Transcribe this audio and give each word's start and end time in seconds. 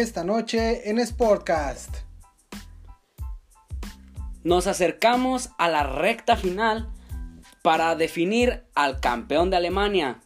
esta 0.00 0.24
noche 0.24 0.90
en 0.90 1.04
Sportcast. 1.04 1.96
Nos 4.42 4.66
acercamos 4.66 5.50
a 5.56 5.68
la 5.68 5.84
recta 5.84 6.36
final 6.36 6.90
para 7.62 7.94
definir 7.94 8.64
al 8.74 9.00
campeón 9.00 9.50
de 9.50 9.56
Alemania. 9.56 10.20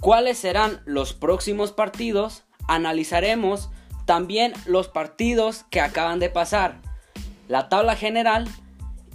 ¿Cuáles 0.00 0.38
serán 0.38 0.82
los 0.84 1.14
próximos 1.14 1.72
partidos? 1.72 2.44
Analizaremos 2.68 3.70
también 4.04 4.52
los 4.66 4.88
partidos 4.88 5.64
que 5.70 5.80
acaban 5.80 6.18
de 6.18 6.28
pasar, 6.28 6.80
la 7.48 7.68
tabla 7.68 7.96
general 7.96 8.46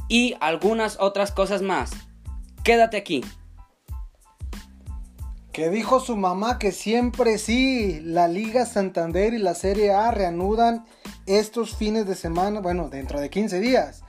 y 0.09 0.35
algunas 0.39 0.99
otras 0.99 1.31
cosas 1.31 1.61
más. 1.61 1.91
Quédate 2.63 2.97
aquí. 2.97 3.23
Que 5.57 5.71
dijo 5.71 5.99
su 5.99 6.15
mamá 6.15 6.59
que 6.59 6.71
siempre 6.71 7.39
sí, 7.39 7.99
la 8.03 8.27
Liga 8.27 8.67
Santander 8.67 9.33
y 9.33 9.39
la 9.39 9.55
Serie 9.55 9.91
A 9.91 10.11
reanudan 10.11 10.85
estos 11.25 11.75
fines 11.75 12.05
de 12.05 12.13
semana, 12.13 12.59
bueno, 12.59 12.89
dentro 12.89 13.19
de 13.19 13.31
15 13.31 13.59
días. 13.59 14.03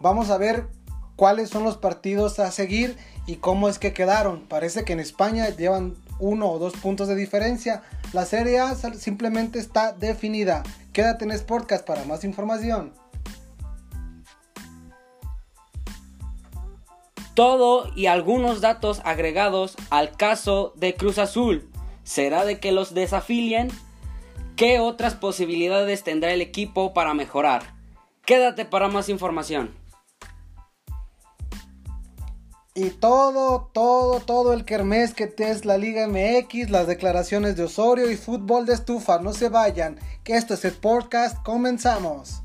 Vamos 0.00 0.30
a 0.30 0.38
ver 0.38 0.66
cuáles 1.14 1.50
son 1.50 1.62
los 1.62 1.76
partidos 1.76 2.40
a 2.40 2.50
seguir 2.50 2.96
y 3.28 3.36
cómo 3.36 3.68
es 3.68 3.78
que 3.78 3.92
quedaron. 3.92 4.48
Parece 4.48 4.82
que 4.82 4.92
en 4.92 4.98
España 4.98 5.50
llevan 5.50 5.94
uno 6.18 6.50
o 6.50 6.58
dos 6.58 6.72
puntos 6.72 7.06
de 7.06 7.14
diferencia. 7.14 7.84
La 8.12 8.26
Serie 8.26 8.58
A 8.58 8.74
simplemente 8.74 9.60
está 9.60 9.92
definida. 9.92 10.64
Quédate 10.92 11.24
en 11.24 11.38
Sportcast 11.38 11.86
para 11.86 12.04
más 12.06 12.24
información. 12.24 12.92
Todo 17.34 17.90
y 17.96 18.06
algunos 18.06 18.60
datos 18.60 19.00
agregados 19.04 19.76
al 19.90 20.12
caso 20.16 20.72
de 20.76 20.94
Cruz 20.94 21.18
Azul. 21.18 21.68
¿Será 22.04 22.44
de 22.44 22.60
que 22.60 22.72
los 22.72 22.92
desafilien? 22.94 23.70
¿Qué 24.56 24.80
otras 24.80 25.14
posibilidades 25.14 26.02
tendrá 26.02 26.32
el 26.32 26.42
equipo 26.42 26.92
para 26.92 27.14
mejorar? 27.14 27.74
Quédate 28.26 28.64
para 28.64 28.88
más 28.88 29.08
información. 29.08 29.74
Y 32.74 32.90
todo, 32.90 33.70
todo, 33.72 34.20
todo 34.20 34.52
el 34.52 34.64
kermés 34.64 35.12
que 35.14 35.32
es 35.36 35.64
la 35.64 35.78
Liga 35.78 36.06
MX, 36.08 36.70
las 36.70 36.86
declaraciones 36.86 37.56
de 37.56 37.64
Osorio 37.64 38.10
y 38.10 38.16
fútbol 38.16 38.66
de 38.66 38.74
estufa. 38.74 39.18
No 39.18 39.32
se 39.32 39.48
vayan, 39.48 39.98
que 40.24 40.36
esto 40.36 40.54
es 40.54 40.64
el 40.64 40.72
podcast. 40.72 41.42
Comenzamos. 41.42 42.41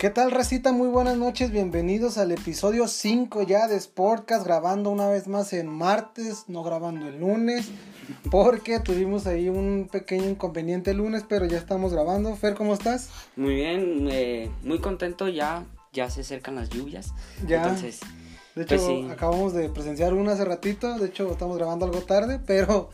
¿Qué 0.00 0.08
tal, 0.08 0.30
Recita? 0.30 0.72
Muy 0.72 0.88
buenas 0.88 1.18
noches, 1.18 1.50
bienvenidos 1.50 2.16
al 2.16 2.32
episodio 2.32 2.88
5 2.88 3.42
ya 3.42 3.68
de 3.68 3.78
Sportcast, 3.78 4.46
grabando 4.46 4.88
una 4.88 5.06
vez 5.08 5.28
más 5.28 5.52
en 5.52 5.66
martes, 5.66 6.44
no 6.48 6.62
grabando 6.62 7.06
el 7.06 7.20
lunes, 7.20 7.68
porque 8.30 8.80
tuvimos 8.80 9.26
ahí 9.26 9.50
un 9.50 9.90
pequeño 9.92 10.26
inconveniente 10.26 10.92
el 10.92 10.96
lunes, 10.96 11.26
pero 11.28 11.44
ya 11.44 11.58
estamos 11.58 11.92
grabando. 11.92 12.34
Fer, 12.34 12.54
¿cómo 12.54 12.72
estás? 12.72 13.10
Muy 13.36 13.56
bien, 13.56 14.08
eh, 14.10 14.50
muy 14.62 14.78
contento, 14.78 15.28
ya, 15.28 15.66
ya 15.92 16.08
se 16.08 16.22
acercan 16.22 16.54
las 16.54 16.70
lluvias. 16.70 17.12
Ya. 17.46 17.64
Entonces, 17.64 18.00
de 18.54 18.62
hecho, 18.62 18.76
pues 18.76 19.10
acabamos 19.10 19.52
de 19.52 19.68
presenciar 19.68 20.14
una 20.14 20.32
hace 20.32 20.46
ratito, 20.46 20.98
de 20.98 21.08
hecho 21.08 21.30
estamos 21.30 21.58
grabando 21.58 21.84
algo 21.84 22.00
tarde, 22.00 22.40
pero 22.46 22.88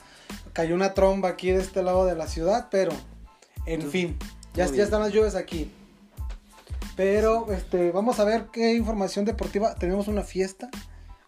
cayó 0.53 0.75
una 0.75 0.93
tromba 0.93 1.29
aquí 1.29 1.53
de 1.53 1.63
este 1.63 1.85
lado 1.85 2.05
de 2.05 2.17
la 2.17 2.27
ciudad, 2.27 2.67
pero 2.69 2.91
en 3.65 3.89
fin, 3.89 4.19
ya, 4.55 4.67
ya 4.67 4.83
están 4.83 5.03
las 5.03 5.13
lluvias 5.13 5.37
aquí. 5.37 5.71
Pero 6.97 7.53
este, 7.53 7.93
vamos 7.93 8.19
a 8.19 8.25
ver 8.25 8.47
qué 8.51 8.75
información 8.75 9.27
deportiva. 9.27 9.75
Tenemos 9.75 10.09
una 10.09 10.23
fiesta. 10.23 10.71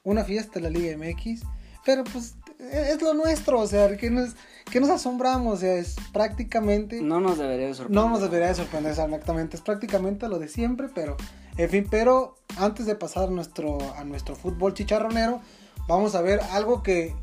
Una 0.03 0.25
fiesta 0.25 0.59
en 0.59 0.65
la 0.65 0.71
Liga 0.71 0.97
MX. 0.97 1.43
Pero 1.85 2.05
pues 2.05 2.37
es 2.59 3.03
lo 3.03 3.13
nuestro. 3.13 3.61
O 3.61 3.67
sea, 3.67 3.95
que 3.99 4.11
nos, 4.11 4.35
que 4.71 4.81
nos 4.81 4.89
asombramos. 4.89 5.55
O 5.55 5.57
sea, 5.59 5.75
es 5.75 5.97
prácticamente. 6.13 7.03
No 7.03 7.21
nos 7.21 7.37
debería 7.37 7.67
de 7.67 7.75
sorprender. 7.75 8.03
No 8.03 8.09
nos 8.09 8.23
debería 8.23 8.49
de 8.49 8.55
sorprender 8.55 8.93
exactamente. 8.93 9.57
Es 9.57 9.63
prácticamente 9.63 10.27
lo 10.29 10.39
de 10.39 10.49
siempre. 10.49 10.89
Pero, 10.95 11.19
en 11.59 11.69
fin, 11.69 11.87
pero 11.91 12.37
antes 12.57 12.87
de 12.87 12.95
pasar 12.95 13.29
a 13.29 13.31
nuestro, 13.31 13.79
a 13.97 14.05
nuestro 14.05 14.37
fútbol 14.37 14.73
chicharronero, 14.73 15.43
vamos 15.87 16.15
a 16.15 16.23
ver 16.23 16.41
algo 16.53 16.83
que. 16.83 17.15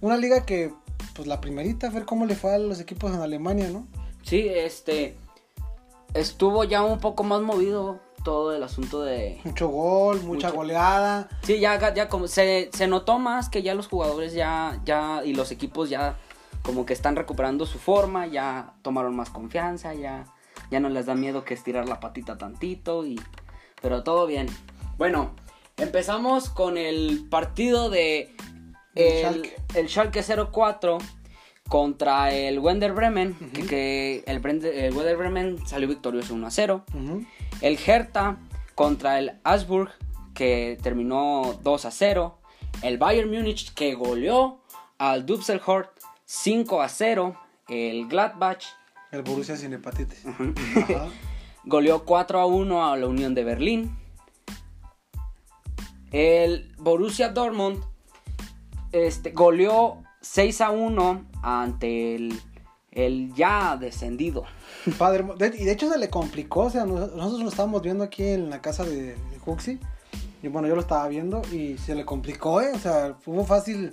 Una 0.00 0.18
liga 0.18 0.44
que, 0.44 0.72
pues 1.14 1.26
la 1.26 1.40
primerita, 1.40 1.88
a 1.88 1.90
ver 1.90 2.04
cómo 2.04 2.26
le 2.26 2.36
fue 2.36 2.54
a 2.54 2.58
los 2.58 2.78
equipos 2.80 3.12
en 3.12 3.22
Alemania, 3.22 3.70
¿no? 3.70 3.88
Sí, 4.22 4.46
este 4.46 5.16
estuvo 6.14 6.64
ya 6.64 6.82
un 6.82 6.98
poco 6.98 7.22
más 7.24 7.40
movido 7.42 8.00
todo 8.26 8.52
el 8.52 8.62
asunto 8.64 9.02
de... 9.02 9.40
Mucho 9.44 9.68
gol, 9.68 10.20
mucha 10.22 10.50
goleada. 10.50 11.28
Sí, 11.42 11.60
ya, 11.60 11.94
ya 11.94 12.08
como 12.08 12.26
se, 12.26 12.70
se, 12.72 12.88
notó 12.88 13.20
más 13.20 13.48
que 13.48 13.62
ya 13.62 13.74
los 13.74 13.86
jugadores 13.86 14.32
ya, 14.32 14.80
ya 14.84 15.22
y 15.24 15.32
los 15.32 15.52
equipos 15.52 15.90
ya 15.90 16.16
como 16.62 16.84
que 16.84 16.92
están 16.92 17.14
recuperando 17.14 17.66
su 17.66 17.78
forma, 17.78 18.26
ya 18.26 18.74
tomaron 18.82 19.14
más 19.14 19.30
confianza, 19.30 19.94
ya, 19.94 20.26
ya 20.72 20.80
no 20.80 20.88
les 20.88 21.06
da 21.06 21.14
miedo 21.14 21.44
que 21.44 21.54
estirar 21.54 21.88
la 21.88 22.00
patita 22.00 22.36
tantito 22.36 23.06
y... 23.06 23.20
Pero 23.80 24.02
todo 24.02 24.26
bien. 24.26 24.48
Bueno, 24.98 25.36
empezamos 25.76 26.50
con 26.50 26.78
el 26.78 27.28
partido 27.30 27.90
de... 27.90 28.34
El, 28.96 29.52
el 29.74 29.88
Schalke 29.88 30.24
04 30.52 30.98
contra 31.68 32.32
el 32.32 32.58
Wender 32.58 32.92
Bremen, 32.92 33.34
que, 33.68 34.22
el, 34.26 34.36
el, 34.64 34.94
Wender 34.94 35.16
Bremen 35.16 35.66
salió 35.66 35.88
victorioso 35.88 36.34
1 36.34 36.46
a 36.46 36.50
0. 36.50 36.84
El 37.60 37.78
Hertha 37.84 38.38
contra 38.74 39.18
el 39.18 39.38
Asburg, 39.42 39.90
que 40.34 40.78
terminó 40.82 41.58
2 41.62 41.84
a 41.84 41.90
0. 41.90 42.38
El 42.82 42.98
Bayern 42.98 43.30
Múnich, 43.30 43.72
que 43.74 43.94
goleó 43.94 44.60
al 44.98 45.26
Düsseldorf 45.26 45.88
5 46.24 46.82
a 46.82 46.88
0. 46.88 47.36
El 47.68 48.06
Gladbach. 48.08 48.64
El 49.10 49.22
Borussia 49.22 49.56
sin 49.56 49.72
hepatitis. 49.72 50.24
goleó 51.64 52.04
4 52.04 52.40
a 52.40 52.46
1 52.46 52.92
a 52.92 52.96
la 52.96 53.06
Unión 53.06 53.34
de 53.34 53.44
Berlín. 53.44 53.98
El 56.12 56.72
Borussia 56.78 57.30
Dortmund 57.30 57.82
este, 58.92 59.30
goleó 59.32 60.02
6 60.32 60.60
a 60.60 60.70
1 60.70 61.24
ante 61.42 62.16
el, 62.92 63.34
ya 63.34 63.76
descendido. 63.76 64.44
Padre, 64.98 65.24
y 65.58 65.64
de 65.64 65.72
hecho 65.72 65.90
se 65.90 65.98
le 65.98 66.10
complicó, 66.10 66.64
o 66.64 66.70
sea, 66.70 66.84
nosotros 66.84 67.40
lo 67.40 67.48
estábamos 67.48 67.82
viendo 67.82 68.04
aquí 68.04 68.24
en 68.24 68.50
la 68.50 68.60
casa 68.60 68.84
de, 68.84 69.12
de 69.12 69.40
Huxi. 69.44 69.78
Y 70.42 70.48
bueno, 70.48 70.68
yo 70.68 70.74
lo 70.74 70.82
estaba 70.82 71.08
viendo 71.08 71.42
y 71.52 71.78
se 71.78 71.94
le 71.94 72.04
complicó, 72.04 72.60
¿eh? 72.60 72.70
O 72.74 72.78
sea, 72.78 73.16
fue 73.20 73.42
fácil 73.44 73.90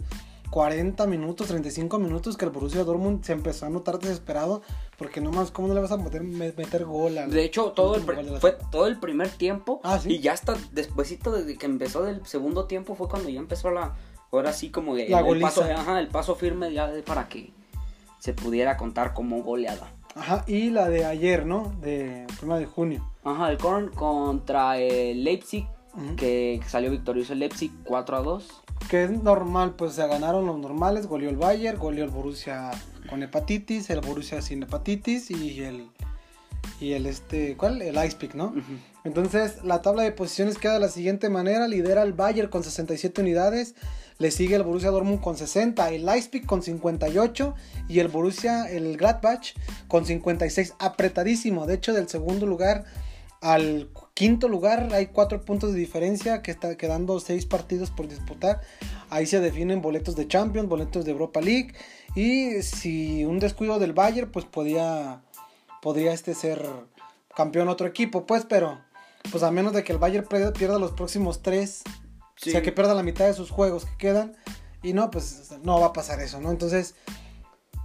40 0.50 1.08
minutos, 1.08 1.48
35 1.48 1.98
minutos 1.98 2.38
que 2.38 2.46
el 2.46 2.52
Borussia 2.52 2.84
Dortmund 2.84 3.24
se 3.24 3.34
empezó 3.34 3.66
a 3.66 3.70
notar 3.70 3.98
desesperado 3.98 4.62
porque 4.98 5.20
nomás, 5.20 5.50
¿cómo 5.50 5.68
no 5.68 5.74
le 5.74 5.82
vas 5.82 5.92
a 5.92 5.98
meter, 5.98 6.22
meter 6.22 6.86
gol? 6.86 7.16
de 7.28 7.44
hecho, 7.44 7.72
todo 7.72 7.96
el, 7.96 8.04
fue 8.40 8.58
todo 8.72 8.86
el 8.86 9.00
primer 9.00 9.30
tiempo 9.30 9.82
ah, 9.84 10.00
y 10.06 10.20
ya 10.20 10.34
hasta 10.34 10.56
despuésito 10.72 11.32
de 11.32 11.58
que 11.58 11.66
empezó 11.66 12.04
del 12.04 12.26
segundo 12.28 12.66
tiempo 12.66 12.94
fue 12.94 13.10
cuando 13.10 13.30
ya 13.30 13.40
empezó 13.40 13.72
la, 13.72 13.96
Ahora 14.34 14.52
sí 14.52 14.72
como 14.72 14.98
el, 14.98 15.40
paso, 15.40 15.64
el 15.64 16.08
paso 16.08 16.36
firme 16.36 16.74
ya 16.74 16.92
para 17.06 17.30
que 17.30 17.52
se 18.18 18.34
pudiera 18.34 18.78
contar 18.78 19.14
como 19.14 19.44
goleada. 19.44 19.92
Ajá, 20.16 20.44
y 20.48 20.72
la 20.72 20.90
de 20.90 21.06
ayer, 21.06 21.46
¿no? 21.46 21.72
De 21.82 22.26
1 22.42 22.58
de 22.58 22.66
junio. 22.66 23.08
Ajá, 23.24 23.52
el 23.52 23.60
Korn 23.60 23.90
contra 23.90 24.80
el 24.80 25.24
Leipzig, 25.24 25.68
que 26.18 26.60
salió 26.68 26.90
victorioso 26.90 27.34
el 27.34 27.40
Leipzig 27.40 27.72
4 27.84 28.18
a 28.18 28.22
2. 28.22 28.62
Que 28.90 29.04
es 29.04 29.12
normal, 29.12 29.76
pues 29.76 29.94
se 29.94 30.08
ganaron 30.08 30.48
los 30.48 30.58
normales, 30.58 31.06
goleó 31.06 31.30
el 31.30 31.38
Bayern, 31.38 31.78
goleó 31.78 32.04
el 32.04 32.10
Borussia 32.10 32.72
con 33.10 33.22
hepatitis, 33.22 33.92
el 33.92 34.02
Borussia 34.02 34.42
sin 34.42 34.64
hepatitis 34.64 35.30
y 35.30 35.62
el 35.62 35.90
y 36.80 36.94
el 36.94 37.06
este, 37.06 37.56
¿cuál? 37.56 37.82
El 37.82 37.96
Ice 38.04 38.18
Peak, 38.18 38.34
¿no? 38.34 38.54
Entonces, 39.04 39.64
la 39.64 39.82
tabla 39.82 40.04
de 40.04 40.12
posiciones 40.12 40.58
queda 40.58 40.74
de 40.74 40.80
la 40.80 40.90
siguiente 40.90 41.30
manera, 41.30 41.68
lidera 41.68 42.04
el 42.04 42.14
Bayern 42.14 42.50
con 42.50 42.64
67 42.64 43.22
unidades, 43.22 43.76
le 44.18 44.32
sigue 44.32 44.56
el 44.56 44.64
Borussia 44.64 44.92
Dortmund 44.92 45.22
con 45.22 45.38
60, 45.38 45.90
el 45.92 46.06
Leipzig 46.06 46.46
con 46.46 46.62
58 46.62 47.56
y 47.88 48.00
el 48.00 48.08
Borussia, 48.08 48.70
el 48.70 48.98
Gladbach 48.98 49.54
con 49.88 50.06
56. 50.06 50.76
Apretadísimo. 50.80 51.66
De 51.66 51.76
hecho, 51.76 51.94
del 51.94 52.08
segundo 52.08 52.46
lugar 52.46 52.86
al 53.42 53.90
quinto 54.14 54.48
lugar 54.48 54.94
hay 54.94 55.08
cuatro 55.08 55.42
puntos 55.42 55.74
de 55.74 55.80
diferencia 55.80 56.42
que 56.42 56.52
está 56.52 56.78
quedando 56.78 57.20
seis 57.20 57.46
partidos 57.46 57.92
por 57.92 58.08
disputar. 58.08 58.62
Ahí 59.10 59.26
se 59.26 59.42
definen 59.42 59.82
boletos 59.82 60.16
de 60.16 60.28
Champions, 60.28 60.70
boletos 60.70 61.04
de 61.04 61.12
Europa 61.12 61.42
League. 61.42 61.74
Y 62.16 62.62
si 62.62 63.26
un 63.26 63.40
descuido 63.40 63.80
del 63.80 63.92
Bayern, 63.92 64.32
pues 64.32 64.46
podría 64.46 65.22
este 65.84 66.34
ser 66.36 66.66
campeón 67.36 67.68
otro 67.68 67.86
equipo, 67.88 68.26
pues, 68.26 68.46
pero 68.46 68.80
pues 69.32 69.44
a 69.44 69.52
menos 69.52 69.74
de 69.74 69.84
que 69.84 69.92
el 69.92 70.00
Bayern 70.00 70.26
pierda 70.28 70.80
los 70.80 70.92
próximos 70.92 71.42
tres 71.42 71.84
o 72.42 72.50
sea, 72.50 72.62
que 72.62 72.72
pierda 72.72 72.94
la 72.94 73.04
mitad 73.04 73.26
de 73.26 73.34
sus 73.34 73.52
juegos 73.52 73.86
que 73.86 73.98
quedan. 73.98 74.36
Y 74.82 74.94
no, 74.94 75.10
pues 75.12 75.52
no 75.64 75.80
va 75.80 75.88
a 75.88 75.94
pasar 75.94 76.20
eso, 76.20 76.42
¿no? 76.42 76.52
Entonces, 76.52 76.96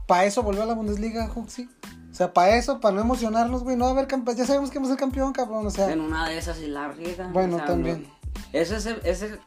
para 0.07 0.25
eso 0.25 0.43
volvió 0.43 0.63
a 0.63 0.67
la 0.67 0.75
Bundesliga, 0.75 1.31
Huxi. 1.33 1.69
O 2.11 2.15
sea, 2.15 2.33
para 2.33 2.57
eso, 2.57 2.81
para 2.81 2.97
no 2.97 3.03
emocionarnos, 3.03 3.63
güey, 3.63 3.77
no 3.77 3.85
va 3.85 3.91
a 3.91 3.93
haber 3.93 4.09
campeón. 4.09 4.37
Ya 4.37 4.47
sabemos 4.47 4.71
que 4.71 4.79
vamos 4.79 4.91
a 4.91 4.95
ser 4.95 5.01
campeón, 5.01 5.33
cabrón. 5.33 5.67
O 5.67 5.71
sea. 5.71 5.93
En 5.93 6.01
una 6.01 6.29
de 6.29 6.39
esas 6.39 6.59
y 6.59 6.67
la 6.67 6.89
riega. 6.89 7.29
Bueno, 7.29 7.59
también. 7.65 8.11
ese 8.53 8.77
es 8.77 8.87
el, 8.87 9.01
ese 9.05 9.39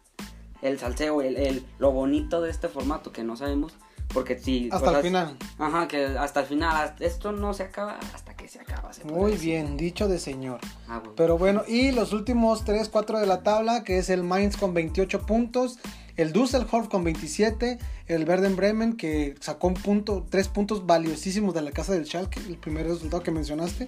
el 0.61 0.79
salseo, 0.79 1.21
el, 1.21 1.37
el, 1.37 1.65
lo 1.79 1.91
bonito 1.91 2.41
de 2.41 2.51
este 2.51 2.67
formato 2.69 3.11
que 3.11 3.23
no 3.23 3.35
sabemos. 3.35 3.73
Porque 4.13 4.37
si. 4.37 4.69
Hasta 4.71 4.97
el 4.97 5.03
final. 5.03 5.37
Ajá, 5.57 5.87
que 5.87 6.05
hasta 6.05 6.41
el 6.41 6.45
final. 6.45 6.95
Esto 6.99 7.31
no 7.31 7.53
se 7.53 7.63
acaba 7.63 7.97
hasta 8.13 8.35
que 8.35 8.47
se 8.47 8.59
acaba. 8.59 8.91
se 8.93 9.03
Muy 9.05 9.33
bien, 9.33 9.77
dicho 9.77 10.07
de 10.07 10.19
señor. 10.19 10.59
Ah, 10.87 10.99
güey. 10.99 11.15
Pero 11.15 11.37
bueno, 11.37 11.63
y 11.67 11.91
los 11.91 12.13
últimos 12.13 12.65
3, 12.65 12.89
4 12.89 13.19
de 13.19 13.27
la 13.27 13.43
tabla, 13.43 13.83
que 13.83 13.97
es 13.97 14.09
el 14.09 14.23
Mainz 14.23 14.57
con 14.57 14.73
28 14.73 15.25
puntos, 15.25 15.79
el 16.17 16.33
Düsseldorf 16.33 16.87
con 16.87 17.03
27, 17.03 17.79
el 18.07 18.27
Werder 18.27 18.53
Bremen 18.53 18.97
que 18.97 19.35
sacó 19.39 19.67
un 19.67 19.75
punto, 19.75 20.25
3 20.29 20.47
puntos 20.49 20.85
valiosísimos 20.85 21.53
de 21.53 21.61
la 21.61 21.71
casa 21.71 21.93
del 21.93 22.05
Schalke, 22.05 22.39
el 22.47 22.57
primer 22.57 22.87
resultado 22.87 23.23
que 23.23 23.31
mencionaste, 23.31 23.87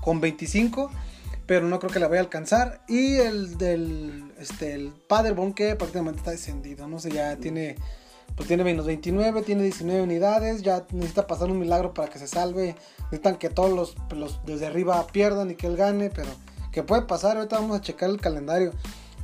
con 0.00 0.20
25, 0.20 0.90
pero 1.46 1.66
no 1.66 1.78
creo 1.78 1.90
que 1.90 1.98
la 1.98 2.08
vaya 2.08 2.20
a 2.20 2.24
alcanzar. 2.24 2.82
Y 2.88 3.16
el 3.16 3.56
del 3.58 4.32
este, 4.38 4.74
el 4.74 4.92
Paderborn 5.08 5.54
que 5.54 5.74
prácticamente 5.76 6.18
está 6.18 6.30
descendido, 6.30 6.86
no 6.88 6.98
sé, 6.98 7.10
ya 7.10 7.36
tiene 7.36 7.76
pues 8.36 8.48
tiene 8.48 8.64
menos 8.64 8.86
29, 8.86 9.42
tiene 9.42 9.62
19 9.64 10.02
unidades, 10.02 10.62
ya 10.62 10.84
necesita 10.92 11.26
pasar 11.26 11.50
un 11.50 11.58
milagro 11.58 11.92
para 11.94 12.08
que 12.08 12.18
se 12.18 12.26
salve. 12.26 12.74
Necesitan 13.04 13.36
que 13.36 13.50
todos 13.50 13.70
los, 13.72 13.94
los 14.16 14.44
desde 14.46 14.66
arriba 14.66 15.06
pierdan 15.08 15.50
y 15.50 15.54
que 15.54 15.66
él 15.66 15.76
gane, 15.76 16.10
pero 16.10 16.30
que 16.72 16.82
puede 16.82 17.02
pasar. 17.02 17.36
Ahorita 17.36 17.56
vamos 17.58 17.76
a 17.76 17.80
checar 17.80 18.10
el 18.10 18.20
calendario. 18.20 18.72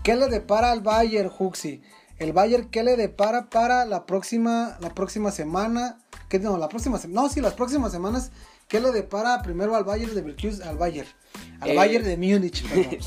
¿Qué 0.03 0.15
le 0.17 0.29
depara 0.29 0.71
al 0.73 0.81
Bayern, 0.81 1.31
Huxi? 1.39 1.83
El 2.19 2.33
Bayern, 2.33 2.69
¿qué 2.71 2.83
le 2.83 2.97
depara 2.97 3.49
para 3.49 3.85
la 3.87 4.05
próxima, 4.05 4.77
la 4.81 4.93
próxima 4.95 5.31
semana? 5.31 5.99
¿Qué 6.29 6.39
no, 6.39 6.59
la 6.59 6.69
próxima 6.69 6.99
semana? 6.99 7.23
No, 7.23 7.29
sí, 7.29 7.41
las 7.41 7.55
próximas 7.55 7.93
semanas. 7.93 8.31
¿Qué 8.69 8.81
le 8.81 8.91
depara 8.93 9.41
primero 9.43 9.75
al 9.77 9.85
Bayern 9.85 10.11
de 10.15 10.17
Leverkusen? 10.23 10.67
Al 10.69 10.77
Bayern. 10.77 11.09
Al 11.61 11.71
Eh, 11.71 11.75
Bayern 11.77 12.05
de 12.05 12.17
Múnich. 12.17 12.65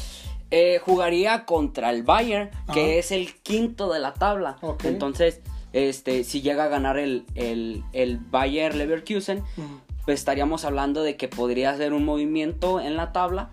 Eh, 0.53 0.81
jugaría 0.85 1.45
contra 1.45 1.91
el 1.91 2.03
Bayern, 2.03 2.49
que 2.73 2.81
Ajá. 2.81 2.91
es 2.99 3.13
el 3.13 3.35
quinto 3.41 3.89
de 3.93 3.99
la 3.99 4.13
tabla. 4.13 4.57
Entonces, 4.83 5.39
este, 5.73 6.23
si 6.23 6.41
llega 6.41 6.65
a 6.65 6.67
ganar 6.67 6.97
el, 6.97 7.25
el, 7.35 7.83
el 7.93 8.17
Bayern 8.17 8.77
Leverkusen, 8.77 9.43
pues 10.05 10.19
estaríamos 10.19 10.65
hablando 10.65 11.03
de 11.03 11.15
que 11.15 11.27
podría 11.27 11.71
hacer 11.71 11.93
un 11.93 12.05
movimiento 12.05 12.79
en 12.79 12.97
la 12.97 13.11
tabla 13.11 13.51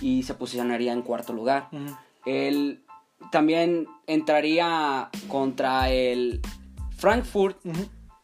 y 0.00 0.22
se 0.22 0.34
posicionaría 0.34 0.92
en 0.92 1.02
cuarto 1.02 1.32
lugar. 1.32 1.68
Él 2.26 2.84
también 3.30 3.86
entraría 4.06 5.10
contra 5.28 5.90
el 5.90 6.40
Frankfurt, 6.96 7.58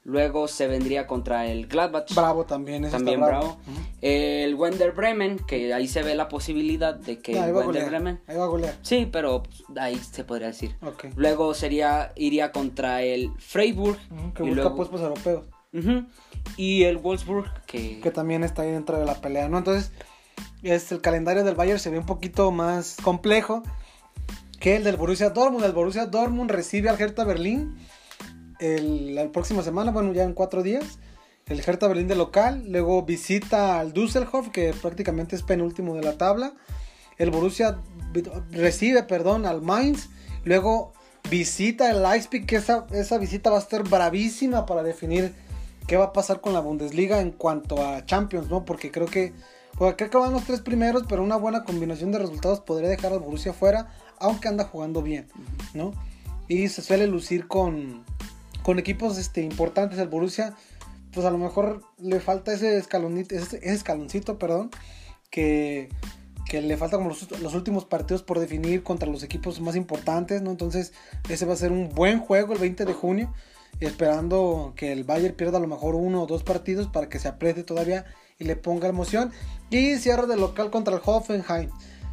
luego 0.02 0.48
se 0.48 0.66
vendría 0.68 1.06
contra 1.06 1.46
el 1.46 1.66
Gladbach. 1.66 2.14
Bravo 2.14 2.44
también, 2.44 2.84
ese 2.84 2.96
También 2.96 3.20
está 3.20 3.26
bravo. 3.26 3.58
Ujú. 3.66 3.80
El 4.02 4.54
Wender 4.56 4.92
Bremen, 4.92 5.38
que 5.46 5.72
ahí 5.72 5.88
se 5.88 6.02
ve 6.02 6.14
la 6.14 6.28
posibilidad 6.28 6.94
de 6.94 7.18
que 7.20 7.38
Ah, 7.38 7.44
ahí 7.44 7.50
a 7.50 7.54
Wender 7.54 7.66
golear. 7.66 7.88
Bremen. 7.88 8.20
Ahí 8.26 8.36
va 8.36 8.44
a 8.44 8.48
golear. 8.48 8.74
Sí, 8.82 9.08
pero 9.10 9.42
pues, 9.42 9.62
ahí 9.78 9.96
se 9.96 10.22
podría 10.24 10.48
decir. 10.48 10.76
Luego 11.16 11.54
sería 11.54 12.12
iría 12.14 12.52
contra 12.52 13.02
el 13.02 13.30
Freiburg 13.38 13.96
Que 14.34 14.42
y 14.44 14.48
busca 14.48 14.54
luego- 14.62 14.76
puestos 14.76 15.00
europeos. 15.00 15.46
Ujú, 15.72 16.04
y 16.56 16.84
el 16.84 16.96
Wolfsburg 16.98 17.50
que, 17.66 18.00
Que 18.00 18.10
también 18.10 18.44
está 18.44 18.62
ahí 18.62 18.70
dentro 18.70 18.98
de 18.98 19.04
la 19.04 19.14
pelea, 19.20 19.48
¿no? 19.48 19.58
Entonces, 19.58 19.90
es, 20.62 20.90
el 20.92 21.00
calendario 21.00 21.44
del 21.44 21.54
Bayern 21.54 21.78
se 21.78 21.90
ve 21.90 21.98
un 21.98 22.06
poquito 22.06 22.50
más 22.50 22.96
complejo 23.02 23.62
que 24.60 24.76
el 24.76 24.84
del 24.84 24.96
Borussia 24.96 25.30
Dortmund. 25.30 25.64
El 25.64 25.72
Borussia 25.72 26.06
Dortmund 26.06 26.50
recibe 26.50 26.88
al 26.88 27.00
Hertha 27.00 27.24
Berlín 27.24 27.76
el, 28.58 29.14
la 29.14 29.30
próxima 29.32 29.62
semana, 29.62 29.90
bueno, 29.90 30.12
ya 30.12 30.22
en 30.24 30.32
cuatro 30.34 30.62
días. 30.62 30.98
El 31.48 31.60
Hertha 31.60 31.86
Berlín 31.86 32.08
de 32.08 32.16
local. 32.16 32.64
Luego 32.66 33.04
visita 33.04 33.78
al 33.78 33.92
Düsseldorf, 33.92 34.50
que 34.50 34.72
prácticamente 34.72 35.36
es 35.36 35.44
penúltimo 35.44 35.94
de 35.94 36.02
la 36.02 36.18
tabla. 36.18 36.54
El 37.18 37.30
Borussia 37.30 37.78
recibe, 38.50 39.04
perdón, 39.04 39.46
al 39.46 39.62
Mainz. 39.62 40.08
Luego 40.42 40.92
visita 41.30 41.88
el 41.88 42.02
Leipzig, 42.02 42.46
que 42.46 42.56
esa, 42.56 42.88
esa 42.90 43.18
visita 43.18 43.50
va 43.50 43.58
a 43.58 43.60
estar 43.60 43.88
bravísima 43.88 44.66
para 44.66 44.82
definir 44.82 45.34
qué 45.86 45.96
va 45.96 46.06
a 46.06 46.12
pasar 46.12 46.40
con 46.40 46.52
la 46.52 46.58
Bundesliga 46.58 47.20
en 47.20 47.30
cuanto 47.30 47.86
a 47.86 48.04
Champions, 48.04 48.48
¿no? 48.48 48.64
Porque 48.64 48.90
creo 48.90 49.06
que, 49.06 49.32
porque 49.78 50.08
creo 50.08 50.10
que 50.10 50.18
van 50.18 50.32
los 50.32 50.44
tres 50.44 50.60
primeros, 50.62 51.04
pero 51.08 51.22
una 51.22 51.36
buena 51.36 51.62
combinación 51.62 52.10
de 52.10 52.18
resultados 52.18 52.58
podría 52.58 52.88
dejar 52.88 53.12
al 53.12 53.20
Borussia 53.20 53.52
fuera, 53.52 53.94
aunque 54.18 54.48
anda 54.48 54.64
jugando 54.64 55.00
bien, 55.00 55.28
¿no? 55.74 55.92
Y 56.48 56.68
se 56.68 56.82
suele 56.82 57.06
lucir 57.06 57.46
con, 57.46 58.04
con 58.64 58.80
equipos 58.80 59.16
este, 59.16 59.42
importantes. 59.42 60.00
El 60.00 60.08
Borussia, 60.08 60.56
pues 61.12 61.26
a 61.26 61.30
lo 61.30 61.38
mejor 61.38 61.82
le 61.98 62.20
falta 62.20 62.52
ese 62.52 62.76
escalonito, 62.76 63.34
ese, 63.34 63.56
ese 63.58 63.72
escaloncito, 63.72 64.38
perdón, 64.38 64.70
que, 65.30 65.88
que 66.48 66.60
le 66.60 66.76
falta 66.76 66.96
como 66.96 67.10
los, 67.10 67.40
los 67.40 67.54
últimos 67.54 67.84
partidos 67.84 68.22
por 68.22 68.38
definir 68.38 68.82
contra 68.82 69.08
los 69.08 69.22
equipos 69.22 69.60
más 69.60 69.76
importantes, 69.76 70.42
¿no? 70.42 70.50
Entonces, 70.50 70.92
ese 71.28 71.44
va 71.44 71.54
a 71.54 71.56
ser 71.56 71.72
un 71.72 71.88
buen 71.88 72.20
juego 72.20 72.52
el 72.52 72.58
20 72.58 72.84
de 72.84 72.92
junio, 72.92 73.32
esperando 73.80 74.72
que 74.76 74.92
el 74.92 75.04
Bayern 75.04 75.34
pierda 75.34 75.58
a 75.58 75.60
lo 75.60 75.68
mejor 75.68 75.94
uno 75.94 76.22
o 76.22 76.26
dos 76.26 76.42
partidos 76.42 76.88
para 76.88 77.08
que 77.08 77.18
se 77.18 77.28
apriete 77.28 77.64
todavía 77.64 78.06
y 78.38 78.44
le 78.44 78.56
ponga 78.56 78.88
emoción. 78.88 79.32
Y 79.70 79.96
cierre 79.96 80.26
de 80.26 80.36
local 80.36 80.70
contra 80.70 80.94
el 80.94 81.02
Hoffenheim. 81.04 81.70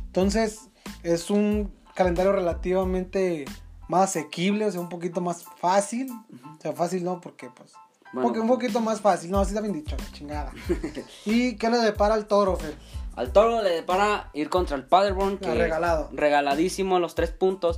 Entonces, 0.08 0.70
es 1.04 1.30
un 1.30 1.74
calendario 1.96 2.32
relativamente 2.32 3.46
más 3.88 4.10
asequible, 4.10 4.66
o 4.66 4.72
sea, 4.72 4.82
un 4.82 4.90
poquito 4.90 5.22
más 5.22 5.44
fácil. 5.58 6.10
O 6.12 6.62
sea, 6.62 6.74
fácil 6.74 7.04
no, 7.04 7.22
porque 7.22 7.50
pues... 7.56 7.74
Bueno. 8.14 8.28
porque 8.28 8.40
un 8.40 8.48
poquito 8.48 8.80
más 8.80 9.02
fácil, 9.02 9.32
no, 9.32 9.40
así 9.40 9.50
está 9.50 9.62
bien 9.62 9.74
dicho, 9.74 9.96
la 9.98 10.12
chingada. 10.12 10.52
¿Y 11.26 11.56
qué 11.58 11.70
le 11.70 11.78
depara 11.80 12.14
al 12.14 12.28
toro, 12.28 12.56
Fer? 12.58 12.76
al 13.16 13.32
Toro 13.32 13.62
le 13.62 13.70
depara 13.70 14.32
ir 14.34 14.50
contra 14.50 14.76
el 14.76 14.86
Paderborn 14.86 15.38
que 15.38 15.48
Ah, 15.50 15.54
regalado. 15.54 16.10
regaladísimo 16.14 16.98
los 17.00 17.14
tres 17.14 17.30
puntos. 17.30 17.78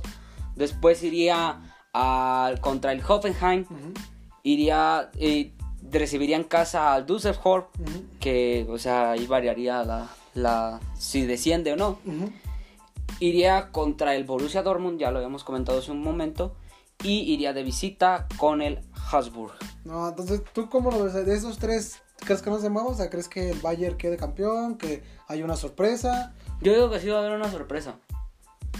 Después 0.54 1.02
iría 1.02 1.74
al 1.92 2.58
contra 2.60 2.92
el 2.92 3.02
Hoffenheim, 3.06 3.66
iría 4.42 5.10
y 5.18 5.52
recibiría 5.90 6.36
en 6.36 6.44
casa 6.44 6.94
al 6.94 7.04
Düsseldorf 7.04 7.66
ujú, 7.78 8.04
que, 8.18 8.66
o 8.70 8.78
sea, 8.78 9.10
ahí 9.12 9.26
variaría 9.26 9.82
la, 9.84 10.08
la 10.34 10.80
si 10.98 11.26
desciende 11.26 11.72
o 11.74 11.76
no. 11.76 11.98
Iría 13.20 13.70
contra 13.72 14.14
el 14.14 14.24
Borussia 14.24 14.62
Dortmund, 14.62 14.98
ya 14.98 15.10
lo 15.10 15.18
habíamos 15.18 15.44
comentado 15.44 15.78
hace 15.78 15.90
un 15.90 16.02
momento, 16.02 16.54
y 17.02 17.32
iría 17.32 17.52
de 17.52 17.62
visita 17.62 18.26
con 18.36 18.62
el 18.62 18.80
Habsburg. 19.10 19.54
No, 19.84 20.08
entonces, 20.08 20.42
¿tú 20.52 20.68
cómo 20.68 20.90
lo 20.90 21.04
ves? 21.04 21.14
De 21.14 21.34
esos 21.34 21.58
tres, 21.58 22.02
¿crees 22.24 22.42
que 22.42 22.50
no 22.50 22.58
se 22.58 22.68
mueva? 22.68 22.88
O 22.88 22.94
sea, 22.94 23.10
¿crees 23.10 23.28
que 23.28 23.50
el 23.50 23.60
Bayern 23.60 23.96
quede 23.96 24.16
campeón? 24.16 24.76
¿Que 24.76 25.02
hay 25.28 25.42
una 25.42 25.56
sorpresa? 25.56 26.34
Yo 26.60 26.72
digo 26.72 26.90
que 26.90 27.00
sí 27.00 27.08
va 27.08 27.16
a 27.16 27.20
haber 27.20 27.32
una 27.32 27.50
sorpresa. 27.50 27.96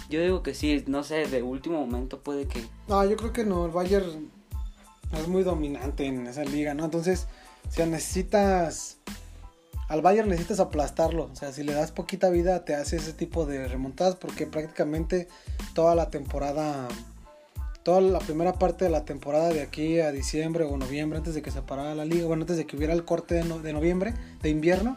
Yo 0.08 0.20
digo 0.20 0.42
que 0.42 0.54
sí, 0.54 0.84
no 0.86 1.02
sé, 1.02 1.26
de 1.26 1.42
último 1.42 1.80
momento 1.80 2.20
puede 2.20 2.46
que... 2.46 2.64
No, 2.88 3.04
yo 3.04 3.16
creo 3.16 3.32
que 3.32 3.44
no, 3.44 3.66
el 3.66 3.72
Bayern 3.72 4.30
es 5.12 5.28
muy 5.28 5.42
dominante 5.42 6.06
en 6.06 6.26
esa 6.26 6.44
liga, 6.44 6.74
¿no? 6.74 6.84
Entonces, 6.84 7.26
o 7.68 7.72
sea, 7.72 7.86
necesitas... 7.86 8.98
Al 9.88 10.02
Bayern 10.02 10.28
necesitas 10.28 10.58
aplastarlo, 10.58 11.30
o 11.32 11.36
sea, 11.36 11.52
si 11.52 11.62
le 11.62 11.72
das 11.72 11.92
poquita 11.92 12.28
vida 12.28 12.64
te 12.64 12.74
hace 12.74 12.96
ese 12.96 13.12
tipo 13.12 13.46
de 13.46 13.68
remontadas 13.68 14.16
porque 14.16 14.46
prácticamente 14.46 15.28
toda 15.74 15.94
la 15.94 16.10
temporada, 16.10 16.88
toda 17.86 18.00
la 18.00 18.18
primera 18.18 18.52
parte 18.54 18.84
de 18.84 18.90
la 18.90 19.04
temporada 19.04 19.50
de 19.50 19.62
aquí 19.62 20.00
a 20.00 20.10
diciembre 20.10 20.64
o 20.64 20.76
noviembre, 20.76 21.18
antes 21.18 21.34
de 21.34 21.42
que 21.42 21.52
se 21.52 21.62
parara 21.62 21.94
la 21.94 22.04
liga, 22.04 22.26
bueno, 22.26 22.42
antes 22.42 22.56
de 22.56 22.66
que 22.66 22.76
hubiera 22.76 22.92
el 22.92 23.04
corte 23.04 23.36
de, 23.36 23.44
no- 23.44 23.60
de 23.60 23.72
noviembre, 23.72 24.12
de 24.42 24.50
invierno, 24.50 24.96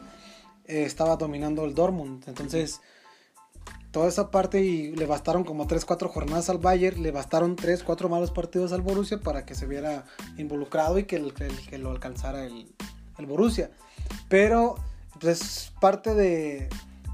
eh, 0.66 0.86
estaba 0.86 1.16
dominando 1.16 1.66
el 1.66 1.76
Dortmund, 1.76 2.24
entonces 2.28 2.82
toda 3.92 4.08
esa 4.08 4.32
parte 4.32 4.62
y 4.64 4.96
le 4.96 5.06
bastaron 5.06 5.44
como 5.44 5.68
3, 5.68 5.86
4 5.86 6.10
jornadas 6.10 6.50
al 6.50 6.58
Bayern, 6.58 7.04
le 7.04 7.12
bastaron 7.12 7.56
3, 7.56 7.84
4 7.84 8.10
malos 8.10 8.32
partidos 8.32 8.72
al 8.74 8.82
Borussia 8.82 9.20
para 9.20 9.46
que 9.46 9.54
se 9.54 9.68
viera 9.68 10.06
involucrado 10.40 10.98
y 10.98 11.04
que 11.04 11.18
el- 11.18 11.34
que 11.34 11.78
lo 11.78 11.92
alcanzara 11.92 12.44
el, 12.46 12.74
el 13.20 13.26
Borussia. 13.28 13.70
Pero 14.30 14.76
pues 15.20 15.72
parte 15.80 16.16
de 16.16 16.70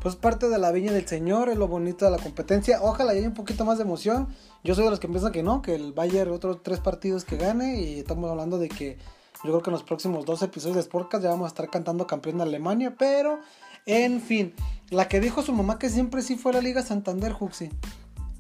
pues 0.05 0.15
parte 0.15 0.49
de 0.49 0.59
la 0.59 0.71
viña 0.71 0.91
del 0.91 1.07
señor, 1.07 1.49
es 1.49 1.57
lo 1.57 1.67
bonito 1.67 2.05
de 2.05 2.11
la 2.11 2.19
competencia. 2.19 2.77
Ojalá 2.83 3.13
haya 3.13 3.27
un 3.27 3.33
poquito 3.33 3.65
más 3.65 3.79
de 3.79 3.85
emoción. 3.85 4.27
Yo 4.63 4.75
soy 4.75 4.83
de 4.83 4.91
los 4.91 4.99
que 4.99 5.07
piensan 5.07 5.31
que 5.31 5.41
no, 5.41 5.63
que 5.63 5.73
el 5.73 5.93
Bayern 5.93 6.31
otros 6.31 6.61
tres 6.61 6.79
partidos 6.79 7.25
que 7.25 7.37
gane 7.37 7.81
y 7.81 7.97
estamos 8.01 8.29
hablando 8.29 8.59
de 8.59 8.69
que 8.69 8.99
yo 9.43 9.49
creo 9.49 9.61
que 9.63 9.71
en 9.71 9.73
los 9.73 9.81
próximos 9.81 10.23
dos 10.23 10.43
episodios 10.43 10.75
de 10.75 10.83
Sportcast 10.83 11.23
ya 11.23 11.31
vamos 11.31 11.45
a 11.45 11.47
estar 11.47 11.71
cantando 11.71 12.05
campeón 12.05 12.37
de 12.37 12.43
Alemania, 12.43 12.93
pero 12.99 13.39
en 13.87 14.21
fin, 14.21 14.53
la 14.91 15.07
que 15.07 15.19
dijo 15.19 15.41
su 15.41 15.53
mamá 15.53 15.79
que 15.79 15.89
siempre 15.89 16.21
sí 16.21 16.35
fue 16.35 16.53
la 16.53 16.61
Liga 16.61 16.83
Santander, 16.83 17.31
Juxi. 17.33 17.71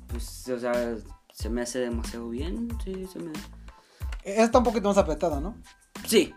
Pues, 0.09 0.47
o 0.49 0.59
sea, 0.59 0.95
se 1.33 1.49
me 1.49 1.63
hace 1.63 1.79
demasiado 1.79 2.29
bien, 2.29 2.67
sí, 2.83 3.07
se 3.11 3.17
me... 3.17 3.31
Está 4.23 4.59
un 4.59 4.65
poquito 4.65 4.87
más 4.87 4.99
apretada, 4.99 5.39
¿no? 5.39 5.55
Sí, 6.05 6.31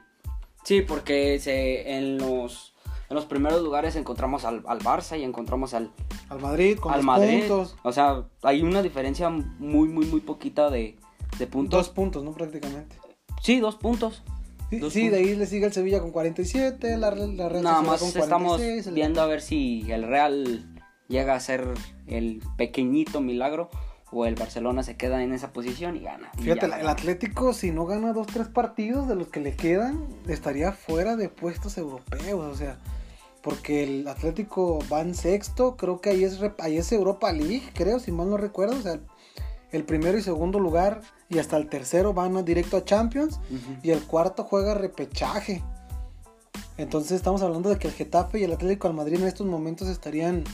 sí, 0.64 0.80
porque 0.80 1.38
se, 1.38 1.98
en, 1.98 2.16
los, 2.16 2.72
en 3.10 3.14
los 3.14 3.24
primeros 3.26 3.62
lugares 3.62 3.96
encontramos 3.96 4.44
al, 4.44 4.62
al 4.66 4.78
Barça 4.80 5.18
y 5.18 5.22
encontramos 5.24 5.74
al, 5.74 5.90
Al 6.28 6.40
Madrid 6.40 6.78
con 6.78 6.92
al 6.92 7.02
Madrid. 7.02 7.40
puntos. 7.40 7.76
O 7.82 7.92
sea, 7.92 8.24
hay 8.42 8.62
una 8.62 8.82
diferencia 8.82 9.30
muy, 9.30 9.88
muy, 9.88 10.06
muy 10.06 10.20
poquita 10.20 10.70
de, 10.70 10.96
de 11.38 11.46
puntos. 11.46 11.78
Dos 11.86 11.88
puntos, 11.94 12.22
¿no? 12.24 12.32
Prácticamente. 12.32 12.96
Sí, 13.42 13.60
dos 13.60 13.76
puntos. 13.76 14.22
Sí, 14.70 14.78
Dos 14.80 14.92
sí, 14.92 15.08
de 15.08 15.16
ahí 15.16 15.34
le 15.34 15.46
sigue 15.46 15.64
el 15.64 15.72
Sevilla 15.72 16.00
con 16.00 16.10
47, 16.10 16.98
la, 16.98 17.10
la 17.10 17.48
Real 17.48 17.62
Nada 17.64 17.80
más 17.80 18.00
con 18.00 18.08
estamos 18.08 18.58
46, 18.58 18.86
el- 18.88 18.94
viendo 18.94 19.22
a 19.22 19.26
ver 19.26 19.40
si 19.40 19.90
el 19.90 20.02
Real 20.02 20.66
llega 21.08 21.34
a 21.34 21.40
ser 21.40 21.66
el 22.06 22.42
pequeñito 22.58 23.22
milagro 23.22 23.70
o 24.12 24.26
el 24.26 24.34
Barcelona 24.34 24.82
se 24.82 24.96
queda 24.98 25.22
en 25.22 25.32
esa 25.32 25.52
posición 25.54 25.96
y 25.96 26.00
gana. 26.00 26.30
y 26.38 26.42
Fíjate, 26.42 26.66
el. 26.66 26.86
Atlético, 26.86 27.54
si 27.54 27.70
no 27.70 27.86
gana 27.86 28.12
dos, 28.12 28.26
tres 28.26 28.48
partidos 28.48 29.08
de 29.08 29.14
los 29.14 29.28
que 29.28 29.40
le 29.40 29.54
quedan, 29.56 30.06
estaría 30.26 30.72
fuera 30.72 31.16
de 31.16 31.30
puestos 31.30 31.78
europeos. 31.78 32.44
O 32.52 32.54
sea, 32.54 32.76
porque 33.48 33.82
el 33.82 34.06
Atlético 34.08 34.78
va 34.92 35.00
en 35.00 35.14
sexto, 35.14 35.78
creo 35.78 36.02
que 36.02 36.10
ahí 36.10 36.22
es, 36.22 36.38
ahí 36.58 36.76
es 36.76 36.92
Europa 36.92 37.32
League, 37.32 37.62
creo, 37.72 37.98
si 37.98 38.12
mal 38.12 38.28
no 38.28 38.36
recuerdo. 38.36 38.76
O 38.76 38.82
sea, 38.82 39.00
el 39.72 39.84
primero 39.84 40.18
y 40.18 40.22
segundo 40.22 40.60
lugar 40.60 41.00
y 41.30 41.38
hasta 41.38 41.56
el 41.56 41.70
tercero 41.70 42.12
van 42.12 42.44
directo 42.44 42.76
a 42.76 42.84
Champions. 42.84 43.40
Y 43.82 43.90
el 43.90 44.02
cuarto 44.02 44.44
juega 44.44 44.74
repechaje. 44.74 45.62
Entonces 46.76 47.12
estamos 47.12 47.40
hablando 47.40 47.70
de 47.70 47.78
que 47.78 47.88
el 47.88 47.94
Getafe 47.94 48.38
y 48.38 48.44
el 48.44 48.52
Atlético 48.52 48.88
de 48.88 48.94
Madrid 48.94 49.18
en 49.18 49.26
estos 49.26 49.46
momentos 49.46 49.88
estarían 49.88 50.44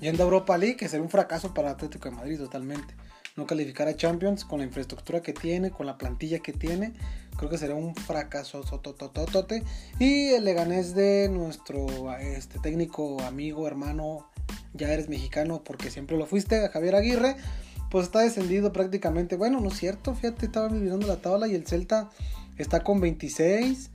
yendo 0.00 0.24
a 0.24 0.26
Europa 0.26 0.58
League, 0.58 0.76
que 0.76 0.88
sería 0.88 1.04
un 1.04 1.10
fracaso 1.10 1.54
para 1.54 1.68
el 1.68 1.74
Atlético 1.74 2.10
de 2.10 2.16
Madrid 2.16 2.36
totalmente. 2.36 2.96
No 3.36 3.46
calificar 3.46 3.86
a 3.86 3.96
Champions 3.96 4.44
con 4.44 4.60
la 4.60 4.64
infraestructura 4.64 5.20
que 5.20 5.32
tiene, 5.32 5.70
con 5.70 5.86
la 5.86 5.98
plantilla 5.98 6.38
que 6.38 6.52
tiene, 6.52 6.94
creo 7.36 7.50
que 7.50 7.58
sería 7.58 7.74
un 7.74 7.94
fracaso 7.94 8.62
sototototote. 8.62 9.62
Y 9.98 10.28
el 10.28 10.44
Leganés 10.44 10.94
de 10.94 11.28
nuestro 11.28 12.12
este, 12.18 12.58
técnico, 12.58 13.20
amigo, 13.22 13.66
hermano, 13.66 14.30
ya 14.72 14.92
eres 14.92 15.08
mexicano 15.08 15.62
porque 15.64 15.90
siempre 15.90 16.16
lo 16.16 16.26
fuiste, 16.26 16.68
Javier 16.68 16.96
Aguirre, 16.96 17.36
pues 17.90 18.06
está 18.06 18.20
descendido 18.20 18.72
prácticamente. 18.72 19.36
Bueno, 19.36 19.60
no 19.60 19.68
es 19.68 19.76
cierto, 19.78 20.14
fíjate, 20.14 20.46
estaba 20.46 20.68
mirando 20.68 21.06
la 21.06 21.16
tabla 21.16 21.46
y 21.46 21.54
el 21.54 21.66
Celta 21.66 22.10
está 22.58 22.82
con 22.82 23.00
26. 23.00 23.90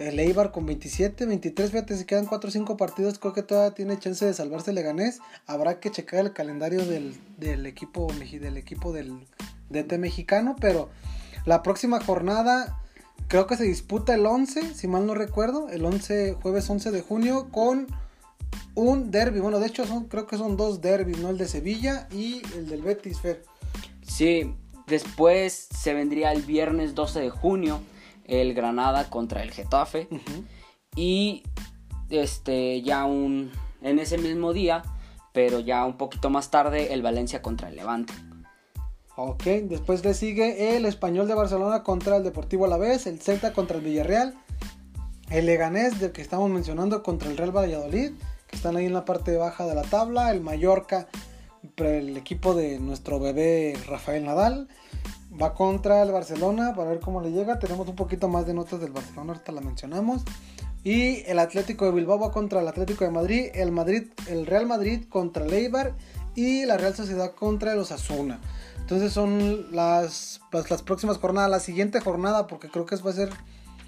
El 0.00 0.18
Eibar 0.18 0.50
con 0.50 0.64
27, 0.64 1.26
23, 1.26 1.72
fíjate, 1.72 1.94
si 1.94 2.06
quedan 2.06 2.24
4 2.24 2.48
o 2.48 2.50
5 2.50 2.76
partidos, 2.78 3.18
creo 3.18 3.34
que 3.34 3.42
todavía 3.42 3.74
tiene 3.74 3.98
chance 3.98 4.24
de 4.24 4.32
salvarse 4.32 4.72
Leganés. 4.72 5.20
Habrá 5.46 5.78
que 5.78 5.90
checar 5.90 6.20
el 6.20 6.32
calendario 6.32 6.86
del, 6.86 7.14
del 7.36 7.66
equipo, 7.66 8.06
del 8.10 8.56
equipo 8.56 8.94
del 8.94 9.26
DT 9.68 9.98
mexicano, 9.98 10.56
pero 10.58 10.88
la 11.44 11.62
próxima 11.62 12.00
jornada 12.00 12.80
creo 13.28 13.46
que 13.46 13.58
se 13.58 13.64
disputa 13.64 14.14
el 14.14 14.24
11, 14.24 14.74
si 14.74 14.88
mal 14.88 15.06
no 15.06 15.14
recuerdo, 15.14 15.68
el 15.68 15.84
11, 15.84 16.38
jueves 16.40 16.70
11 16.70 16.92
de 16.92 17.02
junio, 17.02 17.50
con 17.50 17.86
un 18.74 19.10
derby. 19.10 19.40
Bueno, 19.40 19.60
de 19.60 19.66
hecho, 19.66 19.84
creo 20.08 20.26
que 20.26 20.38
son 20.38 20.56
dos 20.56 20.80
derbis, 20.80 21.18
¿no? 21.18 21.28
El 21.28 21.36
de 21.36 21.46
Sevilla 21.46 22.08
y 22.10 22.40
el 22.56 22.70
del 22.70 22.80
Betis, 22.80 23.20
Fer. 23.20 23.44
Sí, 24.00 24.54
después 24.86 25.68
se 25.78 25.92
vendría 25.92 26.32
el 26.32 26.40
viernes 26.40 26.94
12 26.94 27.20
de 27.20 27.28
junio 27.28 27.82
el 28.30 28.54
Granada 28.54 29.10
contra 29.10 29.42
el 29.42 29.50
Getafe 29.50 30.08
y 30.96 31.42
este 32.08 32.80
ya 32.82 33.04
un 33.04 33.50
en 33.82 33.98
ese 33.98 34.18
mismo 34.18 34.52
día, 34.52 34.82
pero 35.32 35.60
ya 35.60 35.84
un 35.84 35.96
poquito 35.96 36.30
más 36.30 36.50
tarde 36.50 36.92
el 36.92 37.02
Valencia 37.02 37.42
contra 37.42 37.68
el 37.68 37.76
Levante. 37.76 38.12
Ok, 39.16 39.44
después 39.64 40.04
le 40.04 40.14
sigue 40.14 40.76
el 40.76 40.86
Español 40.86 41.28
de 41.28 41.34
Barcelona 41.34 41.82
contra 41.82 42.16
el 42.16 42.24
Deportivo 42.24 42.64
Alavés, 42.64 43.06
el 43.06 43.20
Celta 43.20 43.52
contra 43.52 43.76
el 43.76 43.84
Villarreal, 43.84 44.34
el 45.28 45.46
Leganés 45.46 46.00
del 46.00 46.12
que 46.12 46.22
estamos 46.22 46.48
mencionando 46.50 47.02
contra 47.02 47.30
el 47.30 47.36
Real 47.36 47.54
Valladolid, 47.54 48.12
que 48.46 48.56
están 48.56 48.76
ahí 48.76 48.86
en 48.86 48.94
la 48.94 49.04
parte 49.04 49.36
baja 49.36 49.66
de 49.66 49.74
la 49.74 49.82
tabla, 49.82 50.30
el 50.30 50.40
Mallorca, 50.40 51.08
el 51.76 52.16
equipo 52.16 52.54
de 52.54 52.78
nuestro 52.78 53.20
bebé 53.20 53.76
Rafael 53.86 54.24
Nadal, 54.24 54.68
va 55.40 55.54
contra 55.54 56.02
el 56.02 56.12
Barcelona 56.12 56.74
para 56.74 56.90
ver 56.90 57.00
cómo 57.00 57.20
le 57.20 57.32
llega, 57.32 57.58
tenemos 57.58 57.88
un 57.88 57.96
poquito 57.96 58.28
más 58.28 58.46
de 58.46 58.54
notas 58.54 58.80
del 58.80 58.92
Barcelona, 58.92 59.32
ahorita 59.32 59.52
la 59.52 59.60
mencionamos. 59.60 60.22
Y 60.82 61.22
el 61.26 61.38
Atlético 61.38 61.84
de 61.84 61.92
Bilbao 61.92 62.18
va 62.18 62.32
contra 62.32 62.60
el 62.60 62.68
Atlético 62.68 63.04
de 63.04 63.10
Madrid, 63.10 63.50
el 63.52 63.70
Madrid, 63.70 64.08
el 64.28 64.46
Real 64.46 64.66
Madrid 64.66 65.04
contra 65.08 65.44
el 65.44 65.52
Eibar 65.52 65.94
y 66.34 66.64
la 66.64 66.78
Real 66.78 66.94
Sociedad 66.94 67.34
contra 67.34 67.74
el 67.74 67.80
Osasuna. 67.80 68.40
Entonces 68.78 69.12
son 69.12 69.74
las, 69.74 70.40
pues, 70.50 70.70
las 70.70 70.82
próximas 70.82 71.18
jornadas, 71.18 71.50
la 71.50 71.60
siguiente 71.60 72.00
jornada, 72.00 72.46
porque 72.46 72.68
creo 72.68 72.86
que 72.86 72.96
va 72.96 73.10
a 73.10 73.14
ser 73.14 73.30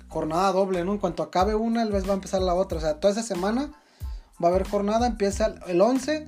jornada 0.08 0.52
doble, 0.52 0.84
¿no? 0.84 0.92
En 0.92 0.98
cuanto 0.98 1.22
acabe 1.22 1.54
una, 1.54 1.82
el 1.82 1.90
vez 1.90 2.06
va 2.06 2.10
a 2.10 2.14
empezar 2.14 2.42
la 2.42 2.54
otra. 2.54 2.78
O 2.78 2.80
sea, 2.80 3.00
toda 3.00 3.12
esa 3.12 3.22
semana 3.22 3.72
va 4.42 4.48
a 4.48 4.50
haber 4.50 4.68
jornada, 4.68 5.06
empieza 5.06 5.54
el 5.66 5.80
11, 5.80 6.26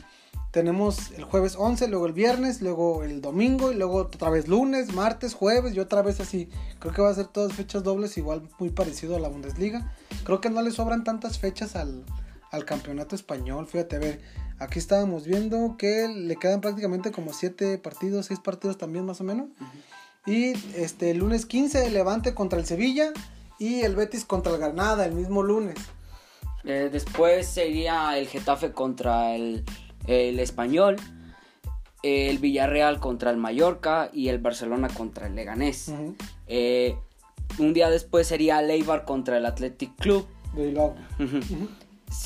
tenemos 0.55 1.11
el 1.11 1.25
jueves 1.25 1.57
11, 1.59 1.89
luego 1.89 2.07
el 2.07 2.13
viernes, 2.13 2.63
luego 2.63 3.03
el 3.03 3.21
domingo 3.21 3.73
y 3.73 3.75
luego 3.75 3.97
otra 3.97 4.31
vez 4.31 4.47
lunes, 4.47 4.95
martes, 4.95 5.35
jueves 5.35 5.75
y 5.75 5.81
otra 5.81 6.01
vez 6.01 6.21
así. 6.21 6.49
Creo 6.79 6.95
que 6.95 7.03
va 7.03 7.11
a 7.11 7.15
ser 7.15 7.27
todas 7.27 7.55
fechas 7.55 7.83
dobles, 7.83 8.17
igual 8.19 8.49
muy 8.61 8.71
parecido 8.71 9.17
a 9.17 9.19
la 9.19 9.27
Bundesliga. 9.27 9.93
Creo 10.23 10.41
que 10.41 10.51
no 10.51 10.63
le 10.63 10.71
sobran 10.71 11.03
tantas 11.03 11.41
fechas 11.41 11.75
al, 11.75 12.05
al 12.53 12.65
campeonato 12.65 13.17
español. 13.17 13.67
Fíjate, 13.67 13.97
a 13.97 13.99
ver, 13.99 14.21
aquí 14.61 14.79
estábamos 14.79 15.27
viendo 15.27 15.75
que 15.77 16.07
le 16.07 16.37
quedan 16.37 16.61
prácticamente 16.61 17.11
como 17.11 17.33
7 17.33 17.79
partidos, 17.79 18.27
6 18.27 18.39
partidos 18.39 18.79
también 18.79 19.05
más 19.05 19.21
o 19.21 19.25
menos. 19.25 19.49
Y 20.25 20.53
este 20.77 21.11
el 21.11 21.19
lunes 21.19 21.47
15 21.47 21.87
el 21.87 21.95
Levante 21.95 22.33
contra 22.33 22.61
el 22.61 22.65
Sevilla 22.65 23.13
y 23.59 23.81
el 23.81 23.97
Betis 23.97 24.25
contra 24.25 24.53
el 24.53 24.59
Granada 24.59 25.05
el 25.05 25.15
mismo 25.15 25.43
lunes. 25.43 25.75
Eh, 26.63 26.91
después 26.93 27.49
sería 27.49 28.17
el 28.17 28.29
Getafe 28.29 28.71
contra 28.71 29.35
el, 29.35 29.65
el 30.07 30.39
Español, 30.41 30.97
el 32.03 32.39
Villarreal 32.39 33.01
contra 33.01 33.31
el 33.31 33.37
Mallorca 33.37 34.11
y 34.13 34.29
el 34.29 34.39
Barcelona 34.39 34.89
contra 34.89 35.27
el 35.27 35.35
Leganés. 35.35 35.93
Eh, 36.47 36.97
un 37.59 37.73
día 37.73 37.89
después 37.91 38.27
sería 38.27 38.61
el 38.61 38.71
Eibar 38.71 39.05
contra 39.05 39.37
el 39.39 39.47
Athletic 39.47 39.95
Club 39.97 40.27
de 40.55 40.67
Bilbao. 40.67 40.95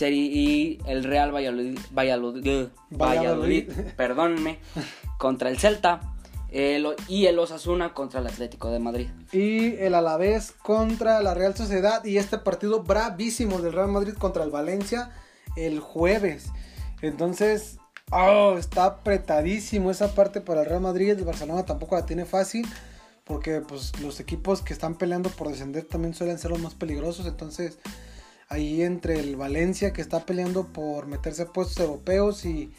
Y 0.00 0.78
el 0.86 1.04
Real 1.04 1.34
Valladolid, 1.34 1.78
Valladolid, 1.92 2.42
Valladolid. 2.42 2.68
Valladolid, 2.90 3.70
perdónenme, 3.96 4.58
contra 5.18 5.48
el 5.48 5.58
Celta 5.58 6.00
el- 6.50 6.94
y 7.08 7.26
el 7.26 7.38
Osasuna 7.38 7.94
contra 7.94 8.20
el 8.20 8.26
Atlético 8.26 8.70
de 8.70 8.78
Madrid. 8.80 9.08
Y 9.32 9.74
el 9.76 9.94
Alavés 9.94 10.52
contra 10.52 11.20
la 11.22 11.34
Real 11.34 11.54
Sociedad. 11.56 12.04
Y 12.04 12.18
este 12.18 12.38
partido 12.38 12.82
bravísimo 12.82 13.60
del 13.60 13.72
Real 13.72 13.88
Madrid 13.88 14.14
contra 14.14 14.44
el 14.44 14.50
Valencia 14.50 15.10
el 15.56 15.80
jueves. 15.80 16.50
Entonces, 17.02 17.78
oh, 18.10 18.56
está 18.58 18.84
apretadísimo 18.84 19.90
esa 19.90 20.14
parte 20.14 20.40
para 20.40 20.62
el 20.62 20.66
Real 20.66 20.80
Madrid. 20.80 21.10
El 21.10 21.24
Barcelona 21.24 21.64
tampoco 21.64 21.96
la 21.96 22.06
tiene 22.06 22.24
fácil. 22.24 22.66
Porque 23.24 23.60
pues, 23.60 23.98
los 24.00 24.20
equipos 24.20 24.62
que 24.62 24.72
están 24.72 24.96
peleando 24.96 25.28
por 25.28 25.48
descender 25.48 25.84
también 25.84 26.14
suelen 26.14 26.38
ser 26.38 26.50
los 26.50 26.60
más 26.60 26.74
peligrosos. 26.74 27.26
Entonces, 27.26 27.78
ahí 28.48 28.82
entre 28.82 29.20
el 29.20 29.36
Valencia 29.36 29.92
que 29.92 30.00
está 30.00 30.24
peleando 30.24 30.66
por 30.66 31.06
meterse 31.06 31.42
a 31.42 31.52
puestos 31.52 31.78
europeos 31.78 32.46
y, 32.46 32.72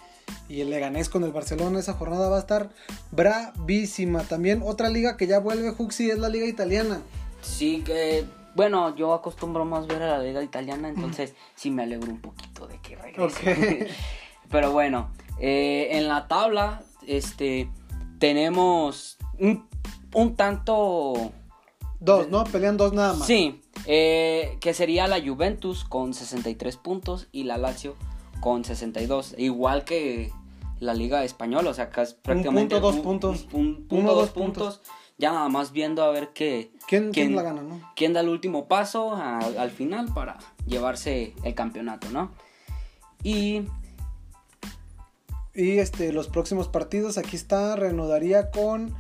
y 0.47 0.61
el 0.61 0.71
Leganés 0.71 1.07
con 1.07 1.23
el 1.23 1.31
Barcelona, 1.31 1.79
esa 1.79 1.93
jornada 1.93 2.29
va 2.29 2.37
a 2.37 2.41
estar 2.41 2.69
bravísima. 3.11 4.23
También 4.23 4.61
otra 4.63 4.89
liga 4.89 5.17
que 5.17 5.27
ya 5.27 5.39
vuelve 5.39 5.71
Juxi 5.71 6.09
es 6.09 6.17
la 6.17 6.29
liga 6.29 6.47
italiana. 6.47 7.01
Sí 7.41 7.83
que, 7.85 8.25
bueno, 8.55 8.95
yo 8.95 9.13
acostumbro 9.13 9.65
más 9.65 9.87
ver 9.87 10.01
a 10.03 10.17
la 10.17 10.23
liga 10.23 10.43
italiana, 10.43 10.89
entonces 10.89 11.35
sí 11.55 11.71
me 11.71 11.83
alegro 11.83 12.09
un 12.11 12.21
poquito 12.21 12.67
de 12.67 12.79
que 12.79 12.95
regrese. 12.95 13.83
Ok. 13.85 13.89
Pero 14.51 14.71
bueno, 14.71 15.11
eh, 15.39 15.89
en 15.91 16.07
la 16.07 16.27
tabla, 16.27 16.81
este, 17.05 17.69
tenemos 18.19 19.17
un, 19.39 19.67
un 20.13 20.35
tanto... 20.35 21.31
Dos, 21.99 22.29
¿no? 22.29 22.43
Pelean 22.45 22.77
dos 22.77 22.93
nada 22.93 23.13
más. 23.13 23.27
Sí, 23.27 23.61
eh, 23.85 24.57
que 24.61 24.73
sería 24.73 25.07
la 25.07 25.21
Juventus 25.21 25.83
con 25.83 26.13
63 26.13 26.77
puntos 26.77 27.27
y 27.31 27.43
la 27.43 27.57
Lazio 27.57 27.95
con 28.39 28.63
62. 28.63 29.35
Igual 29.37 29.83
que 29.83 30.31
la 30.79 30.93
Liga 30.93 31.23
Española, 31.25 31.71
o 31.71 31.73
sea, 31.73 31.85
acá 31.85 32.03
es 32.03 32.13
prácticamente 32.13 32.75
punto, 32.75 32.91
dos 32.91 33.01
puntos. 33.01 33.47
Un, 33.51 33.59
un 33.59 33.75
punto, 33.75 33.95
Uno, 33.95 34.07
dos 34.13 34.17
dos 34.21 34.29
puntos. 34.29 34.77
puntos. 34.77 34.98
Ya 35.19 35.31
nada 35.31 35.49
más 35.49 35.71
viendo 35.73 36.01
a 36.03 36.09
ver 36.11 36.29
qué, 36.33 36.71
¿Quién, 36.87 37.11
quién 37.11 37.27
quién- 37.27 37.35
la 37.35 37.43
gana, 37.43 37.61
no? 37.61 37.79
quién 37.95 38.13
da 38.13 38.21
el 38.21 38.29
último 38.29 38.67
paso 38.67 39.13
a- 39.15 39.37
al 39.39 39.69
final 39.69 40.11
para 40.13 40.37
llevarse 40.65 41.33
el 41.43 41.53
campeonato, 41.53 42.09
¿no? 42.09 42.31
Y 43.21 43.63
Y 45.53 45.79
este, 45.79 46.13
los 46.13 46.27
próximos 46.29 46.67
partidos, 46.69 47.17
aquí 47.17 47.35
está, 47.35 47.75
reanudaría 47.75 48.49
con. 48.51 48.95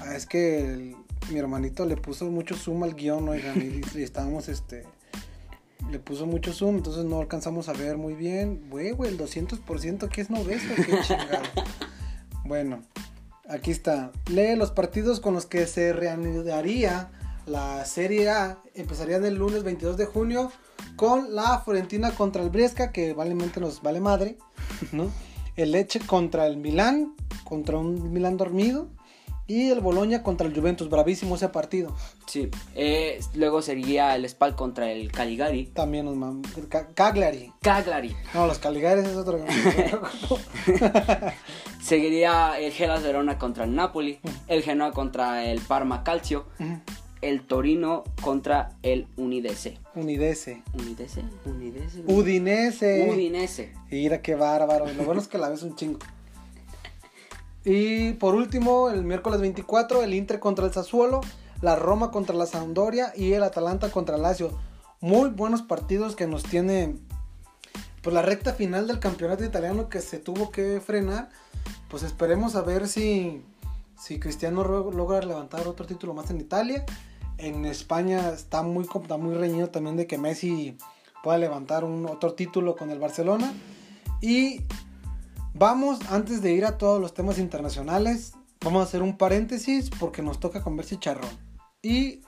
Ah, 0.00 0.14
es 0.14 0.26
que 0.26 0.60
el- 0.60 0.96
mi 1.32 1.38
hermanito 1.40 1.86
le 1.86 1.96
puso 1.96 2.26
mucho 2.26 2.54
zoom 2.54 2.84
al 2.84 2.94
guion, 2.94 3.28
oigan, 3.28 3.60
y, 3.60 3.98
y 3.98 4.02
estábamos 4.02 4.48
este. 4.48 4.84
Le 5.90 5.98
puso 5.98 6.26
mucho 6.26 6.52
zoom, 6.52 6.76
entonces 6.76 7.04
no 7.04 7.18
alcanzamos 7.20 7.68
a 7.68 7.72
ver 7.72 7.96
muy 7.96 8.14
bien. 8.14 8.68
Güey, 8.70 8.92
güey, 8.92 9.10
el 9.10 9.18
200% 9.18 10.08
que 10.08 10.20
es 10.20 10.30
no 10.30 10.44
ves, 10.44 10.62
qué 10.76 11.00
chingado. 11.02 11.42
Bueno, 12.44 12.82
aquí 13.48 13.70
está. 13.70 14.12
Lee 14.30 14.56
los 14.56 14.70
partidos 14.70 15.20
con 15.20 15.34
los 15.34 15.46
que 15.46 15.66
se 15.66 15.92
reanudaría 15.92 17.10
la 17.46 17.84
Serie 17.84 18.30
A. 18.30 18.58
Empezarían 18.74 19.24
el 19.24 19.36
lunes 19.36 19.62
22 19.62 19.96
de 19.96 20.06
junio 20.06 20.52
con 20.96 21.34
la 21.34 21.60
Fiorentina 21.60 22.12
contra 22.12 22.42
el 22.42 22.50
Bresca, 22.50 22.92
que 22.92 23.12
valemente 23.12 23.60
nos 23.60 23.82
vale 23.82 24.00
madre, 24.00 24.38
¿no? 24.92 25.10
El 25.56 25.72
Leche 25.72 26.00
contra 26.00 26.46
el 26.46 26.58
Milán, 26.58 27.14
contra 27.44 27.78
un 27.78 28.12
Milán 28.12 28.36
dormido. 28.36 28.90
Y 29.48 29.70
el 29.70 29.80
Boloña 29.80 30.24
contra 30.24 30.48
el 30.48 30.54
Juventus, 30.54 30.90
bravísimo 30.90 31.36
ese 31.36 31.48
partido. 31.50 31.94
Sí. 32.26 32.50
Eh, 32.74 33.20
luego 33.34 33.62
sería 33.62 34.16
el 34.16 34.28
Spal 34.28 34.56
contra 34.56 34.90
el 34.90 35.12
Caligari. 35.12 35.66
También 35.66 36.06
nos 36.06 36.16
mam- 36.16 36.42
Ca- 36.68 36.88
Cagliari. 36.88 37.52
Cagliari. 37.62 38.16
No, 38.34 38.48
los 38.48 38.58
Caligares 38.58 39.06
es 39.06 39.14
otro. 39.14 39.38
Seguiría 41.82 42.58
el 42.58 42.72
Hellas 42.72 43.02
Verona 43.02 43.38
contra 43.38 43.64
el 43.64 43.74
Napoli. 43.74 44.18
El 44.48 44.62
Genoa 44.62 44.92
contra 44.92 45.44
el 45.44 45.60
Parma 45.60 46.02
Calcio. 46.02 46.46
El 47.22 47.46
Torino 47.46 48.04
contra 48.22 48.72
el 48.82 49.06
Unidese. 49.16 49.78
Unidese. 49.94 50.62
¿Unidese? 50.74 51.22
¿Unidese? 51.44 52.02
Udinese. 52.06 53.08
Udinese. 53.10 53.72
Mira 53.90 54.20
qué 54.22 54.34
bárbaro. 54.34 54.92
Lo 54.92 55.04
bueno 55.04 55.20
es 55.20 55.28
que 55.28 55.38
la 55.38 55.48
ves 55.48 55.62
un 55.62 55.76
chingo. 55.76 55.98
Y 57.68 58.12
por 58.12 58.36
último, 58.36 58.90
el 58.90 59.02
miércoles 59.02 59.40
24, 59.40 60.04
el 60.04 60.14
Inter 60.14 60.38
contra 60.38 60.66
el 60.66 60.72
Sassuolo, 60.72 61.20
la 61.60 61.74
Roma 61.74 62.12
contra 62.12 62.36
la 62.36 62.46
Sampdoria 62.46 63.12
y 63.16 63.32
el 63.32 63.42
Atalanta 63.42 63.90
contra 63.90 64.14
el 64.14 64.22
Lazio. 64.22 64.56
Muy 65.00 65.30
buenos 65.30 65.62
partidos 65.62 66.14
que 66.14 66.28
nos 66.28 66.44
tiene 66.44 66.96
pues 68.02 68.14
la 68.14 68.22
recta 68.22 68.52
final 68.52 68.86
del 68.86 69.00
campeonato 69.00 69.44
italiano 69.44 69.88
que 69.88 70.00
se 70.00 70.20
tuvo 70.20 70.52
que 70.52 70.80
frenar. 70.80 71.28
Pues 71.88 72.04
esperemos 72.04 72.54
a 72.54 72.62
ver 72.62 72.86
si 72.86 73.42
si 73.98 74.20
Cristiano 74.20 74.62
logra 74.62 75.20
levantar 75.22 75.66
otro 75.66 75.86
título 75.86 76.14
más 76.14 76.30
en 76.30 76.40
Italia. 76.40 76.84
En 77.36 77.64
España 77.64 78.28
está 78.28 78.62
muy 78.62 78.84
está 78.84 79.16
muy 79.16 79.34
reñido 79.34 79.70
también 79.70 79.96
de 79.96 80.06
que 80.06 80.18
Messi 80.18 80.78
pueda 81.20 81.36
levantar 81.36 81.82
un 81.82 82.06
otro 82.06 82.34
título 82.34 82.76
con 82.76 82.90
el 82.90 83.00
Barcelona. 83.00 83.52
Y 84.20 84.60
vamos, 85.58 85.98
antes 86.10 86.42
de 86.42 86.52
ir 86.52 86.64
a 86.64 86.78
todos 86.78 87.00
los 87.00 87.14
temas 87.14 87.38
internacionales, 87.38 88.32
vamos 88.60 88.80
a 88.80 88.84
hacer 88.84 89.02
un 89.02 89.16
paréntesis 89.16 89.90
porque 89.98 90.22
nos 90.22 90.38
toca 90.38 90.62
comer 90.62 90.86
chicharrón. 90.86 91.30
Y 91.82 92.22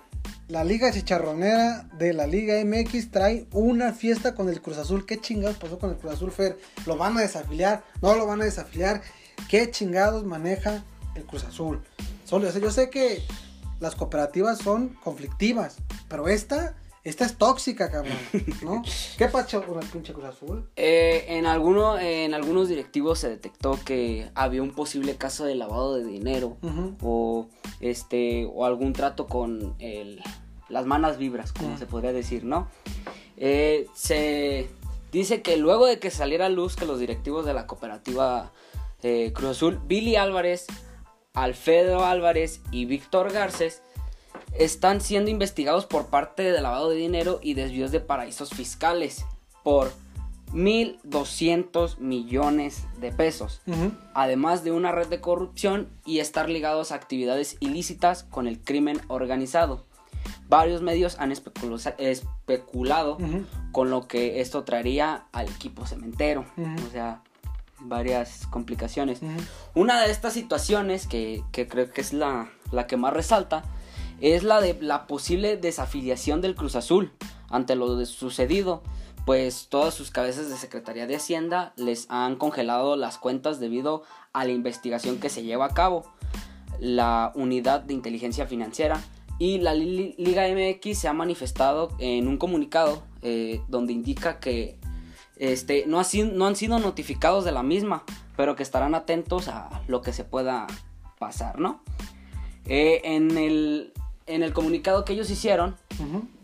la 0.48 0.64
Liga 0.64 0.92
Chicharronera 0.92 1.88
de 1.98 2.12
la 2.12 2.26
Liga 2.26 2.54
MX 2.64 3.10
trae 3.10 3.46
una 3.52 3.92
fiesta 3.92 4.34
con 4.34 4.48
el 4.48 4.62
Cruz 4.62 4.78
Azul. 4.78 5.04
¿Qué 5.04 5.20
chingados 5.20 5.58
pasó 5.58 5.78
con 5.78 5.90
el 5.90 5.96
Cruz 5.96 6.14
Azul, 6.14 6.30
Fer? 6.30 6.58
¿Lo 6.86 6.96
van 6.96 7.16
a 7.18 7.20
desafiliar? 7.20 7.84
¿No 8.00 8.14
lo 8.14 8.26
van 8.26 8.40
a 8.40 8.44
desafiliar? 8.44 9.02
¿Qué 9.48 9.70
chingados 9.70 10.24
maneja 10.24 10.84
el 11.14 11.24
Cruz 11.24 11.44
Azul? 11.44 11.82
Solo, 12.24 12.50
yo 12.50 12.70
sé 12.70 12.90
que 12.90 13.22
las 13.80 13.94
cooperativas 13.94 14.58
son 14.58 14.90
conflictivas, 15.02 15.76
pero 16.08 16.28
esta, 16.28 16.76
esta 17.08 17.24
es 17.24 17.38
tóxica, 17.38 17.90
cabrón, 17.90 18.18
¿no? 18.62 18.82
¿Qué 19.16 19.28
pasó 19.28 19.64
con 19.64 19.82
el 19.82 19.88
pinche 19.88 20.12
Cruz 20.12 20.26
Azul? 20.26 20.68
Eh, 20.76 21.24
en, 21.28 21.46
alguno, 21.46 21.98
en 21.98 22.34
algunos 22.34 22.68
directivos 22.68 23.18
se 23.18 23.30
detectó 23.30 23.78
que 23.84 24.30
había 24.34 24.62
un 24.62 24.74
posible 24.74 25.16
caso 25.16 25.46
de 25.46 25.54
lavado 25.54 25.94
de 25.94 26.04
dinero 26.04 26.58
o 27.02 27.48
este 27.80 28.46
o 28.52 28.66
algún 28.66 28.92
trato 28.92 29.26
con 29.26 29.74
el, 29.78 30.22
las 30.68 30.84
manos 30.84 31.16
vibras, 31.16 31.52
como 31.52 31.78
se 31.78 31.86
podría 31.86 32.12
decir, 32.12 32.44
¿no? 32.44 32.68
Eh, 33.38 33.86
se 33.94 34.68
dice 35.10 35.40
que 35.40 35.56
luego 35.56 35.86
de 35.86 35.98
que 35.98 36.10
saliera 36.10 36.46
a 36.46 36.50
luz 36.50 36.76
que 36.76 36.84
los 36.84 37.00
directivos 37.00 37.46
de 37.46 37.54
la 37.54 37.66
cooperativa 37.66 38.52
eh, 39.02 39.32
Cruz 39.34 39.52
Azul, 39.52 39.80
Billy 39.86 40.16
Álvarez, 40.16 40.66
Alfredo 41.32 42.04
Álvarez 42.04 42.60
y 42.70 42.84
Víctor 42.84 43.32
Garces 43.32 43.82
están 44.58 45.00
siendo 45.00 45.30
investigados 45.30 45.86
por 45.86 46.06
parte 46.06 46.42
de 46.42 46.60
lavado 46.60 46.90
de 46.90 46.96
dinero 46.96 47.38
y 47.42 47.54
desvíos 47.54 47.92
de 47.92 48.00
paraísos 48.00 48.50
fiscales 48.50 49.24
por 49.62 49.92
1.200 50.52 51.98
millones 51.98 52.84
de 53.00 53.12
pesos. 53.12 53.60
Además 54.14 54.64
de 54.64 54.72
una 54.72 54.92
red 54.92 55.06
de 55.08 55.20
corrupción 55.20 55.88
y 56.04 56.18
estar 56.18 56.48
ligados 56.48 56.90
a 56.90 56.96
actividades 56.96 57.56
ilícitas 57.60 58.24
con 58.24 58.46
el 58.46 58.60
crimen 58.60 59.00
organizado. 59.08 59.86
Varios 60.48 60.82
medios 60.82 61.18
han 61.18 61.30
especulado 61.30 63.18
con 63.72 63.90
lo 63.90 64.08
que 64.08 64.40
esto 64.40 64.64
traería 64.64 65.26
al 65.32 65.48
equipo 65.48 65.86
cementero, 65.86 66.46
o 66.86 66.90
sea, 66.90 67.22
varias 67.80 68.46
complicaciones. 68.48 69.20
Una 69.74 70.00
de 70.00 70.10
estas 70.10 70.32
situaciones 70.32 71.06
que, 71.06 71.44
que 71.52 71.68
creo 71.68 71.90
que 71.90 72.00
es 72.00 72.12
la, 72.12 72.50
la 72.72 72.86
que 72.86 72.96
más 72.96 73.12
resalta 73.12 73.62
es 74.20 74.42
la 74.42 74.60
de 74.60 74.76
la 74.80 75.06
posible 75.06 75.56
desafiliación 75.56 76.40
del 76.40 76.54
Cruz 76.54 76.76
Azul 76.76 77.12
ante 77.48 77.74
lo 77.76 78.04
sucedido, 78.06 78.82
pues 79.24 79.68
todas 79.68 79.94
sus 79.94 80.10
cabezas 80.10 80.48
de 80.48 80.56
Secretaría 80.56 81.06
de 81.06 81.16
Hacienda 81.16 81.72
les 81.76 82.06
han 82.10 82.36
congelado 82.36 82.96
las 82.96 83.18
cuentas 83.18 83.60
debido 83.60 84.02
a 84.32 84.44
la 84.44 84.52
investigación 84.52 85.18
que 85.18 85.28
se 85.28 85.42
lleva 85.42 85.66
a 85.66 85.74
cabo. 85.74 86.04
La 86.80 87.32
unidad 87.34 87.80
de 87.80 87.94
inteligencia 87.94 88.46
financiera 88.46 89.00
y 89.38 89.58
la 89.58 89.74
Li- 89.74 90.14
Liga 90.18 90.44
MX 90.48 90.98
se 90.98 91.08
ha 91.08 91.12
manifestado 91.12 91.90
en 91.98 92.28
un 92.28 92.38
comunicado 92.38 93.02
eh, 93.22 93.60
donde 93.68 93.92
indica 93.92 94.40
que 94.40 94.78
este, 95.36 95.84
no, 95.86 96.00
ha 96.00 96.06
no 96.32 96.46
han 96.46 96.56
sido 96.56 96.78
notificados 96.78 97.44
de 97.44 97.52
la 97.52 97.62
misma, 97.62 98.04
pero 98.36 98.56
que 98.56 98.62
estarán 98.62 98.94
atentos 98.94 99.48
a 99.48 99.82
lo 99.88 100.02
que 100.02 100.12
se 100.12 100.24
pueda 100.24 100.66
pasar, 101.18 101.58
¿no? 101.58 101.82
Eh, 102.66 103.00
en, 103.04 103.36
el, 103.38 103.92
en 104.28 104.42
el 104.42 104.52
comunicado 104.52 105.04
que 105.04 105.12
ellos 105.14 105.30
hicieron, 105.30 105.76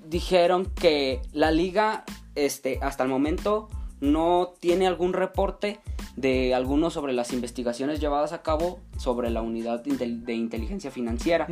dijeron 0.08 0.66
que 0.74 1.22
la 1.32 1.50
liga 1.50 2.04
este, 2.34 2.78
hasta 2.82 3.02
el 3.04 3.08
momento 3.08 3.68
no 4.00 4.54
tiene 4.60 4.86
algún 4.86 5.12
reporte 5.12 5.80
de 6.16 6.54
alguno 6.54 6.90
sobre 6.90 7.12
las 7.12 7.32
investigaciones 7.32 8.00
llevadas 8.00 8.32
a 8.32 8.42
cabo 8.42 8.80
sobre 8.98 9.30
la 9.30 9.42
unidad 9.42 9.82
de 9.82 9.90
intel- 9.90 10.24
de 10.24 10.34
inteligencia 10.34 10.90
financiera 10.90 11.46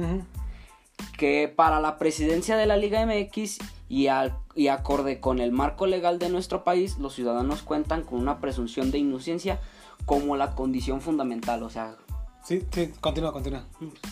que 1.19 1.53
para 1.55 1.81
la 1.81 1.99
presidencia 1.99 2.57
de 2.57 2.67
la 2.67 2.77
Liga 2.77 3.05
MX 3.05 3.59
y, 3.89 4.07
al- 4.07 4.37
y 4.55 4.69
acorde 4.69 5.21
con 5.21 5.39
el 5.41 5.51
marco 5.53 5.87
legal 5.87 6.19
de 6.19 6.29
nuestro 6.29 6.65
país, 6.65 6.99
los 6.99 7.15
ciudadanos 7.15 7.63
cuentan 7.63 8.03
con 8.03 8.21
una 8.21 8.39
presunción 8.41 8.91
de 8.91 8.99
inocencia 8.99 9.61
como 10.07 10.37
la 10.37 10.55
condición 10.55 11.01
fundamental. 11.01 11.63
O 11.63 11.71
sea, 11.71 11.97
Sí, 12.45 12.63
sí, 12.73 12.91
continúa, 13.01 13.33
continúa. 13.33 13.65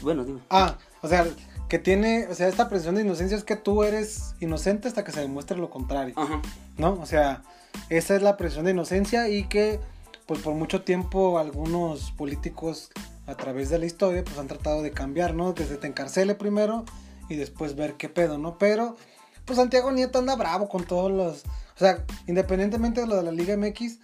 bueno, 0.02 0.24
dime. 0.24 0.40
Ah, 0.50 0.76
o 1.02 1.08
sea, 1.08 1.26
que 1.70 1.78
tiene, 1.78 2.26
o 2.28 2.34
sea, 2.34 2.48
esta 2.48 2.68
presunción 2.68 2.96
de 2.96 3.02
inocencia 3.02 3.36
es 3.36 3.44
que 3.44 3.54
tú 3.54 3.84
eres 3.84 4.34
inocente 4.40 4.88
hasta 4.88 5.04
que 5.04 5.12
se 5.12 5.20
demuestre 5.20 5.56
lo 5.56 5.70
contrario, 5.70 6.14
Ajá. 6.16 6.42
¿no? 6.76 6.94
O 6.94 7.06
sea, 7.06 7.44
esa 7.88 8.16
es 8.16 8.22
la 8.22 8.36
presunción 8.36 8.64
de 8.64 8.72
inocencia 8.72 9.28
y 9.28 9.44
que, 9.44 9.78
pues 10.26 10.40
por 10.42 10.54
mucho 10.54 10.82
tiempo 10.82 11.38
algunos 11.38 12.10
políticos 12.10 12.90
a 13.28 13.36
través 13.36 13.70
de 13.70 13.78
la 13.78 13.86
historia, 13.86 14.24
pues 14.24 14.36
han 14.36 14.48
tratado 14.48 14.82
de 14.82 14.90
cambiar, 14.90 15.32
¿no? 15.32 15.54
Que 15.54 15.64
se 15.64 15.76
te 15.76 15.86
encarcele 15.86 16.34
primero 16.34 16.84
y 17.28 17.36
después 17.36 17.76
ver 17.76 17.94
qué 17.94 18.08
pedo, 18.08 18.36
¿no? 18.36 18.58
Pero, 18.58 18.96
pues 19.44 19.56
Santiago 19.56 19.92
Nieto 19.92 20.18
anda 20.18 20.34
bravo 20.34 20.68
con 20.68 20.82
todos 20.82 21.12
los, 21.12 21.44
o 21.44 21.78
sea, 21.78 22.04
independientemente 22.26 23.02
de 23.02 23.06
lo 23.06 23.14
de 23.14 23.22
la 23.22 23.30
Liga 23.30 23.56
MX, 23.56 24.00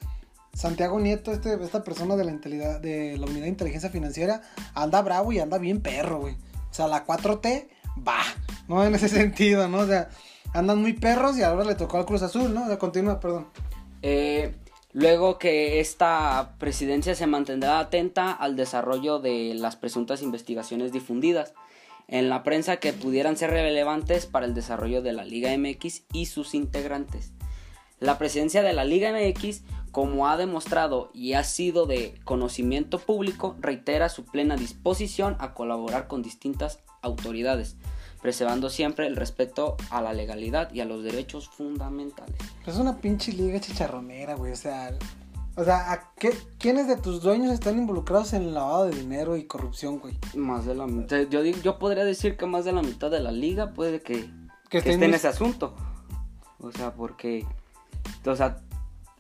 Santiago 0.55 1.01
Nieto, 1.01 1.33
este, 1.33 1.61
esta 1.61 1.83
persona 1.83 2.15
de 2.15 2.25
la, 2.25 2.33
de 2.79 3.19
la 3.19 3.27
unidad 3.27 3.43
de 3.43 3.49
inteligencia 3.49 3.91
financiera, 3.91 4.43
anda 4.73 5.03
bravo 5.03 5.33
y 5.33 5.41
anda 5.41 5.59
bien 5.59 5.81
perro, 5.81 6.21
güey. 6.21 6.37
O 6.77 6.85
sea, 6.85 6.89
la 6.89 7.07
4T, 7.07 7.69
va, 8.07 8.21
¿no? 8.69 8.85
En 8.85 8.95
ese 8.95 9.09
sentido, 9.23 9.67
¿no? 9.67 9.79
O 9.79 9.87
sea, 9.87 10.11
andan 10.53 10.79
muy 10.79 10.93
perros 10.93 11.39
y 11.39 11.43
ahora 11.43 11.65
le 11.65 11.75
tocó 11.75 11.97
al 11.97 12.05
Cruz 12.05 12.21
Azul, 12.21 12.53
¿no? 12.53 12.65
O 12.65 12.67
sea, 12.67 12.79
continúa, 12.79 13.19
perdón. 13.19 13.49
Eh, 14.03 14.55
luego 14.93 15.39
que 15.39 15.81
esta 15.81 16.55
presidencia 16.59 17.15
se 17.15 17.27
mantendrá 17.27 17.79
atenta 17.79 18.31
al 18.31 18.57
desarrollo 18.57 19.21
de 19.21 19.55
las 19.55 19.77
presuntas 19.77 20.21
investigaciones 20.21 20.93
difundidas 20.93 21.55
en 22.09 22.29
la 22.29 22.43
prensa 22.43 22.77
que 22.77 22.93
pudieran 22.93 23.39
ser 23.39 23.53
relevantes 23.53 24.27
para 24.27 24.45
el 24.45 24.53
desarrollo 24.53 25.01
de 25.01 25.15
la 25.15 25.25
Liga 25.25 25.57
MX 25.57 26.03
y 26.13 26.27
sus 26.27 26.55
integrantes. 26.55 27.33
La 28.01 28.19
presidencia 28.19 28.63
de 28.63 28.75
la 28.75 28.85
Liga 28.85 29.11
MX, 29.13 29.63
como 29.97 30.29
ha 30.29 30.37
demostrado 30.37 31.11
y 31.15 31.33
ha 31.33 31.43
sido 31.43 31.87
de 31.87 32.21
conocimiento 32.25 32.99
público, 32.99 33.57
reitera 33.61 34.11
su 34.11 34.27
plena 34.27 34.55
disposición 34.55 35.37
a 35.39 35.55
colaborar 35.55 36.07
con 36.07 36.21
distintas 36.21 36.81
autoridades, 37.01 37.79
preservando 38.21 38.69
siempre 38.69 39.07
el 39.07 39.17
respeto 39.17 39.79
a 39.89 40.03
la 40.03 40.13
legalidad 40.13 40.71
y 40.75 40.81
a 40.81 40.85
los 40.85 41.03
derechos 41.03 41.49
fundamentales. 41.49 42.37
Es 42.67 42.77
una 42.77 42.99
pinche 42.99 43.33
liga 43.33 43.59
chicharronera, 43.59 44.35
güey. 44.35 44.53
O 44.53 44.57
sea, 44.57 44.95
o 45.57 45.65
sea, 45.65 45.91
¿a 45.91 46.13
qué, 46.19 46.31
¿quiénes 46.59 46.89
de 46.89 46.99
tus 46.99 47.23
dueños 47.23 47.51
están 47.51 47.79
involucrados 47.79 48.35
en 48.35 48.43
el 48.43 48.53
lavado 48.53 48.85
de 48.85 48.99
dinero 48.99 49.39
y 49.39 49.45
corrupción, 49.45 49.99
güey? 49.99 50.19
Más 50.35 50.67
de 50.67 50.75
la 50.75 50.87
mitad. 50.87 51.23
Yo, 51.31 51.43
yo 51.43 51.79
podría 51.79 52.05
decir 52.05 52.37
que 52.37 52.45
más 52.45 52.67
de 52.67 52.75
la 52.75 52.83
mitad 52.83 53.11
de 53.11 53.21
la 53.21 53.33
liga 53.33 53.73
puede 53.73 54.03
que, 54.03 54.31
Que 54.69 54.77
esté 54.77 54.93
en 54.93 55.15
ese 55.15 55.29
asunto. 55.29 55.75
O 56.59 56.71
sea, 56.71 56.93
porque. 56.93 57.47
O 58.27 58.37
sea, 58.37 58.59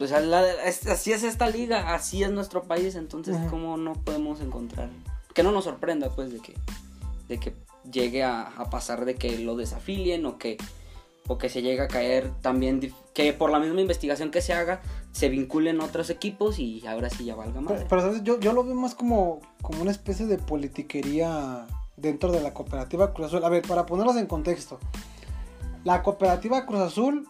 sea 0.06 0.20
la- 0.20 0.46
es- 0.64 0.86
así 0.86 1.12
es 1.12 1.22
esta 1.22 1.48
liga, 1.48 1.94
así 1.94 2.22
es 2.22 2.30
nuestro 2.30 2.62
país. 2.64 2.94
Entonces, 2.96 3.36
Ujú. 3.36 3.48
¿cómo 3.50 3.76
no 3.76 3.94
podemos 3.94 4.40
encontrar? 4.40 4.90
Que 5.34 5.42
no 5.42 5.52
nos 5.52 5.64
sorprenda, 5.64 6.10
pues, 6.10 6.32
de 6.32 6.40
que, 6.40 6.54
de 7.28 7.38
que 7.38 7.54
llegue 7.90 8.22
a, 8.24 8.42
a 8.42 8.68
pasar 8.68 9.04
de 9.04 9.14
que 9.14 9.38
lo 9.38 9.56
desafilien 9.56 10.26
o 10.26 10.38
que, 10.38 10.58
o 11.28 11.38
que 11.38 11.48
se 11.48 11.62
llegue 11.62 11.80
a 11.80 11.88
caer 11.88 12.30
también. 12.42 12.92
Que 13.14 13.32
por 13.32 13.50
la 13.50 13.58
misma 13.58 13.80
investigación 13.80 14.30
que 14.30 14.42
se 14.42 14.52
haga, 14.52 14.82
se 15.12 15.28
vinculen 15.30 15.80
otros 15.80 16.10
equipos 16.10 16.58
y 16.58 16.86
ahora 16.86 17.08
sí 17.08 17.24
ya 17.24 17.34
valga 17.34 17.60
más. 17.62 17.72
Pero, 17.74 17.86
pero, 17.88 18.02
¿sabes? 18.02 18.22
Yo, 18.22 18.38
yo 18.38 18.52
lo 18.52 18.64
veo 18.64 18.74
más 18.74 18.94
como, 18.94 19.40
como 19.62 19.80
una 19.80 19.90
especie 19.90 20.26
de 20.26 20.36
politiquería 20.38 21.66
dentro 21.96 22.30
de 22.32 22.40
la 22.40 22.52
cooperativa 22.52 23.14
Cruz 23.14 23.28
Azul. 23.28 23.44
A 23.44 23.48
ver, 23.48 23.62
para 23.66 23.86
ponerlos 23.86 24.16
en 24.16 24.26
contexto. 24.26 24.78
La 25.84 26.02
cooperativa 26.02 26.66
Cruz 26.66 26.80
Azul 26.80 27.26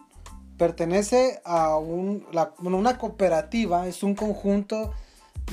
pertenece 0.57 1.41
a 1.45 1.77
un, 1.77 2.25
una 2.61 2.97
cooperativa, 2.97 3.87
es 3.87 4.03
un 4.03 4.15
conjunto 4.15 4.93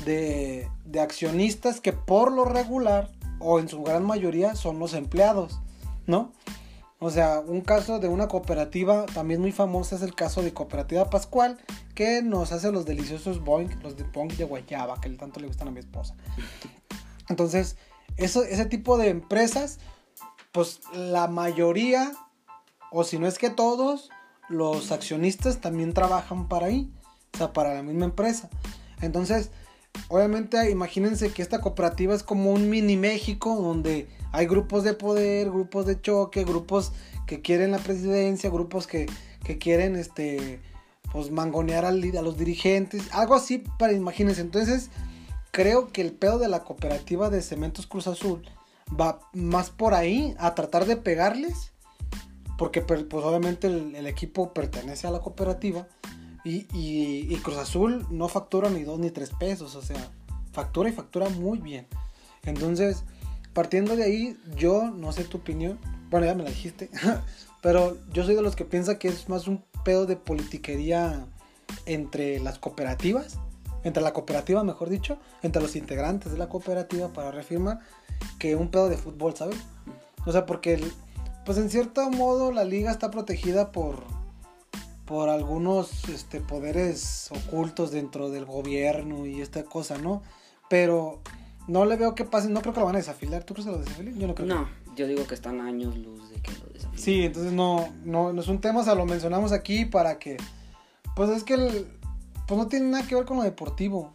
de, 0.05 0.69
accionistas 1.01 1.81
que 1.81 1.93
por 1.93 2.33
lo 2.33 2.45
regular, 2.45 3.11
o 3.39 3.59
en 3.59 3.69
su 3.69 3.83
gran 3.83 4.05
mayoría, 4.05 4.55
son 4.55 4.79
los 4.79 4.95
empleados, 4.95 5.61
¿no? 6.07 6.33
O 7.01 7.11
sea, 7.11 7.41
un 7.41 7.61
caso 7.61 7.99
de 7.99 8.09
una 8.09 8.29
cooperativa 8.29 9.05
también 9.07 9.41
muy 9.41 9.53
famosa 9.53 9.97
es 9.97 10.03
el 10.03 10.15
caso 10.15 10.43
de 10.43 10.55
Cooperativa 10.55 11.11
Pascual, 11.11 11.59
que 11.95 12.23
nos 12.23 12.53
hace 12.53 12.73
los 12.73 12.87
deliciosos 12.87 13.45
boing, 13.45 13.69
los 13.83 13.97
de 13.97 14.05
boing 14.05 14.35
de 14.37 14.45
guayaba, 14.45 15.01
que 15.01 15.11
tanto 15.11 15.41
le 15.41 15.49
gustan 15.49 15.69
a 15.69 15.71
mi 15.71 15.81
esposa. 15.81 16.15
Entonces, 17.29 17.77
ese 18.17 18.65
tipo 18.67 18.97
de 18.97 19.09
empresas, 19.09 19.81
pues 20.53 20.81
la 20.95 21.27
mayoría, 21.27 22.13
o 22.91 23.05
si 23.05 23.19
no 23.19 23.27
es 23.27 23.39
que 23.39 23.51
todos, 23.51 24.09
los 24.49 24.93
accionistas 24.93 25.61
también 25.61 25.93
trabajan 25.93 26.49
para 26.49 26.67
ahí, 26.67 26.91
o 27.35 27.39
sea, 27.39 27.53
para 27.53 27.75
la 27.75 27.83
misma 27.83 28.05
empresa. 28.07 28.49
Entonces, 29.01 29.51
obviamente, 30.09 30.71
imagínense 30.71 31.33
que 31.33 31.43
esta 31.43 31.61
cooperativa 31.61 32.15
es 32.15 32.23
como 32.23 32.53
un 32.53 32.69
mini 32.69 32.97
México, 32.97 33.57
donde 33.57 34.09
hay 34.33 34.47
grupos 34.47 34.85
de 34.85 34.95
poder, 34.95 35.51
grupos 35.51 35.87
de 35.87 36.01
choque, 36.01 36.45
grupos 36.45 36.93
que 37.27 37.41
quieren 37.41 37.71
la 37.71 37.79
presidencia, 37.79 38.51
grupos 38.51 38.87
que, 38.87 39.07
que 39.45 39.59
quieren 39.59 39.97
este 39.97 40.61
pues 41.13 41.31
mangonear 41.31 41.85
a 41.85 41.93
los 41.93 42.37
dirigentes, 42.37 43.05
algo 43.13 43.37
así 43.37 43.63
para 43.79 43.93
imagínense. 43.93 44.41
Entonces, 44.41 44.91
creo 45.53 45.93
que 45.93 46.01
el 46.01 46.13
pedo 46.13 46.41
de 46.41 46.49
la 46.49 46.65
cooperativa 46.65 47.31
de 47.31 47.41
Cementos 47.41 47.87
Cruz 47.87 48.09
Azul 48.09 48.43
va 49.01 49.21
más 49.33 49.71
por 49.71 49.95
ahí 49.95 50.35
a 50.39 50.57
tratar 50.57 50.87
de 50.87 50.97
pegarles, 50.97 51.73
porque 52.59 52.83
pues 52.83 53.05
obviamente 53.13 53.67
el, 53.67 53.95
el 53.95 54.07
equipo 54.07 54.53
pertenece 54.53 55.07
a 55.07 55.11
la 55.11 55.21
cooperativa 55.21 55.87
y, 56.45 56.67
y, 56.75 57.27
y, 57.29 57.37
Cruz 57.43 57.57
Azul 57.57 58.07
no 58.11 58.29
factura 58.29 58.69
ni 58.69 58.83
dos 58.83 58.99
ni 58.99 59.11
tres 59.11 59.31
pesos, 59.31 59.75
o 59.77 59.83
sea, 59.83 60.11
factura 60.53 60.89
y 60.91 60.93
factura 60.93 61.29
muy 61.31 61.59
bien. 61.59 61.87
Entonces, 62.45 63.05
partiendo 63.55 63.97
de 63.97 64.05
ahí, 64.05 64.37
yo 64.57 64.91
no 64.91 65.13
sé 65.13 65.25
tu 65.25 65.39
opinión. 65.39 65.79
Bueno, 66.11 66.27
ya 66.27 66.35
me 66.35 66.45
la 66.45 66.51
dijiste. 66.51 66.91
pero 67.63 67.97
yo 68.13 68.25
soy 68.25 68.35
de 68.35 68.43
los 68.43 68.57
que 68.57 68.65
piensa 68.65 68.99
que 68.99 69.09
es 69.09 69.29
más 69.29 69.49
un 69.49 69.65
pedo 69.85 70.07
de 70.07 70.17
politiquería 70.17 71.27
entre 71.87 72.41
las 72.41 72.59
cooperativas. 72.59 73.39
Entre 73.85 74.03
la 74.03 74.13
cooperativa, 74.13 74.63
mejor 74.65 74.91
dicho. 74.91 75.19
Entre 75.43 75.63
los 75.63 75.77
integrantes 75.77 76.33
de 76.33 76.39
la 76.39 76.49
cooperativa 76.49 77.13
para 77.13 77.31
reafirmar. 77.31 77.81
Que 78.39 78.57
un 78.57 78.71
pedo 78.71 78.89
de 78.89 78.97
fútbol, 78.97 79.35
¿sabes? 79.35 79.57
O 80.27 80.33
sea, 80.33 80.47
porque, 80.47 80.83
pues 81.45 81.59
en 81.59 81.71
cierto 81.71 82.09
modo, 82.11 82.53
la 82.53 82.65
liga 82.65 82.91
está 82.91 83.11
protegida 83.11 83.73
por 83.73 84.03
por 85.05 85.29
algunos 85.29 86.09
este, 86.09 86.41
poderes 86.41 87.31
ocultos 87.31 87.91
dentro 87.91 88.31
del 88.31 88.45
gobierno 88.45 89.27
y 89.27 89.41
esta 89.43 89.65
cosa, 89.65 89.99
¿no? 89.99 90.23
Pero 90.71 91.21
no 91.69 91.85
le 91.85 91.97
veo 91.97 92.15
que 92.15 92.25
pase, 92.25 92.49
no 92.49 92.61
creo 92.63 92.73
que 92.73 92.81
lo 92.81 92.87
van 92.87 92.97
a 92.97 92.99
desafilar. 92.99 93.45
¿Tú 93.45 93.55
crees 93.55 93.67
que 93.67 93.73
lo 93.73 93.79
desafilen? 93.79 94.19
Yo 94.19 94.27
no 94.27 94.35
creo. 94.35 94.49
No, 94.49 94.69
yo 94.97 95.07
digo 95.07 95.27
que 95.27 95.35
están 95.35 95.61
años 95.61 95.97
luz 95.97 96.31
de 96.31 96.41
que 96.41 96.53
lo 96.53 96.67
desafilen. 96.73 96.99
Sí, 96.99 97.23
entonces 97.25 97.53
no, 97.53 97.89
no, 98.05 98.33
no 98.33 98.41
es 98.41 98.49
un 98.49 98.61
tema, 98.61 98.81
o 98.81 98.85
sea, 98.85 98.95
lo 98.95 99.05
mencionamos 99.05 99.53
aquí 99.53 99.85
para 99.85 100.19
que, 100.19 100.39
pues 101.15 101.31
es 101.31 101.45
que, 101.45 101.55
el, 101.55 101.87
pues 102.47 102.59
no 102.59 102.67
tiene 102.69 102.87
nada 102.87 103.07
que 103.07 103.15
ver 103.15 103.25
con 103.25 103.37
lo 103.37 103.43
deportivo. 103.43 104.13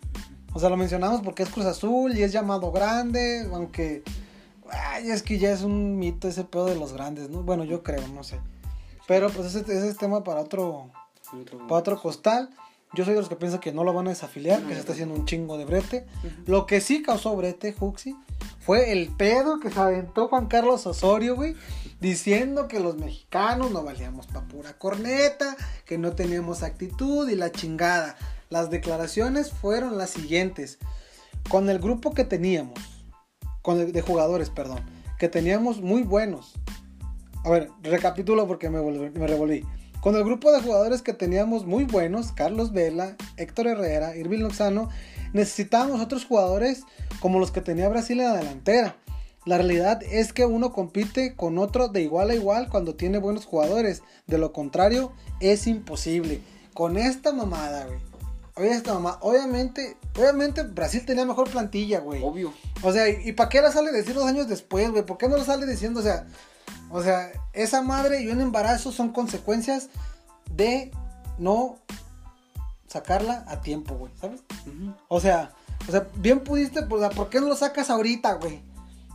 O 0.53 0.59
sea, 0.59 0.69
lo 0.69 0.77
mencionamos 0.77 1.21
porque 1.21 1.43
es 1.43 1.49
Cruz 1.49 1.67
Azul 1.67 2.17
y 2.17 2.23
es 2.23 2.31
llamado 2.31 2.71
grande, 2.71 3.47
aunque, 3.53 4.03
ay, 4.71 5.09
es 5.11 5.23
que 5.23 5.37
ya 5.37 5.51
es 5.51 5.61
un 5.61 5.97
mito 5.97 6.27
ese 6.27 6.43
pedo 6.43 6.65
de 6.65 6.75
los 6.75 6.93
grandes, 6.93 7.29
¿no? 7.29 7.43
Bueno, 7.43 7.63
yo 7.63 7.83
creo, 7.83 8.07
no 8.09 8.23
sé. 8.23 8.39
Pero 9.07 9.29
pues 9.29 9.55
ese, 9.55 9.59
ese 9.59 9.89
es 9.89 9.97
tema 9.97 10.23
para 10.23 10.41
otro, 10.41 10.91
para 11.67 11.75
otro 11.75 12.01
costal. 12.01 12.49
Yo 12.93 13.05
soy 13.05 13.13
de 13.13 13.19
los 13.19 13.29
que 13.29 13.35
piensan 13.35 13.59
que 13.59 13.71
no 13.71 13.83
lo 13.83 13.93
van 13.93 14.07
a 14.07 14.09
desafiliar, 14.09 14.63
que 14.63 14.73
se 14.73 14.79
está 14.79 14.93
haciendo 14.93 15.13
un 15.13 15.25
chingo 15.25 15.59
de 15.59 15.65
brete. 15.65 16.07
Lo 16.47 16.65
que 16.65 16.81
sí 16.81 17.03
causó 17.03 17.35
brete, 17.35 17.73
Juxi, 17.73 18.15
fue 18.59 18.91
el 18.91 19.09
pedo 19.09 19.59
que 19.59 19.69
se 19.69 19.79
aventó 19.79 20.27
Juan 20.27 20.47
Carlos 20.47 20.87
Osorio, 20.87 21.35
güey, 21.35 21.55
diciendo 21.99 22.67
que 22.67 22.79
los 22.79 22.97
mexicanos 22.97 23.69
no 23.69 23.83
valíamos 23.83 24.25
pa' 24.25 24.41
pura 24.41 24.73
corneta, 24.77 25.55
que 25.85 25.99
no 25.99 26.13
teníamos 26.13 26.63
actitud 26.63 27.29
y 27.29 27.35
la 27.35 27.51
chingada. 27.51 28.15
Las 28.49 28.71
declaraciones 28.71 29.51
fueron 29.51 29.99
las 29.99 30.09
siguientes. 30.09 30.79
Con 31.47 31.69
el 31.69 31.77
grupo 31.77 32.15
que 32.15 32.25
teníamos, 32.25 32.79
con 33.61 33.91
de 33.91 34.01
jugadores, 34.01 34.49
perdón, 34.49 34.79
que 35.17 35.29
teníamos 35.29 35.81
muy 35.81 36.03
buenos. 36.03 36.53
A 37.43 37.49
ver, 37.49 37.69
recapitulo 37.83 38.47
porque 38.47 38.69
me, 38.69 38.81
me 38.81 39.27
revolví. 39.27 39.65
Con 40.01 40.15
el 40.15 40.23
grupo 40.23 40.51
de 40.51 40.61
jugadores 40.61 41.01
que 41.01 41.13
teníamos 41.13 41.65
muy 41.65 41.83
buenos, 41.83 42.31
Carlos 42.31 42.71
Vela, 42.71 43.17
Héctor 43.35 43.67
Herrera, 43.67 44.15
Irving 44.15 44.39
Lozano, 44.39 44.89
necesitábamos 45.33 45.99
otros 45.99 46.25
jugadores 46.25 46.83
como 47.19 47.39
los 47.39 47.51
que 47.51 47.59
tenía 47.59 47.89
Brasil 47.89 48.19
en 48.21 48.27
la 48.27 48.37
delantera. 48.37 48.95
La 49.45 49.57
realidad 49.57 50.01
es 50.03 50.31
que 50.31 50.45
uno 50.45 50.71
compite 50.71 51.35
con 51.35 51.57
otro 51.57 51.87
de 51.87 52.01
igual 52.01 52.29
a 52.29 52.35
igual 52.35 52.69
cuando 52.69 52.95
tiene 52.95 53.17
buenos 53.17 53.45
jugadores. 53.45 54.03
De 54.27 54.37
lo 54.37 54.53
contrario, 54.53 55.11
es 55.39 55.67
imposible. 55.67 56.41
Con 56.73 56.97
esta 56.97 57.33
mamada, 57.33 57.85
güey. 57.85 58.08
Oye, 58.59 58.71
esta 58.71 58.93
mamá, 58.93 59.17
obviamente, 59.21 59.95
obviamente 60.17 60.63
Brasil 60.63 61.05
tenía 61.05 61.25
mejor 61.25 61.49
plantilla, 61.49 62.01
güey. 62.01 62.21
Obvio. 62.21 62.53
O 62.81 62.91
sea, 62.91 63.07
¿y 63.07 63.31
para 63.31 63.47
qué 63.47 63.61
la 63.61 63.71
sale 63.71 63.93
decir 63.93 64.13
dos 64.13 64.25
años 64.25 64.49
después, 64.49 64.91
güey? 64.91 65.05
¿Por 65.05 65.17
qué 65.17 65.29
no 65.29 65.37
lo 65.37 65.45
sale 65.45 65.65
diciendo? 65.65 66.01
O 66.01 66.03
sea, 66.03 66.27
o 66.89 67.01
sea, 67.01 67.31
esa 67.53 67.81
madre 67.81 68.21
y 68.21 68.27
un 68.27 68.41
embarazo 68.41 68.91
son 68.91 69.13
consecuencias 69.13 69.87
de 70.51 70.91
no 71.37 71.77
sacarla 72.87 73.45
a 73.47 73.61
tiempo, 73.61 73.95
güey, 73.95 74.11
¿sabes? 74.19 74.41
O 75.07 75.21
sea, 75.21 75.53
o 75.87 75.91
sea, 75.91 76.07
bien 76.15 76.41
pudiste, 76.41 76.81
pues, 76.83 77.01
o 77.01 77.07
sea, 77.07 77.15
¿por 77.15 77.29
qué 77.29 77.39
no 77.39 77.47
lo 77.47 77.55
sacas 77.55 77.89
ahorita, 77.89 78.33
güey? 78.33 78.61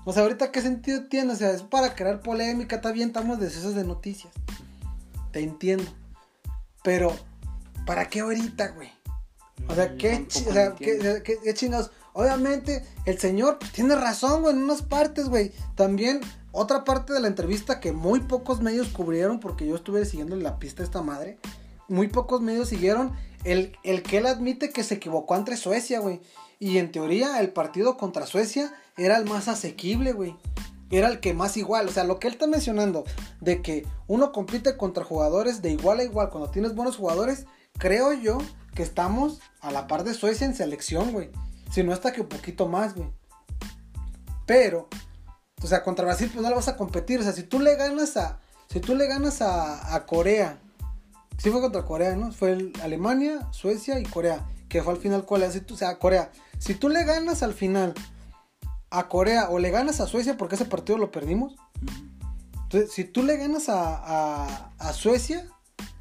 O 0.06 0.12
sea, 0.14 0.22
ahorita 0.22 0.52
qué 0.52 0.62
sentido 0.62 1.04
tiene, 1.08 1.34
o 1.34 1.36
sea, 1.36 1.50
es 1.50 1.62
para 1.62 1.94
crear 1.94 2.20
polémica, 2.20 2.76
está 2.76 2.92
bien, 2.92 3.08
estamos 3.08 3.38
deseosos 3.38 3.74
de 3.74 3.84
noticias. 3.84 4.32
Te 5.32 5.40
entiendo. 5.40 5.90
Pero, 6.82 7.14
¿para 7.84 8.08
qué 8.08 8.20
ahorita, 8.20 8.68
güey? 8.68 8.90
O 9.68 9.74
sea, 9.74 9.96
¿qué, 9.96 10.14
o 10.14 10.46
lo 10.46 10.52
sea, 10.52 10.64
entiendo. 10.66 11.04
qué, 11.14 11.22
qué- 11.22 11.38
qué 11.42 11.54
chingados? 11.54 11.90
Obviamente, 12.12 12.84
el 13.06 13.18
señor 13.18 13.58
tiene 13.72 13.96
razón, 13.96 14.42
güey, 14.42 14.54
en 14.54 14.62
unas 14.62 14.82
partes, 14.82 15.28
güey. 15.28 15.52
También, 15.74 16.20
otra 16.52 16.84
parte 16.84 17.12
de 17.12 17.20
la 17.20 17.28
entrevista 17.28 17.80
que 17.80 17.92
muy 17.92 18.20
pocos 18.20 18.60
medios 18.60 18.88
cubrieron, 18.88 19.40
porque 19.40 19.66
yo 19.66 19.74
estuve 19.76 20.04
siguiendo 20.04 20.36
la 20.36 20.58
pista 20.58 20.82
a 20.82 20.86
esta 20.86 21.02
madre. 21.02 21.38
Muy 21.88 22.08
pocos 22.08 22.40
medios 22.40 22.68
siguieron 22.68 23.12
el, 23.44 23.76
el 23.82 24.02
que 24.02 24.18
él 24.18 24.26
admite 24.26 24.70
que 24.70 24.84
se 24.84 24.94
equivocó 24.94 25.34
ante 25.34 25.56
Suecia, 25.56 25.98
güey. 26.00 26.20
Y 26.60 26.78
en 26.78 26.92
teoría, 26.92 27.40
el 27.40 27.52
partido 27.52 27.96
contra 27.96 28.26
Suecia 28.26 28.72
era 28.96 29.16
el 29.18 29.24
más 29.24 29.48
asequible, 29.48 30.12
güey. 30.12 30.36
Era 30.90 31.08
el 31.08 31.18
que 31.18 31.34
más 31.34 31.56
igual. 31.56 31.88
O 31.88 31.90
sea, 31.92 32.04
lo 32.04 32.20
que 32.20 32.28
él 32.28 32.34
está 32.34 32.46
mencionando 32.46 33.04
de 33.40 33.60
que 33.60 33.84
uno 34.06 34.30
compite 34.30 34.76
contra 34.76 35.02
jugadores 35.02 35.60
de 35.62 35.70
igual 35.72 35.98
a 35.98 36.04
igual 36.04 36.30
cuando 36.30 36.50
tienes 36.50 36.74
buenos 36.76 36.96
jugadores, 36.96 37.46
creo 37.76 38.12
yo 38.12 38.38
que 38.74 38.82
estamos 38.82 39.40
a 39.60 39.70
la 39.70 39.86
par 39.86 40.04
de 40.04 40.14
Suecia 40.14 40.46
en 40.46 40.54
selección, 40.54 41.12
güey. 41.12 41.30
Si 41.72 41.82
no 41.82 41.92
hasta 41.92 42.12
que 42.12 42.20
un 42.20 42.28
poquito 42.28 42.68
más, 42.68 42.94
güey. 42.94 43.08
Pero, 44.46 44.88
o 45.62 45.66
sea, 45.66 45.82
contra 45.82 46.04
Brasil 46.04 46.30
pues 46.32 46.42
no 46.42 46.48
le 46.48 46.54
vas 46.54 46.68
a 46.68 46.76
competir. 46.76 47.20
O 47.20 47.22
sea, 47.22 47.32
si 47.32 47.42
tú 47.44 47.60
le 47.60 47.76
ganas 47.76 48.16
a, 48.16 48.40
si 48.68 48.80
tú 48.80 48.94
le 48.94 49.06
ganas 49.06 49.40
a, 49.42 49.94
a 49.94 50.06
Corea, 50.06 50.58
sí 51.38 51.50
fue 51.50 51.60
contra 51.60 51.84
Corea, 51.84 52.14
¿no? 52.16 52.32
Fue 52.32 52.52
el- 52.52 52.72
Alemania, 52.82 53.48
Suecia 53.52 53.98
y 53.98 54.04
Corea, 54.04 54.44
que 54.68 54.82
fue 54.82 54.92
al 54.92 54.98
final 55.00 55.24
Corea. 55.24 55.50
Si 55.50 55.60
tú, 55.60 55.74
o 55.74 55.76
sea, 55.76 55.98
Corea, 55.98 56.30
si 56.58 56.74
tú 56.74 56.88
le 56.88 57.04
ganas 57.04 57.42
al 57.42 57.54
final 57.54 57.94
a 58.90 59.08
Corea 59.08 59.48
o 59.50 59.58
le 59.58 59.70
ganas 59.70 60.00
a 60.00 60.06
Suecia 60.06 60.36
porque 60.36 60.56
ese 60.56 60.66
partido 60.66 60.98
lo 60.98 61.10
perdimos. 61.10 61.56
Entonces, 62.64 62.92
si 62.92 63.04
tú 63.04 63.22
le 63.22 63.36
ganas 63.36 63.68
a, 63.68 63.94
a, 63.96 64.72
a 64.78 64.92
Suecia, 64.92 65.46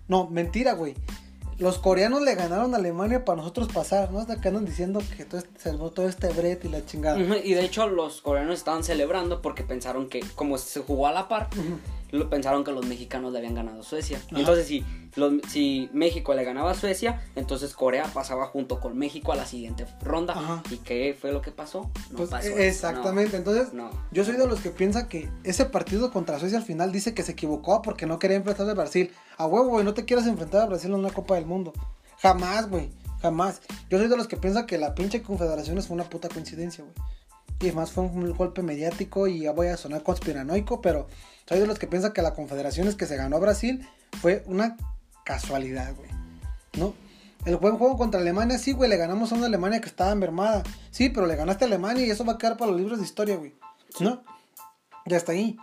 no, 0.07 0.27
mentira, 0.29 0.73
güey. 0.73 0.95
Los 1.63 1.79
coreanos 1.79 2.21
le 2.23 2.35
ganaron 2.35 2.73
a 2.73 2.77
Alemania 2.77 3.23
para 3.23 3.37
nosotros 3.37 3.69
pasar, 3.69 4.11
¿no? 4.11 4.19
Hasta 4.19 4.41
que 4.41 4.49
andan 4.49 4.65
diciendo 4.65 5.01
que 5.15 5.23
todo 5.23 5.39
este, 5.39 5.61
salvó 5.61 5.91
todo 5.91 6.09
este 6.09 6.27
brete 6.27 6.67
y 6.67 6.71
la 6.71 6.85
chingada. 6.85 7.17
Y 7.37 7.53
de 7.53 7.63
hecho 7.63 7.87
los 7.87 8.21
coreanos 8.21 8.57
estaban 8.57 8.83
celebrando 8.83 9.41
porque 9.41 9.63
pensaron 9.63 10.09
que 10.09 10.19
como 10.35 10.57
se 10.57 10.81
jugó 10.81 11.07
a 11.07 11.13
la 11.13 11.29
par. 11.29 11.47
Lo- 12.13 12.29
pensaron 12.29 12.63
que 12.63 12.71
los 12.71 12.85
mexicanos 12.85 13.33
le 13.33 13.39
habían 13.39 13.55
ganado 13.55 13.81
a 13.81 13.83
Suecia. 13.83 14.17
Ajá. 14.27 14.39
Entonces 14.39 14.67
si, 14.67 14.85
los- 15.15 15.33
si 15.49 15.89
México 15.93 16.33
le 16.33 16.43
ganaba 16.43 16.71
a 16.71 16.75
Suecia, 16.75 17.21
entonces 17.35 17.73
Corea 17.73 18.05
pasaba 18.13 18.45
junto 18.45 18.79
con 18.79 18.97
México 18.97 19.33
a 19.33 19.35
la 19.35 19.45
siguiente 19.45 19.85
ronda. 20.01 20.33
Ajá. 20.33 20.63
¿Y 20.71 20.77
qué 20.77 21.17
fue 21.19 21.31
lo 21.33 21.41
que 21.41 21.51
pasó? 21.51 21.89
No 22.11 22.17
Pues, 22.17 22.29
pasó. 22.29 22.47
exactamente, 22.57 23.35
entonces 23.37 23.73
No. 23.73 23.89
yo 24.11 24.23
soy 24.23 24.35
de 24.37 24.47
los 24.47 24.59
que 24.61 24.69
piensa 24.69 25.09
que 25.09 25.29
ese 25.43 25.65
partido 25.65 26.11
contra 26.11 26.39
Suecia 26.39 26.57
al 26.59 26.63
final 26.63 26.91
dice 26.91 27.13
que 27.13 27.23
se 27.23 27.33
equivocó 27.33 27.81
porque 27.81 28.05
no 28.05 28.19
quería 28.19 28.37
enfrentar 28.37 28.69
a 28.69 28.73
Brasil. 28.73 29.11
A 29.37 29.45
huevo, 29.47 29.67
güey, 29.69 29.83
no 29.83 29.93
te 29.93 30.05
quieras 30.05 30.27
enfrentar 30.27 30.61
a 30.61 30.65
Brasil 30.67 30.91
en 30.91 30.99
una 30.99 31.09
Copa 31.09 31.35
del 31.35 31.45
Mundo. 31.45 31.73
Jamás, 32.21 32.69
güey. 32.69 32.91
Jamás. 33.21 33.61
Yo 33.89 33.97
soy 33.97 34.07
de 34.07 34.17
los 34.17 34.27
que 34.27 34.37
piensa 34.37 34.65
que 34.65 34.77
la 34.77 34.93
pinche 34.95 35.21
confederaciones 35.23 35.87
fue 35.87 35.95
una 35.95 36.03
puta 36.09 36.29
coincidencia, 36.29 36.83
güey. 36.83 36.95
Y 37.61 37.67
además 37.67 37.91
fue 37.91 38.03
un 38.03 38.33
golpe 38.33 38.61
mediático 38.61 39.27
y 39.27 39.41
ya 39.41 39.51
voy 39.53 39.67
a 39.67 39.77
sonar 39.77 40.03
conspiranoico, 40.03 40.81
pero 40.81 41.07
soy 41.47 41.59
de 41.59 41.67
los 41.67 41.79
que 41.79 41.87
piensa 41.87 42.13
que 42.13 42.21
la 42.21 42.33
confederaciones 42.33 42.95
que 42.95 43.05
se 43.05 43.17
ganó 43.17 43.39
Brasil 43.39 43.87
fue 44.21 44.43
una 44.47 44.77
casualidad, 45.23 45.95
güey. 45.95 46.09
¿No? 46.77 46.93
El 47.45 47.57
buen 47.57 47.77
juego 47.77 47.97
contra 47.97 48.21
Alemania, 48.21 48.57
sí, 48.57 48.71
güey, 48.71 48.89
le 48.89 48.97
ganamos 48.97 49.31
a 49.31 49.35
una 49.35 49.47
Alemania 49.47 49.81
que 49.81 49.89
estaba 49.89 50.11
envermada. 50.11 50.63
Sí, 50.91 51.09
pero 51.09 51.27
le 51.27 51.35
ganaste 51.35 51.65
a 51.65 51.67
Alemania 51.67 52.05
y 52.05 52.09
eso 52.09 52.23
va 52.23 52.33
a 52.33 52.37
quedar 52.37 52.57
para 52.57 52.71
los 52.71 52.79
libros 52.79 52.99
de 52.99 53.05
historia, 53.05 53.35
güey. 53.35 53.53
¿No? 53.99 54.23
Ya 55.05 55.17
está 55.17 55.33
ahí. 55.33 55.57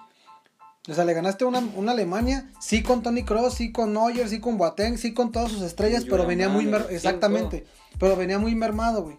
O 0.88 0.94
sea, 0.94 1.04
le 1.04 1.14
ganaste 1.14 1.44
una, 1.44 1.60
una 1.76 1.92
Alemania, 1.92 2.50
sí 2.60 2.82
con 2.82 3.02
Tony 3.02 3.24
Cross, 3.24 3.54
sí 3.54 3.72
con 3.72 3.92
Neuer, 3.94 4.28
sí 4.28 4.40
con 4.40 4.58
Boateng, 4.58 4.98
sí 4.98 5.14
con 5.14 5.32
todas 5.32 5.50
sus 5.50 5.62
estrellas, 5.62 6.04
pero 6.08 6.26
venía 6.26 6.48
muy 6.48 6.66
mermado. 6.66 6.90
Exactamente. 6.90 7.66
Pero 7.98 8.16
venía 8.16 8.38
muy 8.38 8.54
mermado, 8.54 9.02
güey. 9.02 9.18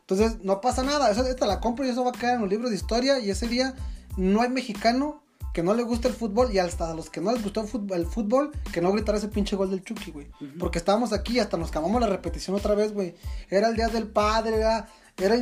Entonces, 0.00 0.38
no 0.42 0.60
pasa 0.60 0.82
nada. 0.82 1.10
Eso, 1.10 1.26
esta 1.26 1.46
la 1.46 1.60
compro 1.60 1.84
y 1.86 1.90
eso 1.90 2.04
va 2.04 2.10
a 2.10 2.12
quedar 2.12 2.34
en 2.34 2.42
los 2.42 2.50
libros 2.50 2.70
de 2.70 2.76
historia. 2.76 3.18
Y 3.18 3.30
ese 3.30 3.48
día 3.48 3.74
no 4.16 4.42
hay 4.42 4.48
mexicano 4.48 5.22
que 5.56 5.62
no 5.62 5.72
le 5.72 5.84
guste 5.84 6.06
el 6.06 6.12
fútbol 6.12 6.52
y 6.52 6.58
hasta 6.58 6.90
a 6.90 6.94
los 6.94 7.08
que 7.08 7.22
no 7.22 7.32
les 7.32 7.42
gustó 7.42 7.62
el 7.94 8.06
fútbol, 8.06 8.52
que 8.74 8.82
no 8.82 8.92
gritara 8.92 9.16
ese 9.16 9.28
pinche 9.28 9.56
gol 9.56 9.70
del 9.70 9.82
Chucky, 9.82 10.10
güey. 10.10 10.26
Porque 10.58 10.76
estábamos 10.76 11.14
aquí 11.14 11.36
y 11.36 11.38
hasta 11.38 11.56
nos 11.56 11.70
camamos 11.70 11.98
la 11.98 12.08
repetición 12.08 12.54
otra 12.54 12.74
vez, 12.74 12.92
güey. 12.92 13.14
Era 13.48 13.68
el 13.68 13.74
día 13.74 13.88
del 13.88 14.06
padre, 14.06 14.56
era, 14.56 14.86
era, 15.16 15.36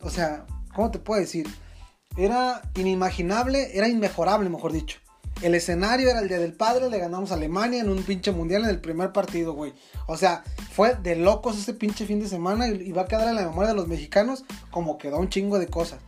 o 0.00 0.10
sea, 0.10 0.44
¿cómo 0.74 0.90
te 0.90 0.98
puedo 0.98 1.20
decir? 1.20 1.46
Era 2.16 2.62
inimaginable, 2.74 3.78
era 3.78 3.86
inmejorable, 3.86 4.50
mejor 4.50 4.72
dicho. 4.72 4.98
El 5.40 5.54
escenario 5.54 6.10
era 6.10 6.18
el 6.18 6.26
día 6.26 6.40
del 6.40 6.54
padre, 6.54 6.90
le 6.90 6.98
ganamos 6.98 7.30
a 7.30 7.34
Alemania 7.34 7.80
en 7.80 7.90
un 7.90 8.02
pinche 8.02 8.32
mundial 8.32 8.64
en 8.64 8.70
el 8.70 8.80
primer 8.80 9.12
partido, 9.12 9.52
güey. 9.52 9.72
O 10.08 10.16
sea, 10.16 10.42
fue 10.72 10.96
de 10.96 11.14
locos 11.14 11.56
ese 11.56 11.74
pinche 11.74 12.06
fin 12.06 12.18
de 12.18 12.28
semana 12.28 12.66
y, 12.66 12.72
y 12.72 12.90
va 12.90 13.02
a 13.02 13.06
quedar 13.06 13.28
en 13.28 13.36
la 13.36 13.42
memoria 13.42 13.68
de 13.68 13.76
los 13.76 13.86
mexicanos 13.86 14.44
como 14.72 14.98
quedó 14.98 15.18
un 15.18 15.28
chingo 15.28 15.60
de 15.60 15.68
cosas. 15.68 16.00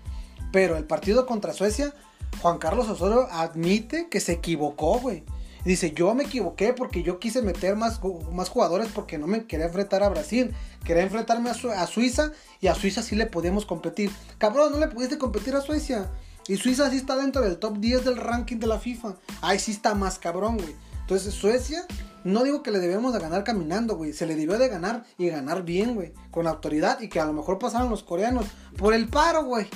Pero 0.50 0.76
el 0.76 0.84
partido 0.84 1.26
contra 1.26 1.52
Suecia 1.52 1.94
Juan 2.42 2.58
Carlos 2.58 2.88
Osorio 2.88 3.28
admite 3.30 4.08
que 4.08 4.20
se 4.20 4.32
equivocó, 4.32 4.98
güey. 5.00 5.24
Dice, 5.64 5.92
yo 5.92 6.14
me 6.14 6.24
equivoqué 6.24 6.74
porque 6.74 7.02
yo 7.02 7.18
quise 7.18 7.40
meter 7.40 7.74
más, 7.74 7.98
jugadores 7.98 8.88
porque 8.94 9.16
no 9.16 9.26
me 9.26 9.46
quería 9.46 9.66
enfrentar 9.66 10.02
a 10.02 10.10
Brasil. 10.10 10.54
Quería 10.84 11.02
enfrentarme 11.02 11.50
a, 11.50 11.86
Suiza 11.86 12.32
y 12.60 12.66
a 12.66 12.74
Suiza 12.74 13.02
sí 13.02 13.16
le 13.16 13.26
podíamos 13.26 13.64
competir. 13.64 14.10
Cabrón, 14.36 14.72
no 14.72 14.78
le 14.78 14.88
pudiste 14.88 15.16
competir 15.16 15.54
a 15.54 15.62
Suiza. 15.62 16.10
Y 16.46 16.56
Suiza 16.56 16.90
sí 16.90 16.96
está 16.96 17.16
dentro 17.16 17.40
del 17.40 17.56
top 17.56 17.78
10 17.78 18.04
del 18.04 18.18
ranking 18.18 18.58
de 18.58 18.66
la 18.66 18.78
FIFA. 18.78 19.16
Ahí 19.40 19.58
sí 19.58 19.70
está 19.70 19.94
más 19.94 20.18
cabrón, 20.18 20.58
güey. 20.58 20.76
Entonces 21.00 21.32
Suecia, 21.32 21.86
no 22.24 22.44
digo 22.44 22.62
que 22.62 22.70
le 22.70 22.78
debemos 22.78 23.14
de 23.14 23.20
ganar 23.20 23.42
caminando, 23.44 23.96
güey. 23.96 24.12
Se 24.12 24.26
le 24.26 24.36
debió 24.36 24.58
de 24.58 24.68
ganar 24.68 25.04
y 25.16 25.28
ganar 25.28 25.62
bien, 25.62 25.94
güey. 25.94 26.12
Con 26.30 26.46
autoridad 26.46 27.00
y 27.00 27.08
que 27.08 27.20
a 27.20 27.24
lo 27.24 27.32
mejor 27.32 27.58
pasaron 27.58 27.88
los 27.88 28.02
coreanos 28.02 28.44
por 28.76 28.92
el 28.92 29.08
paro, 29.08 29.44
güey. 29.44 29.66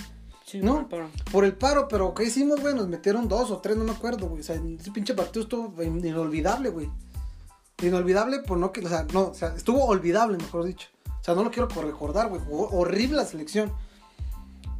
¿No? 0.54 0.88
Por 1.30 1.44
el, 1.44 1.54
paro. 1.54 1.88
pero 1.88 2.14
¿qué 2.14 2.24
hicimos, 2.24 2.60
güey? 2.60 2.74
Nos 2.74 2.88
metieron 2.88 3.28
dos 3.28 3.50
o 3.50 3.58
tres, 3.58 3.76
no 3.76 3.84
me 3.84 3.92
acuerdo, 3.92 4.28
güey. 4.28 4.40
O 4.40 4.44
sea, 4.44 4.56
ese 4.56 4.90
pinche 4.90 5.14
partido 5.14 5.42
estuvo 5.42 5.82
inolvidable, 5.82 6.70
güey. 6.70 6.90
Inolvidable 7.82 8.40
por 8.40 8.58
no 8.58 8.72
que, 8.72 8.84
o 8.84 8.88
sea, 8.88 9.06
no, 9.12 9.28
o 9.28 9.34
sea, 9.34 9.54
estuvo 9.54 9.84
olvidable, 9.84 10.38
mejor 10.38 10.64
dicho. 10.64 10.88
O 11.20 11.24
sea, 11.24 11.34
no 11.34 11.44
lo 11.44 11.50
quiero 11.50 11.68
recordar, 11.68 12.28
güey. 12.28 12.40
Horrible 12.50 13.16
la 13.16 13.26
selección. 13.26 13.72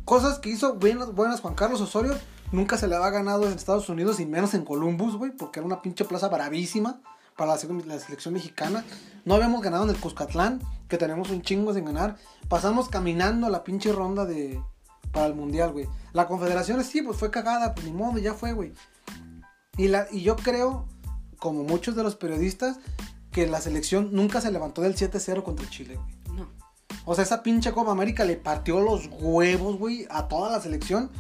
Cosas 0.05 0.39
que 0.39 0.49
hizo 0.49 0.75
buenas, 0.75 1.15
buenas 1.15 1.41
Juan 1.41 1.55
Carlos 1.55 1.81
Osorio. 1.81 2.15
Nunca 2.51 2.79
se 2.79 2.89
le 2.89 2.97
había 2.97 3.11
ganado 3.11 3.47
en 3.47 3.53
Estados 3.53 3.91
Unidos 3.91 4.21
y 4.21 4.27
menos 4.27 4.55
en 4.55 4.65
Columbus, 4.65 5.17
güey, 5.17 5.33
porque 5.33 5.61
era 5.61 5.67
una 5.67 5.83
pinche 5.83 6.07
plaza 6.07 6.29
bravísima 6.29 7.03
para 7.37 7.55
la, 7.55 7.85
la, 7.85 7.99
selección 7.99 8.33
mexicana. 8.33 8.85
No 9.27 9.35
habíamos 9.35 9.61
ganado 9.61 9.85
en 9.85 9.91
el 9.91 10.01
Cuscatlán, 10.01 10.63
que 10.89 10.97
tenemos 10.97 11.29
un 11.29 11.43
chingo 11.43 11.75
sin 11.75 11.85
ganar. 11.85 12.17
Pasamos 12.49 12.89
caminando 12.89 13.47
a 13.47 13.51
la 13.51 13.65
pinche 13.65 13.93
ronda 13.93 14.25
de, 14.25 14.59
para 15.19 15.27
el 15.27 15.35
mundial, 15.35 15.73
güey. 15.73 15.89
La 16.13 16.29
confederación 16.29 16.85
sí, 16.85 17.03
pues 17.03 17.19
fue 17.19 17.33
cagada, 17.33 17.75
pues 17.75 17.85
ni 17.85 17.93
modo, 17.93 18.19
ya 18.19 18.35
fue, 18.35 18.53
güey. 18.53 18.73
Y, 19.77 19.89
la, 19.89 20.07
y 20.13 20.23
yo 20.23 20.37
creo, 20.37 20.87
como 21.39 21.65
muchos 21.65 21.97
de 21.97 22.05
los 22.05 22.15
periodistas, 22.15 22.79
que 23.33 23.49
la 23.49 23.61
selección 23.61 24.11
nunca 24.13 24.41
se 24.41 24.53
levantó 24.53 24.83
del 24.83 24.95
7-0 24.95 25.43
contra 25.43 25.69
Chile, 25.69 25.97
güey. 25.97 26.37
No. 26.39 26.49
O 27.05 27.17
sea, 27.17 27.25
esa 27.25 27.43
pinche 27.43 27.73
Copa 27.73 27.91
América 27.91 28.25
le 28.25 28.37
partió 28.37 28.81
los 28.81 29.09
huevos, 29.11 29.77
güey, 29.77 30.07
a 30.09 30.29
toda 30.29 30.53
la 30.53 30.61
selección. 30.61 31.11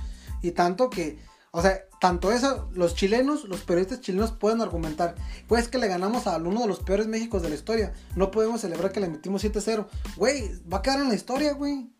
Y 0.42 0.52
tanto 0.52 0.90
que, 0.90 1.18
o 1.50 1.60
sea, 1.60 1.80
tanto 2.00 2.30
eso, 2.30 2.68
los 2.72 2.94
chilenos, 2.94 3.48
los 3.48 3.62
periodistas 3.62 4.00
chilenos 4.00 4.30
pueden 4.30 4.60
argumentar, 4.60 5.16
pues 5.48 5.66
que 5.66 5.78
le 5.78 5.88
ganamos 5.88 6.28
a 6.28 6.36
uno 6.36 6.60
de 6.60 6.68
los 6.68 6.78
peores 6.78 7.08
Méxicos 7.08 7.42
de 7.42 7.48
la 7.48 7.56
historia. 7.56 7.92
No 8.14 8.30
podemos 8.30 8.60
celebrar 8.60 8.92
que 8.92 9.00
le 9.00 9.08
metimos 9.08 9.42
7-0. 9.42 9.88
Güey, 10.16 10.52
va 10.72 10.78
a 10.78 10.82
quedar 10.82 11.00
en 11.00 11.08
la 11.08 11.16
historia, 11.16 11.54
güey. 11.54 11.90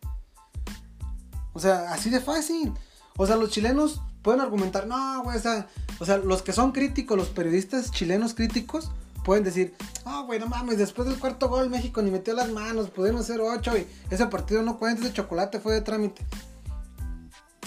O 1.53 1.59
sea, 1.59 1.91
así 1.91 2.09
de 2.09 2.19
fácil. 2.19 2.73
O 3.17 3.25
sea, 3.25 3.35
los 3.35 3.49
chilenos 3.49 4.01
pueden 4.21 4.41
argumentar, 4.41 4.87
no, 4.87 5.23
güey, 5.23 5.37
o 5.37 5.41
sea, 5.41 5.67
o 5.99 6.05
sea, 6.05 6.17
los 6.17 6.41
que 6.41 6.53
son 6.53 6.71
críticos, 6.71 7.17
los 7.17 7.29
periodistas 7.29 7.91
chilenos 7.91 8.33
críticos, 8.33 8.91
pueden 9.23 9.43
decir, 9.43 9.75
ah, 10.05 10.23
güey, 10.25 10.39
no 10.39 10.47
mames, 10.47 10.77
después 10.77 11.07
del 11.07 11.19
cuarto 11.19 11.49
gol 11.49 11.69
México 11.69 12.01
ni 12.01 12.11
metió 12.11 12.33
las 12.33 12.49
manos, 12.49 12.89
pudieron 12.89 13.21
hacer 13.21 13.41
ocho 13.41 13.77
y 13.77 13.87
ese 14.09 14.25
partido 14.27 14.61
no 14.61 14.77
cuenta, 14.77 15.03
ese 15.03 15.13
chocolate 15.13 15.59
fue 15.59 15.73
de 15.73 15.81
trámite. 15.81 16.25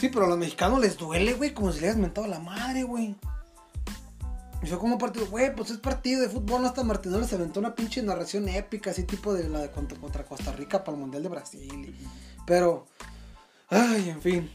Sí, 0.00 0.08
pero 0.08 0.24
a 0.24 0.28
los 0.28 0.38
mexicanos 0.38 0.80
les 0.80 0.96
duele, 0.96 1.34
güey, 1.34 1.54
como 1.54 1.72
si 1.72 1.80
le 1.80 1.86
hayas 1.86 1.98
mentado 1.98 2.26
la 2.26 2.40
madre, 2.40 2.82
güey. 2.82 3.16
Y 4.62 4.66
fue 4.66 4.78
como 4.78 4.98
partido, 4.98 5.26
güey, 5.26 5.54
pues 5.54 5.70
es 5.70 5.78
partido 5.78 6.22
de 6.22 6.28
fútbol, 6.28 6.64
hasta 6.64 6.84
Martinoli 6.84 7.26
se 7.26 7.34
aventó 7.34 7.60
una 7.60 7.74
pinche 7.74 8.02
narración 8.02 8.48
épica, 8.48 8.90
así 8.90 9.04
tipo 9.04 9.34
de 9.34 9.48
la 9.48 9.60
de 9.60 9.70
contra, 9.70 9.98
contra 9.98 10.24
Costa 10.24 10.52
Rica 10.52 10.82
para 10.84 10.96
el 10.96 11.00
Mundial 11.00 11.22
de 11.22 11.28
Brasil. 11.28 12.08
Pero, 12.46 12.86
Ay, 13.72 14.10
en 14.10 14.20
fin. 14.20 14.50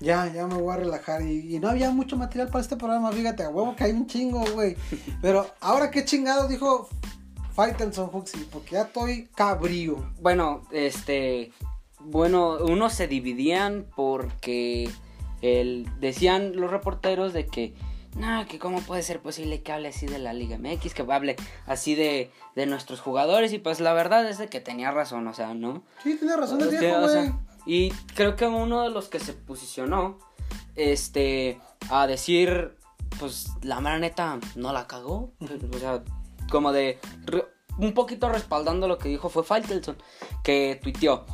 Ya, 0.00 0.32
ya 0.32 0.46
me 0.46 0.54
voy 0.54 0.72
a 0.72 0.78
relajar. 0.78 1.22
Y, 1.22 1.58
no 1.58 1.68
había 1.68 1.90
mucho 1.90 2.16
material 2.16 2.48
para 2.48 2.62
este 2.62 2.76
programa, 2.76 3.12
fíjate, 3.12 3.42
a 3.42 3.50
huevo 3.50 3.74
que 3.76 3.84
hay 3.84 3.92
un 3.92 4.06
chingo, 4.06 4.44
güey. 4.52 4.76
Pero 5.20 5.46
ahora 5.60 5.90
qué 5.90 6.04
chingado 6.04 6.48
dijo 6.48 6.88
Faitelson 7.54 8.10
Huxley, 8.12 8.46
porque 8.50 8.72
ya 8.72 8.82
estoy 8.82 9.28
cabrío. 9.34 10.12
Bueno, 10.20 10.62
este. 10.70 11.52
Bueno, 12.00 12.56
unos 12.64 12.94
se 12.94 13.06
dividían 13.06 13.86
porque 13.94 14.90
el, 15.40 15.88
decían 16.00 16.56
los 16.56 16.70
reporteros 16.70 17.32
de 17.32 17.46
que. 17.46 17.74
No, 18.16 18.46
que 18.46 18.58
cómo 18.58 18.80
puede 18.80 19.02
ser 19.02 19.20
posible 19.20 19.62
que 19.62 19.72
hable 19.72 19.88
así 19.88 20.04
de 20.04 20.18
la 20.18 20.34
Liga 20.34 20.58
MX, 20.58 20.92
que 20.92 21.02
hable 21.02 21.36
así 21.66 21.94
de, 21.94 22.30
de 22.54 22.66
nuestros 22.66 23.00
jugadores. 23.00 23.52
Y 23.54 23.58
pues 23.58 23.80
la 23.80 23.94
verdad 23.94 24.28
es 24.28 24.36
de 24.36 24.48
que 24.48 24.60
tenía 24.60 24.90
razón, 24.90 25.26
o 25.28 25.32
sea, 25.32 25.54
¿no? 25.54 25.82
Sí, 26.02 26.16
tenía 26.16 26.36
razón 26.36 26.60
el 26.60 26.68
viejo, 26.68 27.00
güey. 27.00 27.32
Y 27.66 27.90
creo 28.14 28.36
que 28.36 28.46
uno 28.46 28.82
de 28.82 28.90
los 28.90 29.08
que 29.08 29.20
se 29.20 29.32
posicionó, 29.32 30.18
este, 30.74 31.60
a 31.90 32.06
decir, 32.06 32.76
pues 33.18 33.50
la 33.62 33.80
mera 33.80 33.98
neta 33.98 34.38
no 34.56 34.72
la 34.72 34.86
cagó. 34.86 35.32
O 35.40 35.78
sea, 35.78 36.02
como 36.50 36.72
de, 36.72 36.98
un 37.78 37.94
poquito 37.94 38.28
respaldando 38.28 38.88
lo 38.88 38.98
que 38.98 39.08
dijo 39.08 39.28
fue 39.28 39.44
Faitelson, 39.44 39.96
que 40.42 40.78
tuiteó. 40.82 41.24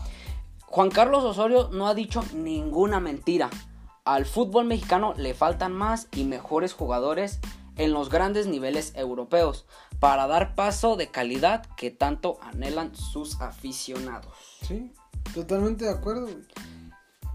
Juan 0.66 0.90
Carlos 0.90 1.24
Osorio 1.24 1.70
no 1.72 1.88
ha 1.88 1.94
dicho 1.94 2.22
ninguna 2.34 3.00
mentira. 3.00 3.48
Al 4.04 4.26
fútbol 4.26 4.66
mexicano 4.66 5.14
le 5.16 5.34
faltan 5.34 5.72
más 5.72 6.08
y 6.14 6.24
mejores 6.24 6.74
jugadores 6.74 7.40
en 7.76 7.92
los 7.92 8.10
grandes 8.10 8.46
niveles 8.46 8.92
europeos 8.96 9.66
para 10.00 10.26
dar 10.26 10.54
paso 10.54 10.96
de 10.96 11.10
calidad 11.10 11.66
que 11.76 11.90
tanto 11.90 12.38
anhelan 12.42 12.94
sus 12.94 13.40
aficionados. 13.40 14.34
Sí, 14.62 14.92
Totalmente 15.34 15.84
de 15.84 15.90
acuerdo, 15.90 16.22
güey. 16.22 16.38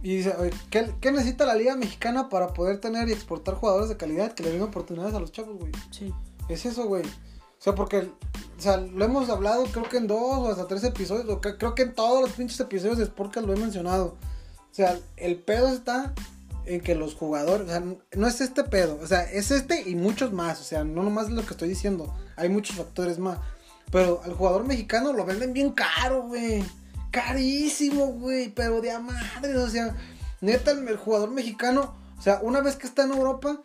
Y 0.03 0.17
dice, 0.17 0.35
¿qué, 0.69 1.11
necesita 1.11 1.45
la 1.45 1.55
Liga 1.55 1.77
Mexicana 1.77 2.27
para 2.27 2.53
poder 2.53 2.79
tener 2.81 3.07
y 3.07 3.13
exportar 3.13 3.55
jugadores 3.55 3.87
de 3.87 3.95
calidad 3.95 4.33
que 4.33 4.43
le 4.43 4.51
den 4.51 4.61
oportunidades 4.61 5.15
a 5.15 5.19
los 5.19 5.31
chavos, 5.31 5.57
güey? 5.57 5.71
Sí. 5.91 6.13
Es 6.49 6.65
eso, 6.65 6.85
güey. 6.87 7.03
O 7.03 7.63
sea, 7.63 7.73
porque, 7.73 8.11
o 8.57 8.61
sea, 8.61 8.75
lo 8.75 9.05
hemos 9.05 9.29
hablado 9.29 9.63
creo 9.63 9.87
que 9.87 9.95
en 9.95 10.07
dos 10.07 10.19
o 10.19 10.49
hasta 10.49 10.67
tres 10.67 10.83
episodios, 10.83 11.29
o 11.29 11.39
creo 11.39 11.73
que 11.73 11.83
en 11.83 11.95
todos 11.95 12.21
los 12.21 12.31
pinches 12.31 12.59
episodios 12.59 12.97
de 12.97 13.05
Sportcast 13.05 13.47
lo 13.47 13.53
he 13.53 13.57
mencionado. 13.57 14.17
O 14.69 14.75
sea, 14.75 14.99
el 15.15 15.37
pedo 15.37 15.69
está 15.69 16.13
en 16.65 16.81
que 16.81 16.95
los 16.95 17.15
jugadores, 17.15 17.67
o 17.67 17.69
sea, 17.69 17.81
no 18.17 18.27
es 18.27 18.41
este 18.41 18.65
pedo, 18.65 18.99
o 19.01 19.07
sea, 19.07 19.23
es 19.23 19.51
este 19.51 19.89
y 19.89 19.95
muchos 19.95 20.33
más, 20.33 20.59
o 20.59 20.63
sea, 20.65 20.83
no 20.83 21.03
nomás 21.03 21.29
lo 21.29 21.43
que 21.43 21.51
estoy 21.51 21.69
diciendo, 21.69 22.13
hay 22.35 22.49
muchos 22.49 22.75
factores 22.75 23.19
más. 23.19 23.39
Pero 23.89 24.21
al 24.25 24.33
jugador 24.33 24.65
mexicano 24.65 25.13
lo 25.13 25.23
venden 25.23 25.53
bien 25.53 25.71
caro, 25.71 26.23
güey 26.23 26.65
carísimo, 27.13 28.07
güey, 28.07 28.49
pero 28.49 28.81
de 28.81 28.91
a 28.91 28.99
madre, 28.99 29.55
o 29.55 29.69
sea, 29.69 29.95
neta, 30.41 30.71
el, 30.71 30.97
jugador 30.97 31.29
mexicano, 31.29 31.95
o 32.17 32.21
sea, 32.21 32.39
una 32.41 32.59
vez 32.59 32.75
que 32.75 32.87
está 32.87 33.03
en 33.03 33.11
Europa, 33.11 33.61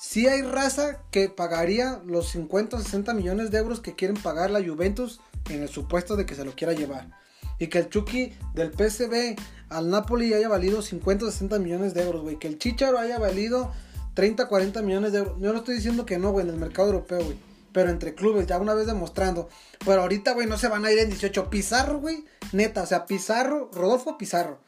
sí 0.00 0.28
hay 0.28 0.42
raza 0.42 1.00
que 1.10 1.28
pagaría 1.28 2.00
los 2.06 2.28
50 2.30 2.76
o 2.76 2.80
60 2.80 3.12
millones 3.14 3.50
de 3.50 3.58
euros 3.58 3.80
que 3.80 3.96
quieren 3.96 4.16
pagar 4.16 4.52
la 4.52 4.64
Juventus 4.64 5.20
en 5.50 5.62
el 5.62 5.68
supuesto 5.68 6.14
de 6.14 6.24
que 6.24 6.36
se 6.36 6.44
lo 6.44 6.54
quiera 6.54 6.72
llevar. 6.72 7.10
Y 7.58 7.66
que 7.66 7.78
el 7.78 7.88
Chucky 7.88 8.32
del 8.54 8.72
PSV 8.72 9.36
al 9.70 9.90
Napoli 9.90 10.32
haya 10.32 10.48
valido 10.48 10.80
50 10.80 11.24
o 11.24 11.30
60 11.30 11.58
millones 11.58 11.94
de 11.94 12.02
euros, 12.02 12.22
güey. 12.22 12.38
Que 12.38 12.48
el 12.48 12.58
Chicharo 12.58 12.98
haya 12.98 13.18
valido 13.18 13.72
30 14.14 14.48
40 14.48 14.82
millones 14.82 15.12
de 15.12 15.18
euros. 15.18 15.36
Yo 15.40 15.52
no 15.52 15.58
estoy 15.58 15.76
diciendo 15.76 16.06
que 16.06 16.18
no, 16.18 16.32
güey, 16.32 16.46
en 16.46 16.54
el 16.54 16.60
mercado 16.60 16.88
europeo, 16.88 17.24
güey. 17.24 17.38
Pero 17.74 17.90
entre 17.90 18.14
clubes, 18.14 18.46
ya 18.46 18.58
una 18.58 18.72
vez 18.72 18.86
demostrando. 18.86 19.50
Pero 19.84 20.00
ahorita, 20.02 20.32
güey, 20.32 20.46
no 20.46 20.56
se 20.56 20.68
van 20.68 20.86
a 20.86 20.92
ir 20.92 21.00
en 21.00 21.10
18. 21.10 21.50
Pizarro, 21.50 21.98
güey, 21.98 22.24
neta, 22.52 22.82
o 22.82 22.86
sea, 22.86 23.04
Pizarro, 23.04 23.68
Rodolfo 23.74 24.16
Pizarro. 24.16 24.60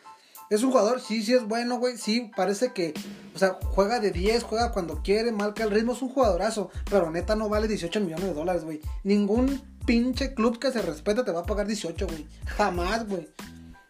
Es 0.50 0.62
un 0.62 0.70
jugador, 0.70 1.00
sí, 1.00 1.22
sí 1.22 1.32
es 1.32 1.44
bueno, 1.44 1.78
güey. 1.78 1.96
Sí, 1.96 2.30
parece 2.36 2.72
que, 2.72 2.94
o 3.34 3.38
sea, 3.38 3.58
juega 3.62 4.00
de 4.00 4.10
10, 4.10 4.42
juega 4.42 4.72
cuando 4.72 5.02
quiere, 5.02 5.32
marca 5.32 5.64
el 5.64 5.70
ritmo. 5.70 5.92
Es 5.92 6.02
un 6.02 6.08
jugadorazo. 6.08 6.70
Pero 6.90 7.10
neta 7.10 7.34
no 7.34 7.48
vale 7.48 7.66
18 7.66 8.00
millones 8.00 8.26
de 8.26 8.34
dólares, 8.34 8.64
güey. 8.64 8.80
Ningún 9.02 9.60
pinche 9.86 10.34
club 10.34 10.58
que 10.58 10.70
se 10.70 10.82
respete 10.82 11.24
te 11.24 11.32
va 11.32 11.40
a 11.40 11.46
pagar 11.46 11.66
18, 11.66 12.06
güey. 12.06 12.26
Jamás, 12.46 13.08
güey. 13.08 13.28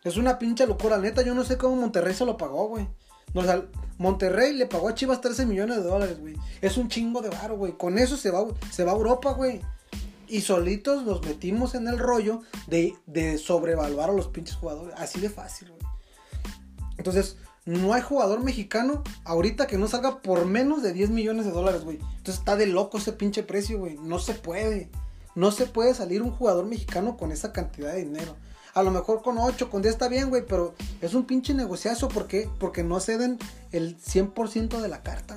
Es 0.03 0.17
una 0.17 0.39
pinche 0.39 0.67
locura. 0.67 0.99
Neta, 0.99 1.23
yo 1.23 1.35
no 1.35 1.45
sé 1.45 1.59
cómo 1.59 1.77
Monterrey 1.77 2.15
se 2.15 2.25
lo 2.25 2.39
pagó, 2.39 2.69
güey. 2.69 2.89
Monterrey 3.99 4.53
le 4.53 4.67
pagó 4.67 4.89
a 4.89 4.95
Chivas 4.95 5.21
13 5.21 5.47
millones 5.47 5.77
de 5.77 5.83
dólares, 5.83 6.21
güey. 6.21 6.37
Es 6.61 6.77
un 6.77 6.89
chingo 6.89 7.23
de 7.23 7.31
varo, 7.31 7.57
güey. 7.57 7.73
Con 7.73 7.99
eso 7.99 8.17
se 8.17 8.31
va, 8.31 8.45
se 8.71 8.85
va 8.85 8.93
a 8.93 8.97
Europa, 8.97 9.33
güey. 9.33 9.61
Y 10.29 10.41
solitos 10.41 11.05
nos 11.05 11.25
metimos 11.25 11.75
en 11.75 11.89
el 11.89 11.99
rollo 11.99 12.43
de, 12.67 12.95
de 13.07 13.39
sobrevaluar 13.39 14.11
a 14.11 14.13
los 14.13 14.29
pinches 14.29 14.57
jugadores. 14.57 14.95
Así 14.99 15.21
de 15.21 15.31
fácil, 15.31 15.69
güey. 15.71 15.83
Entonces, 16.99 17.37
no 17.67 17.93
hay 17.93 18.01
jugador 18.01 18.45
mexicano 18.45 19.03
ahorita 19.25 19.67
que 19.67 19.77
no 19.77 19.89
salga 19.89 20.23
por 20.23 20.47
menos 20.47 20.83
de 20.83 20.93
10 20.93 21.11
millones 21.11 21.47
de 21.47 21.51
dólares, 21.51 21.85
güey. 21.85 21.97
Entonces 21.97 22.37
está 22.37 22.57
de 22.57 22.67
loco 22.67 22.99
ese 22.99 23.13
pinche 23.13 23.43
precio, 23.43 23.79
güey. 23.79 23.99
No 23.99 24.19
se 24.19 24.35
puede. 24.35 24.89
No 25.35 25.51
se 25.51 25.67
puede 25.67 25.93
salir 25.93 26.23
un 26.23 26.31
jugador 26.31 26.65
mexicano 26.67 27.17
con 27.17 27.33
esa 27.33 27.53
cantidad 27.53 27.93
de 27.93 28.05
dinero. 28.05 28.37
A 28.77 28.83
lo 28.83 28.91
mejor 28.91 29.23
con 29.23 29.39
8, 29.39 29.71
con 29.71 29.81
10 29.81 29.95
está 29.95 30.07
bien, 30.07 30.29
güey, 30.29 30.45
pero 30.47 30.75
es 31.01 31.15
un 31.15 31.25
pinche 31.25 31.55
negociazo. 31.55 32.09
¿Por 32.09 32.27
qué? 32.27 32.47
Porque 32.61 32.85
no 32.85 33.01
ceden 33.01 33.39
el 33.73 33.97
100% 33.97 34.83
de 34.83 34.89
la 34.89 35.03
carta. 35.03 35.35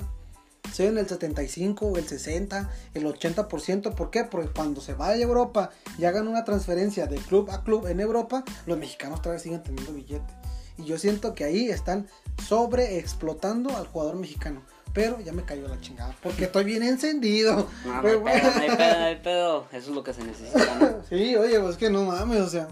Ceden 0.73 0.97
el 0.97 1.07
75, 1.07 1.97
el 1.97 2.05
60, 2.05 2.69
el 2.95 3.05
80%. 3.05 3.95
¿Por 3.95 4.09
qué? 4.09 4.25
Porque 4.25 4.49
cuando 4.49 4.81
se 4.81 4.93
vaya 4.93 5.23
a 5.23 5.25
Europa 5.25 5.69
y 5.97 6.03
hagan 6.03 6.27
una 6.27 6.43
transferencia 6.43 7.07
de 7.07 7.15
club 7.15 7.49
a 7.49 7.63
club 7.63 7.87
en 7.87 8.01
Europa, 8.01 8.43
los 8.65 8.77
mexicanos 8.77 9.21
todavía 9.21 9.41
siguen 9.41 9.63
teniendo 9.63 9.93
billete. 9.93 10.33
Y 10.77 10.83
yo 10.83 10.97
siento 10.97 11.33
que 11.33 11.45
ahí 11.45 11.69
están 11.69 12.09
sobreexplotando 12.45 13.77
al 13.77 13.87
jugador 13.87 14.17
mexicano. 14.17 14.63
Pero 14.93 15.21
ya 15.21 15.31
me 15.31 15.45
cayó 15.45 15.65
la 15.69 15.79
chingada. 15.79 16.13
Porque 16.21 16.43
estoy 16.43 16.65
bien 16.65 16.83
encendido. 16.83 17.69
No, 17.85 18.01
no 18.01 18.09
hay 18.09 18.17
pedo, 18.17 18.21
no 18.21 18.61
hay 18.61 18.75
pedo, 18.75 18.99
no 18.99 19.05
hay 19.05 19.15
pedo. 19.15 19.67
Eso 19.71 19.91
es 19.91 19.95
lo 19.95 20.03
que 20.03 20.13
se 20.13 20.25
necesita, 20.25 20.75
¿no? 20.75 21.03
sí, 21.09 21.37
oye, 21.37 21.57
pues 21.61 21.77
que 21.77 21.89
no 21.89 22.03
mames, 22.03 22.41
o 22.41 22.49
sea. 22.49 22.67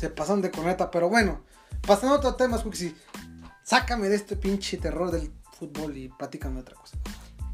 Se 0.00 0.08
pasan 0.08 0.40
de 0.40 0.50
cometa. 0.50 0.90
Pero 0.90 1.10
bueno, 1.10 1.42
pasando 1.86 2.14
a 2.14 2.18
otro 2.18 2.34
tema, 2.34 2.56
Squixi. 2.56 2.94
Sácame 3.62 4.08
de 4.08 4.16
este 4.16 4.34
pinche 4.34 4.78
terror 4.78 5.10
del 5.10 5.30
fútbol 5.58 5.94
y 5.94 6.08
platícame 6.08 6.60
otra 6.60 6.74
cosa. 6.74 6.96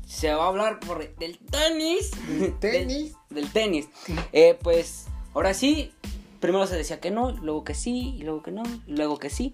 Se 0.06 0.32
va 0.32 0.44
a 0.44 0.46
hablar 0.46 0.78
por 0.78 0.98
del 1.16 1.38
tenis. 1.38 2.12
¿Del 2.38 2.56
tenis? 2.60 3.14
Del, 3.30 3.42
del 3.42 3.52
tenis. 3.52 3.88
Eh, 4.32 4.56
pues, 4.62 5.06
ahora 5.34 5.54
sí, 5.54 5.92
primero 6.38 6.68
se 6.68 6.76
decía 6.76 7.00
que 7.00 7.10
no, 7.10 7.32
luego 7.32 7.64
que 7.64 7.74
sí, 7.74 8.14
y 8.16 8.22
luego 8.22 8.44
que 8.44 8.52
no, 8.52 8.62
y 8.86 8.92
luego 8.92 9.18
que 9.18 9.28
sí. 9.28 9.52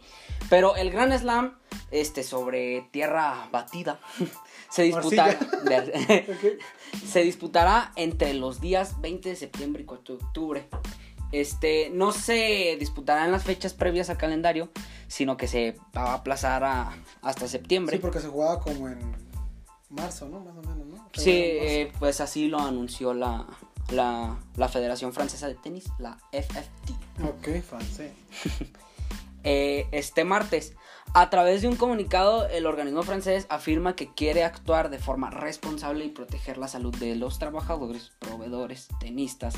Pero 0.50 0.76
el 0.76 0.90
Gran 0.90 1.18
Slam, 1.18 1.56
este, 1.92 2.22
sobre 2.22 2.90
tierra 2.90 3.48
batida, 3.50 4.00
se 4.70 4.82
disputará, 4.82 5.38
Ok. 6.28 6.60
se 7.06 7.22
disputará 7.22 7.90
entre 7.96 8.34
los 8.34 8.60
días 8.60 9.00
20 9.00 9.30
de 9.30 9.36
septiembre 9.36 9.84
y 9.84 9.86
4 9.86 10.18
de 10.18 10.24
octubre. 10.24 10.68
Este, 11.32 11.90
no 11.90 12.12
se 12.12 12.76
disputará 12.78 13.24
en 13.24 13.32
las 13.32 13.42
fechas 13.44 13.72
previas 13.74 14.10
al 14.10 14.18
calendario, 14.18 14.70
sino 15.08 15.36
que 15.36 15.48
se 15.48 15.76
va 15.96 16.10
a 16.10 16.14
aplazar 16.14 16.62
a- 16.64 16.92
hasta 17.22 17.48
septiembre. 17.48 17.96
Sí, 17.96 18.00
porque 18.02 18.20
se 18.20 18.28
jugaba 18.28 18.60
como 18.60 18.88
en 18.88 19.00
marzo, 19.90 20.28
¿no? 20.28 20.40
Más 20.40 20.56
o 20.56 20.60
menos, 20.62 20.86
¿no? 20.86 21.08
Sí, 21.14 21.30
eh, 21.30 21.92
pues 21.98 22.20
así 22.20 22.48
lo 22.48 22.60
anunció 22.60 23.12
la, 23.14 23.46
la, 23.90 24.38
la 24.56 24.68
Federación 24.68 25.12
Francesa 25.12 25.48
de 25.48 25.54
Tenis, 25.54 25.84
la 25.98 26.18
FFT. 26.32 26.90
Ok, 27.24 27.62
francés. 27.62 28.12
Eh, 29.44 29.88
este 29.90 30.22
martes, 30.22 30.74
a 31.14 31.28
través 31.28 31.62
de 31.62 31.68
un 31.68 31.74
comunicado, 31.74 32.46
el 32.48 32.64
organismo 32.64 33.02
francés 33.02 33.46
afirma 33.48 33.96
que 33.96 34.14
quiere 34.14 34.44
actuar 34.44 34.88
de 34.88 35.00
forma 35.00 35.30
responsable 35.30 36.04
y 36.04 36.10
proteger 36.10 36.58
la 36.58 36.68
salud 36.68 36.94
de 36.96 37.16
los 37.16 37.40
trabajadores, 37.40 38.12
proveedores, 38.20 38.86
tenistas, 39.00 39.54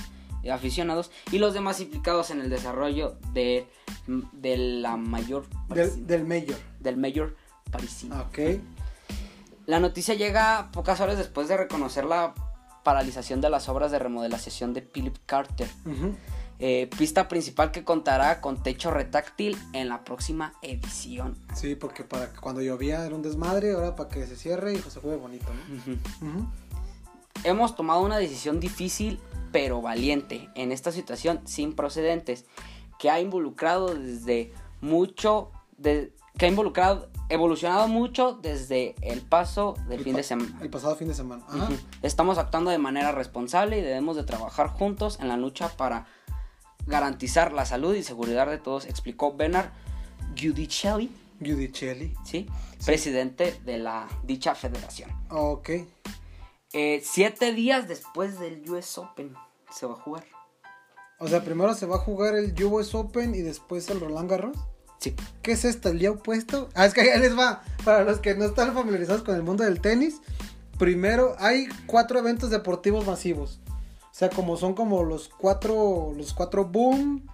aficionados 0.52 1.11
y 1.33 1.38
los 1.38 1.54
demás 1.54 1.80
implicados 1.80 2.30
en 2.30 2.40
el 2.40 2.50
desarrollo 2.50 3.16
de, 3.33 3.66
de 4.33 4.57
la 4.57 4.96
mayor 4.96 5.46
Del, 5.68 6.07
del 6.07 6.24
mayor. 6.24 6.57
del 6.80 6.96
mayor 6.96 7.37
parisino. 7.70 8.20
Ok. 8.22 8.38
La 9.66 9.80
noticia 9.80 10.14
llega 10.14 10.70
pocas 10.72 11.00
horas 11.00 11.16
después 11.18 11.48
de 11.48 11.57
reconocer 11.57 12.04
la 12.04 12.35
paralización 12.83 13.40
de 13.40 13.48
las 13.48 13.68
obras 13.70 13.90
de 13.90 13.98
remodelación 13.98 14.74
de 14.74 14.83
Philip 14.83 15.16
Carter. 15.24 15.68
Eh, 16.61 16.88
pista 16.96 17.26
principal 17.26 17.72
que 17.72 17.83
contará 17.83 18.40
con 18.40 18.62
techo 18.62 18.90
retáctil 18.92 19.59
en 19.72 19.88
la 19.88 20.04
próxima 20.04 20.54
edición. 20.62 21.37
Sí, 21.54 21.74
porque 21.74 22.04
para 22.04 22.30
que 22.33 22.38
cuando 22.38 22.61
llovía 22.62 23.04
era 23.04 23.14
un 23.14 23.22
desmadre, 23.22 23.72
ahora 23.72 23.96
para 23.96 24.09
que 24.09 24.24
se 24.26 24.37
cierre 24.37 24.74
y 24.74 24.78
se 24.78 25.00
juegue 25.00 25.16
bonito, 25.16 25.46
¿no? 25.52 25.76
Ujú. 26.30 26.46
Hemos 27.44 27.76
tomado 27.76 28.00
una 28.00 28.18
decisión 28.18 28.61
difícil 28.61 29.20
pero 29.52 29.80
valiente 29.80 30.48
en 30.57 30.72
esta 30.72 30.90
situación 30.90 31.40
sin 31.44 31.74
precedentes 31.76 32.44
que 32.98 33.09
ha 33.11 33.20
involucrado 33.20 33.94
desde 33.94 34.52
mucho 34.80 35.50
de- 35.78 36.12
que 36.37 36.46
ha 36.46 36.48
involucrado 36.48 37.09
evolucionado 37.28 37.87
mucho 37.87 38.33
desde 38.42 38.96
el 39.00 39.20
paso 39.22 39.74
del 39.88 39.98
El 39.98 40.04
fin 40.04 40.12
pa- 40.14 40.16
de 40.18 40.22
semana. 40.24 40.59
El 40.61 40.70
pasado 40.70 40.96
fin 40.96 41.07
de 41.09 41.14
semana. 41.14 41.44
Ajá. 41.48 41.68
Estamos 42.02 42.37
actuando 42.38 42.70
de 42.70 42.78
manera 42.78 43.12
responsable 43.12 43.78
y 43.78 43.83
debemos 43.83 44.16
de 44.16 44.24
trabajar 44.24 44.66
juntos 44.68 45.18
en 45.20 45.28
la 45.28 45.37
lucha 45.37 45.68
para 45.76 46.07
garantizar 46.87 47.52
la 47.52 47.64
salud 47.64 47.94
y 47.94 48.02
seguridad 48.02 48.46
de 48.48 48.59
todos, 48.59 48.85
explicó 48.87 49.35
Bernard 49.35 49.70
Giudicelli, 50.35 51.11
Giudicelli. 51.40 52.12
¿sí? 52.24 52.46
presidente 52.85 53.59
de 53.64 53.78
la 53.78 54.07
dicha 54.24 54.54
federación. 54.54 55.11
Ok. 55.30 55.70
Eh, 56.74 57.00
siete 57.04 57.52
días 57.52 57.87
después 57.88 58.38
del 58.40 58.68
US 58.68 58.98
Open 58.98 59.32
se 59.70 59.87
va 59.87 59.92
a 59.94 59.96
jugar. 59.96 60.24
O 61.20 61.28
sea, 61.28 61.42
primero 61.44 61.72
se 61.74 61.87
va 61.87 61.96
a 61.96 62.00
jugar 62.00 62.34
el 62.34 62.52
US 62.64 62.94
Open 62.94 63.34
y 63.34 63.40
después 63.40 63.88
el 63.88 64.00
Roland 64.00 64.28
Garros. 64.28 64.56
Sí. 64.98 65.14
¿Qué 65.42 65.52
es 65.52 65.64
esto? 65.64 65.88
¿El 65.90 65.98
día 66.00 66.10
opuesto? 66.10 66.68
Ah, 66.74 66.87
es 66.87 66.94
que 66.94 67.06
ya 67.06 67.16
les 67.16 67.38
va. 67.38 67.62
Para 67.84 68.02
los 68.04 68.18
que 68.18 68.34
no 68.34 68.44
están 68.44 68.74
familiarizados 68.74 69.22
con 69.22 69.37
el 69.37 69.42
mundo 69.42 69.62
del 69.64 69.80
tenis, 69.80 70.20
primero 70.78 71.37
hay 71.38 71.68
cuatro 71.87 72.18
eventos 72.18 72.50
deportivos 72.50 73.06
masivos. 73.06 73.60
O 73.68 74.16
sea, 74.16 74.30
como 74.30 74.56
son 74.56 74.74
como 74.74 75.02
los 75.04 75.28
cuatro, 75.28 76.12
los 76.16 76.32
cuatro 76.34 76.64
boom, 76.64 77.26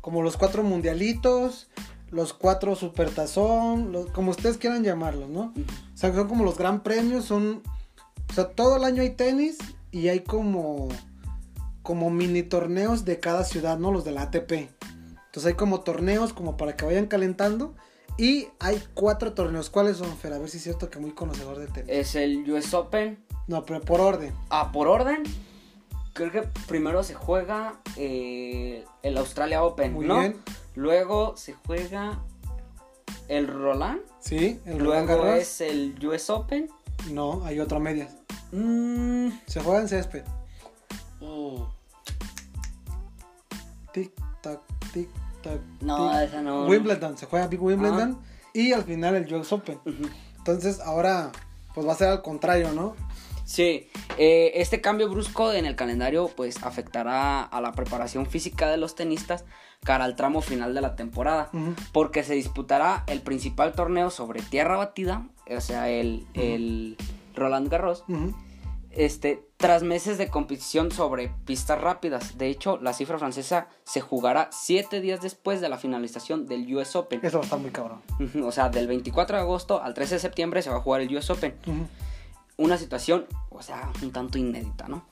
como 0.00 0.22
los 0.22 0.36
cuatro 0.36 0.62
mundialitos, 0.62 1.68
los 2.10 2.32
cuatro 2.32 2.74
supertazón, 2.76 3.92
los- 3.92 4.10
como 4.10 4.30
ustedes 4.30 4.56
quieran 4.58 4.82
llamarlos, 4.82 5.28
¿no? 5.28 5.52
O 5.94 5.96
sea, 5.96 6.12
son 6.14 6.26
como 6.28 6.44
los 6.44 6.58
gran 6.58 6.82
premios, 6.82 7.24
son... 7.24 7.62
O 8.30 8.32
sea, 8.32 8.48
todo 8.50 8.76
el 8.76 8.84
año 8.84 9.02
hay 9.02 9.10
tenis 9.10 9.58
y 9.90 10.08
hay 10.08 10.20
como... 10.20 10.88
Como 11.82 12.10
mini 12.10 12.42
torneos 12.42 13.06
de 13.06 13.18
cada 13.18 13.44
ciudad, 13.44 13.78
¿no? 13.78 13.90
Los 13.90 14.04
de 14.04 14.12
la 14.12 14.22
ATP. 14.22 14.52
Entonces 14.52 15.46
hay 15.46 15.54
como 15.54 15.80
torneos 15.80 16.34
como 16.34 16.56
para 16.58 16.76
que 16.76 16.84
vayan 16.84 17.06
calentando. 17.06 17.74
Y 18.18 18.48
hay 18.58 18.82
cuatro 18.92 19.32
torneos. 19.32 19.70
¿Cuáles 19.70 19.96
son, 19.96 20.14
Fer? 20.18 20.34
A 20.34 20.38
ver 20.38 20.50
si 20.50 20.58
es 20.58 20.64
cierto 20.64 20.90
que 20.90 20.98
muy 20.98 21.12
conocedor 21.12 21.58
de 21.58 21.66
tenis. 21.68 21.88
Es 21.90 22.14
el 22.14 22.50
US 22.50 22.74
Open. 22.74 23.18
No, 23.46 23.64
pero 23.64 23.80
por 23.80 24.00
orden. 24.02 24.34
Ah, 24.50 24.70
por 24.70 24.88
orden. 24.88 25.22
Creo 26.12 26.30
que 26.30 26.42
primero 26.66 27.02
se 27.04 27.14
juega 27.14 27.80
eh, 27.96 28.84
el 29.02 29.16
Australia 29.16 29.62
Open, 29.62 29.94
Muy 29.94 30.06
¿no? 30.06 30.18
bien. 30.18 30.36
Luego 30.74 31.36
se 31.36 31.54
juega 31.54 32.18
el 33.28 33.46
Roland. 33.46 34.00
Sí, 34.20 34.60
el 34.66 34.80
Roland 34.80 35.06
Luego 35.08 35.22
Garros. 35.24 35.38
es 35.40 35.60
el 35.62 35.94
US 36.06 36.28
Open. 36.28 36.68
No, 37.10 37.44
hay 37.44 37.60
otro 37.60 37.78
a 37.78 37.80
medias. 37.80 38.14
Mm, 38.52 39.28
Se 39.46 39.60
juega 39.60 39.80
en 39.80 39.88
césped. 39.88 40.24
mm, 41.20 41.62
Tic, 43.92 44.12
tac, 44.42 44.60
tic, 44.92 45.08
tac. 45.42 45.60
No, 45.80 46.10
tic. 46.10 46.28
esa 46.28 46.42
no. 46.42 46.66
Wimbledon, 46.66 47.16
se 47.16 47.26
juega 47.26 47.46
Big 47.46 47.62
Wimbledon. 47.62 48.18
Y 48.52 48.72
al 48.72 48.84
final 48.84 49.14
el 49.14 49.32
US 49.34 49.52
Open. 49.52 49.80
Entonces 50.36 50.80
ahora, 50.80 51.30
pues 51.74 51.86
va 51.86 51.92
a 51.92 51.96
ser 51.96 52.08
al 52.08 52.22
contrario, 52.22 52.72
¿no? 52.72 52.94
Sí, 53.44 53.88
eh, 54.18 54.52
este 54.56 54.80
cambio 54.82 55.08
brusco 55.08 55.52
en 55.52 55.64
el 55.64 55.74
calendario 55.74 56.28
pues 56.36 56.62
afectará 56.62 57.42
a 57.42 57.60
la 57.62 57.72
preparación 57.72 58.26
física 58.26 58.68
de 58.68 58.76
los 58.76 58.94
tenistas 58.94 59.44
cara 59.84 60.04
al 60.04 60.16
tramo 60.16 60.40
final 60.40 60.74
de 60.74 60.80
la 60.80 60.96
temporada, 60.96 61.50
porque 61.92 62.22
se 62.22 62.34
disputará 62.34 63.04
el 63.06 63.22
principal 63.22 63.72
torneo 63.72 64.10
sobre 64.10 64.42
tierra 64.42 64.76
batida, 64.76 65.26
o 65.50 65.60
sea, 65.60 65.88
el, 65.88 66.26
el 66.34 66.96
Roland 67.34 67.68
Garros, 67.68 68.04
este, 68.90 69.46
tras 69.56 69.82
meses 69.82 70.18
de 70.18 70.28
competición 70.28 70.90
sobre 70.90 71.30
pistas 71.44 71.80
rápidas. 71.80 72.38
De 72.38 72.48
hecho, 72.48 72.78
la 72.82 72.92
cifra 72.92 73.18
francesa 73.18 73.68
se 73.84 74.00
jugará 74.00 74.48
siete 74.52 75.00
días 75.00 75.20
después 75.20 75.60
de 75.60 75.68
la 75.68 75.78
finalización 75.78 76.46
del 76.46 76.74
US 76.74 76.96
Open. 76.96 77.20
Eso 77.22 77.38
va 77.38 77.42
a 77.42 77.44
estar 77.44 77.58
muy 77.58 77.70
cabrón. 77.70 78.02
O 78.42 78.52
sea, 78.52 78.68
del 78.68 78.86
24 78.88 79.36
de 79.36 79.42
agosto 79.42 79.82
al 79.82 79.94
13 79.94 80.14
de 80.14 80.20
septiembre 80.20 80.62
se 80.62 80.70
va 80.70 80.76
a 80.76 80.80
jugar 80.80 81.00
el 81.00 81.16
US 81.16 81.30
Open. 81.30 81.54
Una 82.58 82.76
situación, 82.76 83.24
o 83.50 83.62
sea, 83.62 83.90
un 84.02 84.10
tanto 84.12 84.36
inédita, 84.36 84.88
¿no? 84.88 85.04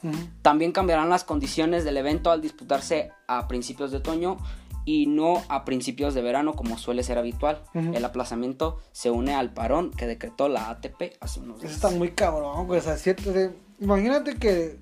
También 0.42 0.72
cambiarán 0.72 1.08
las 1.08 1.24
condiciones 1.24 1.84
del 1.84 1.96
evento 1.96 2.30
al 2.30 2.42
disputarse 2.42 3.10
a 3.28 3.46
principios 3.48 3.92
de 3.92 3.98
otoño 3.98 4.36
y 4.84 5.06
no 5.06 5.42
a 5.48 5.64
principios 5.64 6.14
de 6.14 6.22
verano 6.22 6.54
como 6.54 6.76
suele 6.76 7.02
ser 7.04 7.18
habitual. 7.18 7.62
El 7.74 8.04
aplazamiento 8.04 8.80
se 8.92 9.10
une 9.10 9.34
al 9.34 9.52
parón 9.54 9.90
que 9.92 10.06
decretó 10.06 10.48
la 10.48 10.70
ATP 10.70 11.16
hace 11.20 11.40
unos 11.40 11.56
Eso 11.58 11.62
días. 11.68 11.74
está 11.76 11.90
muy 11.90 12.10
cabrón, 12.10 12.66
güey. 12.66 12.80
O 12.80 12.82
sea, 12.82 12.96
cierto, 12.96 13.32
de- 13.32 13.56
imagínate 13.80 14.34
que, 14.36 14.78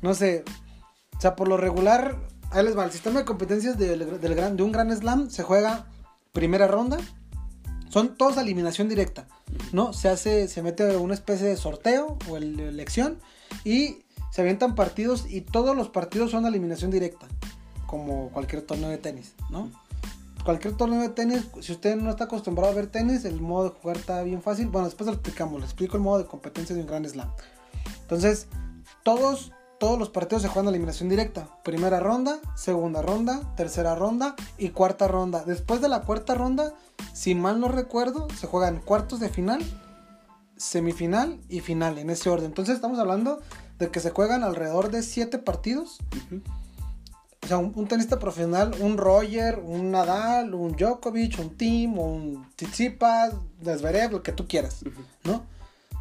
no 0.00 0.14
sé, 0.14 0.44
o 1.16 1.20
sea, 1.20 1.34
por 1.36 1.48
lo 1.48 1.56
regular, 1.56 2.16
ahí 2.52 2.64
les 2.64 2.76
va, 2.78 2.84
el 2.84 2.92
sistema 2.92 3.18
de 3.20 3.24
competencias 3.24 3.76
del, 3.78 4.20
del 4.20 4.34
gran, 4.36 4.56
de 4.56 4.62
un 4.62 4.70
gran 4.72 4.90
slam 4.96 5.30
se 5.30 5.42
juega 5.42 5.86
primera 6.32 6.66
ronda, 6.68 6.96
son 7.88 8.16
todos 8.16 8.38
a 8.38 8.42
eliminación 8.42 8.88
directa, 8.88 9.26
¿no? 9.72 9.92
Se 9.92 10.08
hace, 10.08 10.48
se 10.48 10.62
mete 10.62 10.96
una 10.96 11.14
especie 11.14 11.46
de 11.46 11.56
sorteo 11.56 12.18
o 12.28 12.36
el- 12.36 12.60
elección 12.60 13.18
y 13.64 13.98
se 14.30 14.40
avientan 14.40 14.74
partidos 14.74 15.26
y 15.28 15.40
todos 15.42 15.76
los 15.76 15.88
partidos 15.88 16.30
son 16.30 16.46
eliminación 16.46 16.90
directa, 16.90 17.26
como 17.86 18.30
cualquier 18.30 18.62
torneo 18.62 18.88
de 18.90 18.98
tenis, 18.98 19.34
¿no? 19.50 19.70
Cualquier 20.44 20.76
torneo 20.76 21.00
de 21.00 21.08
tenis, 21.08 21.44
si 21.60 21.72
usted 21.72 21.96
no 21.96 22.10
está 22.10 22.24
acostumbrado 22.24 22.70
a 22.70 22.74
ver 22.74 22.88
tenis, 22.88 23.24
el 23.24 23.40
modo 23.40 23.70
de 23.70 23.76
jugar 23.80 23.96
está 23.96 24.22
bien 24.22 24.42
fácil. 24.42 24.66
Bueno, 24.68 24.86
después 24.86 25.06
lo 25.06 25.14
explicamos, 25.14 25.58
le 25.60 25.64
explico 25.64 25.96
el 25.96 26.02
modo 26.02 26.18
de 26.18 26.26
competencia 26.26 26.74
de 26.74 26.82
un 26.82 26.86
gran 26.86 27.08
slam. 27.08 27.30
Entonces, 28.02 28.46
todos, 29.04 29.52
todos 29.84 29.98
los 29.98 30.08
partidos 30.08 30.40
se 30.40 30.48
juegan 30.48 30.68
a 30.68 30.70
eliminación 30.70 31.10
directa. 31.10 31.46
Primera 31.62 32.00
ronda, 32.00 32.40
segunda 32.54 33.02
ronda, 33.02 33.42
tercera 33.54 33.94
ronda 33.94 34.34
y 34.56 34.70
cuarta 34.70 35.08
ronda. 35.08 35.44
Después 35.44 35.82
de 35.82 35.90
la 35.90 36.00
cuarta 36.00 36.34
ronda, 36.34 36.72
si 37.12 37.34
mal 37.34 37.60
no 37.60 37.68
recuerdo, 37.68 38.26
se 38.30 38.46
juegan 38.46 38.80
cuartos 38.80 39.20
de 39.20 39.28
final, 39.28 39.62
semifinal 40.56 41.38
y 41.50 41.60
final, 41.60 41.98
en 41.98 42.08
ese 42.08 42.30
orden. 42.30 42.46
Entonces 42.46 42.76
estamos 42.76 42.98
hablando 42.98 43.42
de 43.78 43.90
que 43.90 44.00
se 44.00 44.08
juegan 44.08 44.42
alrededor 44.42 44.90
de 44.90 45.02
siete 45.02 45.36
partidos. 45.36 45.98
O 47.42 47.46
sea, 47.46 47.58
un, 47.58 47.72
un 47.74 47.86
tenista 47.86 48.18
profesional, 48.18 48.74
un 48.80 48.96
Roger, 48.96 49.58
un 49.62 49.90
Nadal, 49.90 50.54
un 50.54 50.76
Djokovic, 50.76 51.38
un 51.40 51.58
Tim, 51.58 51.98
un 51.98 52.46
Tsitsipas, 52.56 53.34
Zverev, 53.62 54.12
lo 54.12 54.22
que 54.22 54.32
tú 54.32 54.48
quieras. 54.48 54.82
¿no? 55.24 55.44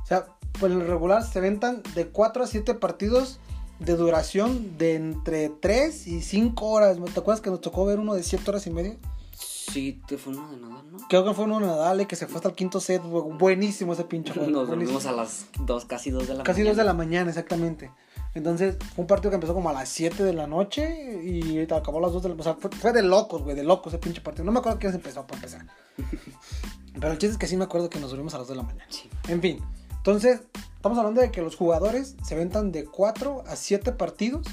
O 0.02 0.08
sea, 0.08 0.28
por 0.58 0.72
el 0.72 0.88
regular 0.88 1.22
se 1.22 1.42
ventan 1.42 1.84
de 1.96 2.08
4 2.08 2.46
a 2.46 2.48
7 2.48 2.76
partidos 2.76 3.42
de 3.80 3.96
duración 3.96 4.78
de 4.78 4.96
entre 4.96 5.50
3 5.50 6.08
y 6.08 6.22
5 6.22 6.66
horas. 6.66 6.98
¿Te 7.14 7.20
acuerdas 7.20 7.42
que 7.42 7.50
nos 7.50 7.62
tocó 7.62 7.86
ver 7.86 8.00
uno 8.00 8.14
de 8.14 8.24
7 8.24 8.50
horas 8.50 8.66
y 8.68 8.72
media? 8.72 8.96
Sí, 9.34 10.02
te 10.08 10.18
fue 10.18 10.34
uno 10.34 10.52
de 10.52 10.58
nada, 10.58 10.84
¿no? 10.84 10.98
Creo 11.10 11.26
que 11.26 11.34
fue 11.34 11.46
uno 11.46 11.60
de 11.60 11.66
Nadal 11.66 12.02
y 12.02 12.06
que 12.06 12.16
se 12.16 12.28
fue 12.28 12.36
hasta 12.38 12.50
el 12.50 12.56
quinto 12.56 12.80
set. 12.80 13.02
bu- 13.02 13.38
Buenísimo 13.38 13.94
ese 13.94 14.04
pinche 14.04 14.32
juego. 14.34 14.50
Nos 14.50 14.68
dormimos 14.68 15.06
a 15.06 15.12
las 15.12 15.46
dos, 15.66 15.86
casi 15.86 16.12
dos 16.12 16.28
de 16.28 16.36
la 16.36 16.44
Casi 16.44 16.60
mañana. 16.60 16.70
2 16.72 16.78
de 16.78 16.84
la 16.84 16.94
mañana, 16.94 17.30
exactamente. 17.30 17.92
Entonces, 18.36 18.78
fue 18.96 19.04
un 19.04 19.08
partido 19.08 19.30
que 19.32 19.36
empezó 19.36 19.54
como 19.54 19.70
a 19.70 19.74
las 19.74 19.90
7 19.90 20.24
de 20.24 20.34
la 20.34 20.48
noche 20.48 21.22
y 21.24 21.60
acabó 21.72 22.00
a 22.00 22.02
las 22.02 22.14
2 22.14 22.24
de 22.24 22.30
la 22.30 22.36
O 22.36 22.44
sea, 22.44 22.56
fue, 22.56 22.70
fue 22.72 22.92
de 22.94 23.04
locos, 23.04 23.42
güey, 23.44 23.56
de 23.56 23.64
locos 23.64 23.94
ese 23.94 24.00
pinche 24.00 24.22
partido. 24.22 24.44
No 24.44 24.52
me 24.52 24.60
acuerdo 24.60 24.80
quién 24.80 24.94
empezó 24.94 25.26
para 25.26 25.38
empezar. 25.38 25.66
Pero 27.00 27.12
el 27.12 27.18
chiste 27.18 27.34
es 27.34 27.38
que 27.38 27.48
sí 27.48 27.58
me 27.58 27.64
acuerdo 27.64 27.90
que 27.90 28.00
nos 28.00 28.10
dormimos 28.12 28.34
a 28.36 28.40
las 28.40 28.48
2 28.48 28.56
de 28.58 28.62
la 28.62 28.68
mañana. 28.68 28.86
Sí. 28.90 29.10
En 29.28 29.42
fin, 29.42 29.60
entonces, 30.04 30.42
estamos 30.76 30.98
hablando 30.98 31.22
de 31.22 31.32
que 31.32 31.42
los 31.42 31.56
jugadores 31.56 32.18
se 32.26 32.36
ventan 32.36 32.74
de 32.74 32.84
4 32.84 33.46
a 33.48 33.56
7 33.56 33.94
partidos. 33.94 34.46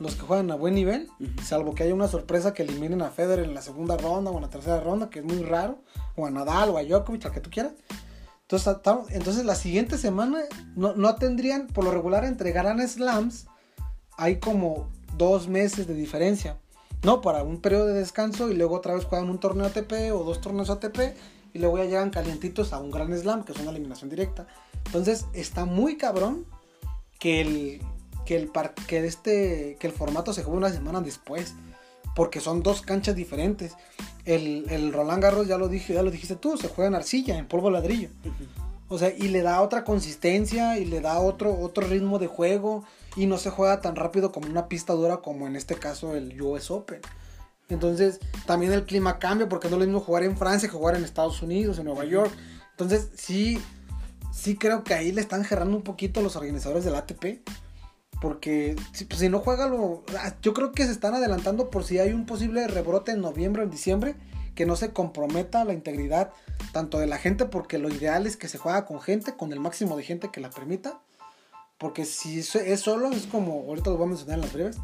Los 0.00 0.16
que 0.16 0.22
juegan 0.22 0.50
a 0.50 0.56
buen 0.56 0.74
nivel, 0.74 1.08
salvo 1.44 1.72
que 1.76 1.84
haya 1.84 1.94
una 1.94 2.08
sorpresa 2.08 2.52
que 2.52 2.64
eliminen 2.64 3.00
a 3.00 3.10
Federer 3.10 3.44
en 3.44 3.54
la 3.54 3.62
segunda 3.62 3.96
ronda 3.96 4.32
o 4.32 4.34
en 4.34 4.42
la 4.42 4.50
tercera 4.50 4.80
ronda, 4.80 5.08
que 5.08 5.20
es 5.20 5.24
muy 5.24 5.40
raro, 5.44 5.84
o 6.16 6.26
a 6.26 6.32
Nadal 6.32 6.70
o 6.70 6.78
a 6.78 6.82
Djokovic, 6.82 7.26
al 7.26 7.30
que 7.30 7.38
tú 7.38 7.48
quieras. 7.48 7.74
Entonces, 8.42 8.76
entonces 9.10 9.44
la 9.44 9.54
siguiente 9.54 9.98
semana 9.98 10.40
no, 10.74 10.96
no 10.96 11.14
tendrían, 11.14 11.68
por 11.68 11.84
lo 11.84 11.92
regular, 11.92 12.24
entre 12.24 12.50
Grand 12.50 12.84
Slams, 12.84 13.46
hay 14.18 14.40
como 14.40 14.88
dos 15.16 15.46
meses 15.46 15.86
de 15.86 15.94
diferencia, 15.94 16.58
¿no? 17.04 17.20
Para 17.20 17.44
un 17.44 17.60
periodo 17.60 17.86
de 17.86 17.94
descanso 17.94 18.50
y 18.50 18.56
luego 18.56 18.74
otra 18.74 18.94
vez 18.94 19.04
juegan 19.04 19.30
un 19.30 19.38
torneo 19.38 19.66
ATP 19.66 20.12
o 20.12 20.24
dos 20.24 20.40
torneos 20.40 20.70
ATP 20.70 21.14
y 21.54 21.58
luego 21.60 21.78
ya 21.78 21.84
llegan 21.84 22.10
calientitos 22.10 22.74
a 22.74 22.78
un 22.80 22.90
Grand 22.90 23.16
Slam, 23.16 23.44
que 23.44 23.52
es 23.52 23.58
una 23.60 23.70
eliminación 23.70 24.10
directa. 24.10 24.46
Entonces 24.84 25.24
está 25.32 25.64
muy 25.64 25.96
cabrón 25.96 26.44
que 27.18 27.40
el, 27.40 27.80
que 28.26 28.36
el, 28.36 28.48
par- 28.48 28.74
que 28.74 29.06
este, 29.06 29.76
que 29.80 29.86
el 29.86 29.92
formato 29.94 30.34
se 30.34 30.42
juegue 30.42 30.58
una 30.58 30.70
semana 30.70 31.00
después, 31.00 31.54
porque 32.14 32.40
son 32.40 32.62
dos 32.62 32.82
canchas 32.82 33.16
diferentes. 33.16 33.74
El, 34.24 34.66
el 34.70 34.92
Roland 34.92 35.22
Garros, 35.22 35.46
ya 35.46 35.56
lo 35.56 35.68
dije, 35.68 35.94
ya 35.94 36.02
lo 36.02 36.10
dijiste 36.10 36.36
tú, 36.36 36.56
se 36.58 36.68
juega 36.68 36.88
en 36.88 36.94
arcilla, 36.96 37.38
en 37.38 37.48
polvo 37.48 37.70
ladrillo. 37.70 38.10
O 38.88 38.98
sea, 38.98 39.08
y 39.16 39.28
le 39.28 39.42
da 39.42 39.62
otra 39.62 39.82
consistencia 39.84 40.78
y 40.78 40.84
le 40.84 41.00
da 41.00 41.18
otro, 41.18 41.58
otro 41.58 41.86
ritmo 41.86 42.18
de 42.18 42.26
juego 42.26 42.84
y 43.16 43.26
no 43.26 43.38
se 43.38 43.50
juega 43.50 43.80
tan 43.80 43.96
rápido 43.96 44.30
como 44.30 44.48
una 44.48 44.68
pista 44.68 44.92
dura 44.92 45.18
como 45.18 45.46
en 45.46 45.56
este 45.56 45.76
caso 45.76 46.14
el 46.14 46.40
US 46.42 46.70
Open. 46.70 47.00
Entonces, 47.68 48.20
también 48.46 48.72
el 48.72 48.84
clima 48.84 49.18
cambia 49.18 49.48
porque 49.48 49.68
no 49.68 49.76
es 49.76 49.80
lo 49.80 49.86
mismo 49.86 50.00
jugar 50.00 50.24
en 50.24 50.36
Francia 50.36 50.68
que 50.68 50.76
jugar 50.76 50.96
en 50.96 51.04
Estados 51.04 51.42
Unidos, 51.42 51.78
en 51.78 51.86
Nueva 51.86 52.04
York. 52.04 52.30
Entonces, 52.70 53.10
sí, 53.14 53.60
sí 54.32 54.56
creo 54.56 54.84
que 54.84 54.94
ahí 54.94 55.12
le 55.12 55.20
están 55.20 55.44
gerrando 55.44 55.76
un 55.76 55.82
poquito 55.82 56.20
los 56.20 56.36
organizadores 56.36 56.84
del 56.84 56.94
ATP. 56.94 57.42
Porque 58.20 58.76
si, 58.92 59.04
pues, 59.06 59.20
si 59.20 59.28
no 59.28 59.40
juega 59.40 59.68
lo... 59.68 60.04
ah, 60.18 60.34
Yo 60.42 60.54
creo 60.54 60.72
que 60.72 60.84
se 60.84 60.92
están 60.92 61.14
adelantando 61.14 61.70
por 61.70 61.84
si 61.84 61.98
hay 61.98 62.12
un 62.12 62.26
posible 62.26 62.66
rebrote 62.68 63.12
en 63.12 63.20
noviembre 63.20 63.62
o 63.62 63.64
en 63.64 63.70
diciembre. 63.70 64.14
Que 64.54 64.66
no 64.66 64.76
se 64.76 64.92
comprometa 64.92 65.64
la 65.64 65.72
integridad 65.72 66.30
tanto 66.72 66.98
de 66.98 67.06
la 67.06 67.18
gente. 67.18 67.44
Porque 67.44 67.78
lo 67.78 67.88
ideal 67.88 68.26
es 68.26 68.36
que 68.36 68.48
se 68.48 68.58
juega 68.58 68.86
con 68.86 69.00
gente, 69.00 69.36
con 69.36 69.52
el 69.52 69.60
máximo 69.60 69.96
de 69.96 70.04
gente 70.04 70.30
que 70.30 70.40
la 70.40 70.50
permita. 70.50 71.00
Porque 71.78 72.04
si 72.04 72.38
es 72.40 72.80
solo, 72.80 73.10
es 73.10 73.26
como, 73.26 73.64
ahorita 73.68 73.90
lo 73.90 73.96
voy 73.96 74.06
a 74.06 74.08
mencionar 74.08 74.36
en 74.36 74.40
las 74.42 74.52
breves, 74.52 74.76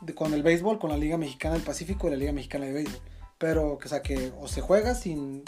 de- 0.00 0.14
con 0.14 0.32
el 0.34 0.42
béisbol, 0.42 0.78
con 0.78 0.90
la 0.90 0.96
Liga 0.96 1.16
Mexicana 1.18 1.54
del 1.54 1.64
Pacífico 1.64 2.06
y 2.06 2.10
la 2.10 2.16
Liga 2.16 2.32
Mexicana 2.32 2.66
de 2.66 2.72
Béisbol. 2.72 3.00
Pero, 3.38 3.78
o 3.82 3.88
sea, 3.88 4.02
que 4.02 4.32
o 4.40 4.48
se 4.48 4.60
juega 4.60 4.94
sin, 4.94 5.42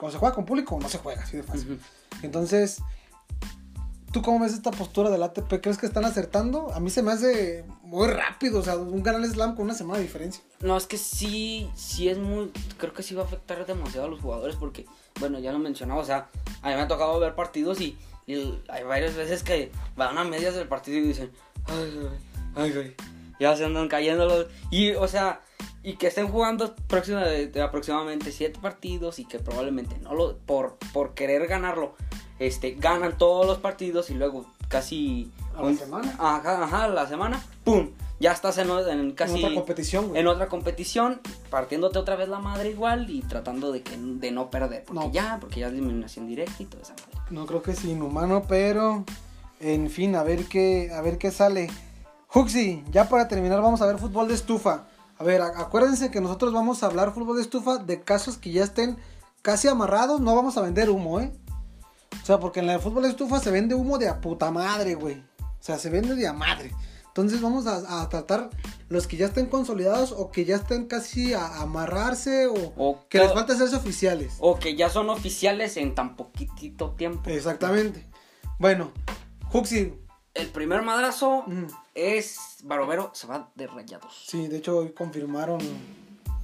o 0.00 0.10
se 0.10 0.18
juega 0.18 0.34
con 0.34 0.44
público 0.44 0.74
o 0.76 0.80
no 0.80 0.88
se 0.88 0.98
juega, 0.98 1.22
así 1.22 1.36
de 1.36 1.42
fácil. 1.42 1.72
Ujú. 1.72 1.80
Entonces, 2.22 2.82
¿tú 4.12 4.22
cómo 4.22 4.40
ves 4.40 4.52
esta 4.52 4.70
postura 4.72 5.08
del 5.10 5.22
ATP? 5.22 5.60
¿Crees 5.62 5.78
que 5.78 5.86
están 5.86 6.04
acertando? 6.04 6.72
A 6.74 6.80
mí 6.80 6.90
se 6.90 7.02
me 7.02 7.12
hace 7.12 7.64
muy 7.82 8.08
rápido, 8.08 8.58
o 8.60 8.62
sea, 8.62 8.76
un 8.76 9.02
gran 9.02 9.24
slam 9.24 9.54
con 9.54 9.64
una 9.66 9.74
semana 9.74 9.98
de 9.98 10.04
diferencia. 10.04 10.42
No, 10.60 10.76
es 10.76 10.86
que 10.86 10.98
sí, 10.98 11.70
sí 11.74 12.08
es 12.08 12.18
muy. 12.18 12.50
Creo 12.76 12.92
que 12.92 13.02
sí 13.02 13.14
va 13.14 13.22
a 13.22 13.26
afectar 13.26 13.64
demasiado 13.66 14.06
a 14.06 14.10
los 14.10 14.20
jugadores 14.20 14.56
porque, 14.56 14.84
bueno, 15.18 15.38
ya 15.38 15.52
lo 15.52 15.58
mencionaba, 15.58 16.00
o 16.00 16.04
sea, 16.04 16.28
a 16.62 16.68
mí 16.68 16.74
me 16.74 16.80
ha 16.82 16.88
tocado 16.88 17.18
ver 17.20 17.34
partidos 17.34 17.80
y, 17.80 17.96
y 18.26 18.60
hay 18.68 18.84
varias 18.84 19.14
veces 19.14 19.42
que 19.42 19.70
van 19.96 20.18
a 20.18 20.24
medias 20.24 20.54
del 20.54 20.68
partido 20.68 20.98
y 20.98 21.02
dicen, 21.02 21.30
ay, 21.66 21.94
güey, 21.94 22.10
ay, 22.56 22.72
güey, 22.72 22.94
ya 23.40 23.56
se 23.56 23.64
andan 23.64 23.88
cayendo 23.88 24.26
los. 24.26 24.46
Y, 24.70 24.92
o 24.92 25.08
sea, 25.08 25.40
y 25.82 25.94
que 25.94 26.06
estén 26.08 26.28
jugando 26.28 26.76
próxima 26.86 27.24
de, 27.24 27.46
de 27.48 27.62
aproximadamente 27.62 28.30
siete 28.32 28.60
partidos 28.60 29.18
y 29.18 29.24
que 29.24 29.38
probablemente 29.38 29.96
no 29.98 30.14
lo. 30.14 30.36
Por, 30.38 30.76
por 30.92 31.14
querer 31.14 31.46
ganarlo, 31.48 31.94
este, 32.38 32.72
ganan 32.72 33.18
todos 33.18 33.46
los 33.46 33.58
partidos 33.58 34.10
y 34.10 34.14
luego 34.14 34.46
casi. 34.68 35.32
A 35.56 35.62
la 35.64 35.74
semana. 35.74 36.14
Ajá, 36.18 36.62
ajá, 36.64 36.88
la 36.88 37.06
semana, 37.08 37.44
¡pum! 37.64 37.90
Ya 38.20 38.32
estás 38.32 38.58
en, 38.58 38.68
en 38.70 39.12
casi 39.12 39.38
en 39.38 39.44
otra 39.46 39.54
competición, 39.54 40.08
güey. 40.08 40.20
en 40.20 40.26
otra 40.26 40.46
competición, 40.48 41.20
partiéndote 41.48 41.98
otra 41.98 42.16
vez 42.16 42.28
la 42.28 42.38
madre 42.38 42.68
igual 42.70 43.08
y 43.10 43.22
tratando 43.22 43.72
de 43.72 43.82
que 43.82 43.96
de 43.96 44.30
no 44.30 44.50
perder, 44.50 44.84
porque 44.84 45.06
No. 45.06 45.10
ya, 45.10 45.38
porque 45.40 45.60
ya 45.60 45.68
es 45.68 45.72
eliminación 45.72 46.26
directa 46.26 46.54
y 46.62 46.66
toda 46.66 46.82
esa 46.82 46.92
madre. 46.92 47.18
No 47.30 47.46
creo 47.46 47.62
que 47.62 47.70
es 47.72 47.82
inhumano, 47.84 48.44
pero 48.46 49.04
en 49.58 49.88
fin, 49.90 50.14
a 50.16 50.22
ver 50.22 50.44
qué, 50.46 50.90
a 50.94 51.00
ver 51.00 51.16
qué 51.18 51.30
sale. 51.30 51.68
Huxi, 52.34 52.84
ya 52.90 53.08
para 53.08 53.28
terminar 53.28 53.60
vamos 53.60 53.80
a 53.82 53.86
ver 53.86 53.98
fútbol 53.98 54.28
de 54.28 54.34
estufa. 54.34 54.86
A 55.18 55.24
ver, 55.24 55.42
acuérdense 55.42 56.10
que 56.10 56.20
nosotros 56.20 56.52
vamos 56.52 56.82
a 56.82 56.86
hablar 56.86 57.12
fútbol 57.12 57.36
de 57.36 57.42
estufa 57.42 57.78
de 57.78 58.02
casos 58.02 58.38
que 58.38 58.52
ya 58.52 58.64
estén 58.64 58.96
casi 59.42 59.68
amarrados, 59.68 60.20
no 60.20 60.34
vamos 60.34 60.56
a 60.56 60.62
vender 60.62 60.88
humo, 60.90 61.20
¿eh? 61.20 61.32
O 62.22 62.26
sea, 62.26 62.38
porque 62.40 62.60
en 62.60 62.66
la 62.66 62.74
de 62.74 62.78
fútbol 62.78 63.02
de 63.02 63.10
estufa 63.10 63.40
se 63.40 63.50
vende 63.50 63.74
humo 63.74 63.98
de 63.98 64.08
a 64.08 64.20
puta 64.20 64.50
madre, 64.50 64.94
güey. 64.94 65.22
O 65.40 65.62
sea, 65.62 65.78
se 65.78 65.90
vende 65.90 66.14
de 66.14 66.26
a 66.26 66.32
madre. 66.32 66.72
Entonces 67.08 67.40
vamos 67.42 67.66
a, 67.66 68.02
a 68.02 68.08
tratar 68.08 68.50
los 68.88 69.06
que 69.06 69.16
ya 69.16 69.26
estén 69.26 69.46
consolidados 69.46 70.12
o 70.12 70.30
que 70.30 70.44
ya 70.44 70.56
estén 70.56 70.86
casi 70.86 71.34
a 71.34 71.60
amarrarse 71.60 72.46
o, 72.46 72.54
O 72.76 73.00
que 73.08 73.18
que- 73.18 73.24
les 73.24 73.32
falta 73.34 73.52
hacerse 73.54 73.76
oficiales. 73.76 74.34
O 74.38 74.58
que 74.58 74.76
ya 74.76 74.88
son 74.88 75.10
oficiales 75.10 75.76
en 75.76 75.94
tan 75.94 76.16
poquitito 76.16 76.92
tiempo. 76.92 77.28
Exactamente. 77.28 78.06
Bueno, 78.58 78.92
Huxi, 79.52 79.92
El 80.34 80.48
primer 80.48 80.82
madrazo 80.82 81.42
mm, 81.46 81.64
es 81.94 82.58
Barovero 82.64 83.10
se 83.14 83.26
va 83.26 83.50
de 83.54 83.66
rayados. 83.66 84.24
Sí, 84.26 84.46
de 84.48 84.58
hecho 84.58 84.78
hoy 84.78 84.92
confirmaron, 84.92 85.58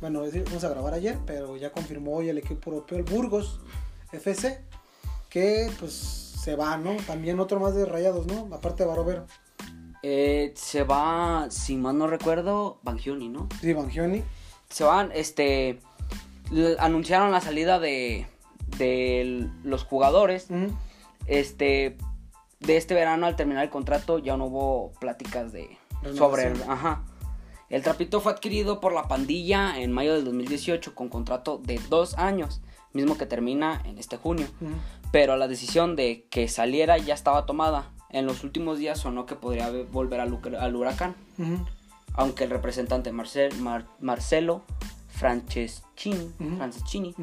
bueno, 0.01 0.23
vamos 0.47 0.65
a 0.65 0.69
grabar 0.69 0.95
ayer, 0.95 1.19
pero 1.25 1.57
ya 1.57 1.71
confirmó 1.71 2.17
hoy 2.17 2.29
el 2.29 2.39
equipo 2.39 2.71
europeo, 2.71 2.99
el 2.99 3.05
Burgos 3.05 3.61
FC, 4.13 4.61
que 5.31 5.71
pues 5.79 5.93
se 5.93 6.57
va, 6.57 6.77
¿no? 6.77 6.97
También 7.07 7.39
otro 7.41 7.61
más 7.61 7.75
de 7.75 7.85
rayados, 7.85 8.27
¿no? 8.27 8.49
Aparte 8.55 8.83
de 8.83 8.89
Barovero. 8.89 9.27
Eh, 10.03 10.53
se 10.57 10.83
va, 10.85 11.47
si 11.51 11.77
mal 11.77 11.97
no 11.99 12.07
recuerdo, 12.07 12.79
Bangioni, 12.83 13.29
¿no? 13.29 13.49
Sí, 13.61 13.73
Bangioni. 13.73 14.23
se 14.69 14.85
van, 14.85 15.11
este, 15.13 15.81
anunciaron 16.79 17.33
la 17.33 17.41
salida 17.41 17.79
de, 17.81 18.27
de 18.79 19.49
los 19.65 19.85
jugadores, 19.85 20.47
Ujú. 20.51 20.69
este, 21.27 21.97
de 22.61 22.77
este 22.77 22.95
verano 22.95 23.27
al 23.27 23.37
terminar 23.37 23.65
el 23.65 23.71
contrato 23.71 24.19
ya 24.19 24.37
no 24.37 24.47
hubo 24.47 24.93
pláticas 25.01 25.53
de 25.53 25.77
sobre 26.17 26.49
el, 26.49 26.63
ajá. 26.69 27.05
El 27.69 27.83
trapito 27.83 28.21
fue 28.21 28.33
adquirido 28.33 28.81
por 28.81 28.93
la 28.93 29.09
pandilla 29.09 29.81
en 29.81 29.93
mayo 29.93 30.15
del 30.15 30.25
2018 30.25 30.95
con 30.95 31.09
contrato 31.09 31.59
de 31.59 31.81
dos 31.89 32.17
años, 32.17 32.61
mismo 32.93 33.19
que 33.19 33.27
termina 33.27 33.83
en 33.85 33.99
este 33.99 34.17
junio. 34.17 34.47
Pero 35.11 35.37
la 35.37 35.49
decisión 35.49 35.97
de 35.97 36.27
que 36.31 36.49
saliera 36.49 36.97
ya 36.99 37.15
estaba 37.15 37.45
tomada. 37.45 37.91
En 38.11 38.25
los 38.25 38.45
últimos 38.45 38.79
días 38.79 39.01
sonó 39.01 39.27
que 39.27 39.35
podría 39.35 39.69
volver 39.91 40.21
al, 40.21 40.77
huracán. 40.77 41.17
Aunque 42.15 42.45
el 42.45 42.51
representante 42.51 43.11
Marcel, 43.11 43.53
Marcelo 44.01 44.63
Franceschini, 45.09 46.31
Franceschini 46.57 47.15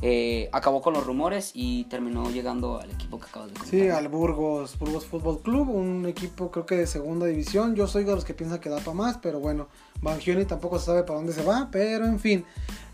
eh, 0.00 0.48
acabó 0.52 0.80
con 0.80 0.94
los 0.94 1.04
rumores 1.04 1.50
y 1.54 1.84
terminó 1.84 2.30
llegando 2.30 2.78
al 2.80 2.90
equipo 2.90 3.18
que 3.18 3.26
acabas 3.26 3.48
de 3.48 3.54
comentar. 3.54 3.80
Sí, 3.80 3.88
al 3.88 4.08
Burgos, 4.08 4.78
Burgos 4.78 5.06
Fútbol 5.06 5.40
Club, 5.42 5.70
un 5.70 6.06
equipo 6.06 6.50
creo 6.52 6.66
que 6.66 6.76
de 6.76 6.86
segunda 6.86 7.26
división. 7.26 7.74
Yo 7.74 7.88
soy 7.88 8.04
de 8.04 8.14
los 8.14 8.24
que 8.24 8.34
piensan 8.34 8.60
que 8.60 8.68
da 8.68 8.78
para 8.78 8.94
más, 8.94 9.18
pero 9.18 9.40
bueno, 9.40 9.68
Bangioni 10.00 10.44
tampoco 10.44 10.78
se 10.78 10.86
sabe 10.86 11.02
para 11.02 11.18
dónde 11.18 11.32
se 11.32 11.42
va, 11.42 11.68
pero 11.72 12.06
en 12.06 12.20
fin. 12.20 12.44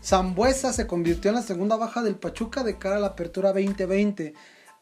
Zambuesa 0.03 0.73
se 0.73 0.87
convirtió 0.87 1.29
en 1.29 1.35
la 1.35 1.41
segunda 1.43 1.75
baja 1.75 2.01
del 2.01 2.15
Pachuca 2.15 2.63
de 2.63 2.77
cara 2.77 2.97
a 2.97 2.99
la 2.99 3.07
apertura 3.07 3.53
2020. 3.53 4.33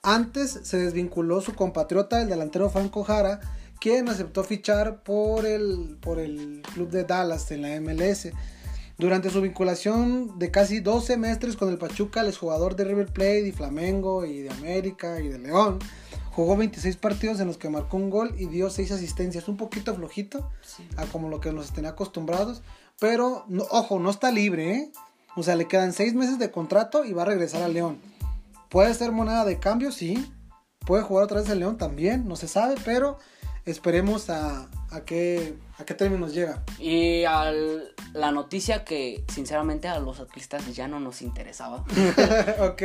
Antes 0.02 0.60
se 0.64 0.78
desvinculó 0.78 1.42
su 1.42 1.56
compatriota, 1.56 2.22
el 2.22 2.30
delantero 2.30 2.70
Franco 2.70 3.04
Jara, 3.04 3.42
quien 3.80 4.08
aceptó 4.08 4.46
fichar 4.46 5.04
por 5.04 5.46
el, 5.46 5.98
por 6.00 6.20
el 6.20 6.62
club 6.74 6.90
de 6.90 7.04
Dallas 7.04 7.52
en 7.52 7.62
la 7.64 7.82
MLS. 7.82 8.32
Durante 8.98 9.30
su 9.30 9.42
vinculación 9.42 10.38
de 10.38 10.52
casi 10.52 10.80
dos 10.80 11.06
semestres 11.06 11.56
con 11.56 11.70
el 11.70 11.78
Pachuca, 11.78 12.22
el 12.22 12.36
jugador 12.36 12.76
de 12.76 12.86
River 12.86 13.08
Plate 13.08 13.48
y 13.48 13.52
Flamengo 13.52 14.26
y 14.26 14.42
de 14.42 14.52
América 14.52 15.20
y 15.20 15.30
de 15.30 15.40
León 15.40 15.80
jugó 16.36 16.58
26 16.58 16.98
partidos 16.98 17.40
en 17.40 17.48
los 17.48 17.58
que 17.58 17.70
marcó 17.70 17.98
un 17.98 18.10
gol 18.10 18.34
y 18.38 18.48
dio 18.48 18.70
6 18.70 18.92
asistencias. 18.92 19.48
Un 19.48 19.58
poquito 19.58 19.94
flojito 19.96 20.50
a 20.98 21.06
como 21.06 21.30
lo 21.30 21.40
que 21.40 21.52
nos 21.52 21.72
tenía 21.72 21.92
acostumbrados. 21.92 22.62
Pero, 23.00 23.46
ojo, 23.70 24.00
no 24.00 24.10
está 24.10 24.32
libre, 24.32 24.72
¿eh? 24.72 24.92
O 25.36 25.44
sea, 25.44 25.56
le 25.56 25.68
quedan 25.68 25.94
6 25.94 26.14
meses 26.16 26.40
de 26.40 26.52
contrato 26.52 27.06
y 27.06 27.14
va 27.14 27.24
a 27.24 27.26
regresar 27.26 27.64
al 27.64 27.74
León. 27.74 28.00
Puede 28.70 28.94
ser 28.94 29.12
moneda 29.12 29.46
de 29.46 29.60
cambio, 29.60 29.92
sí. 29.92 30.32
Puede 30.86 31.04
jugar 31.04 31.26
otra 31.26 31.42
vez 31.42 31.50
el 31.50 31.60
León 31.60 31.78
también, 31.78 32.28
no 32.28 32.36
se 32.36 32.48
sabe, 32.48 32.76
pero 32.84 33.18
esperemos 33.66 34.30
a, 34.30 34.70
a 34.94 35.04
qué, 35.06 35.56
a 35.78 35.86
qué 35.86 35.94
términos 35.96 36.34
llega. 36.34 36.64
Y 36.80 37.24
al, 37.24 37.94
la 38.14 38.32
noticia 38.32 38.86
que 38.86 39.26
sinceramente 39.28 39.88
a 39.88 40.00
los 40.00 40.20
atletas 40.20 40.76
ya 40.76 40.88
no 40.88 41.00
nos 41.00 41.22
interesaba. 41.22 41.84
ok. 42.60 42.84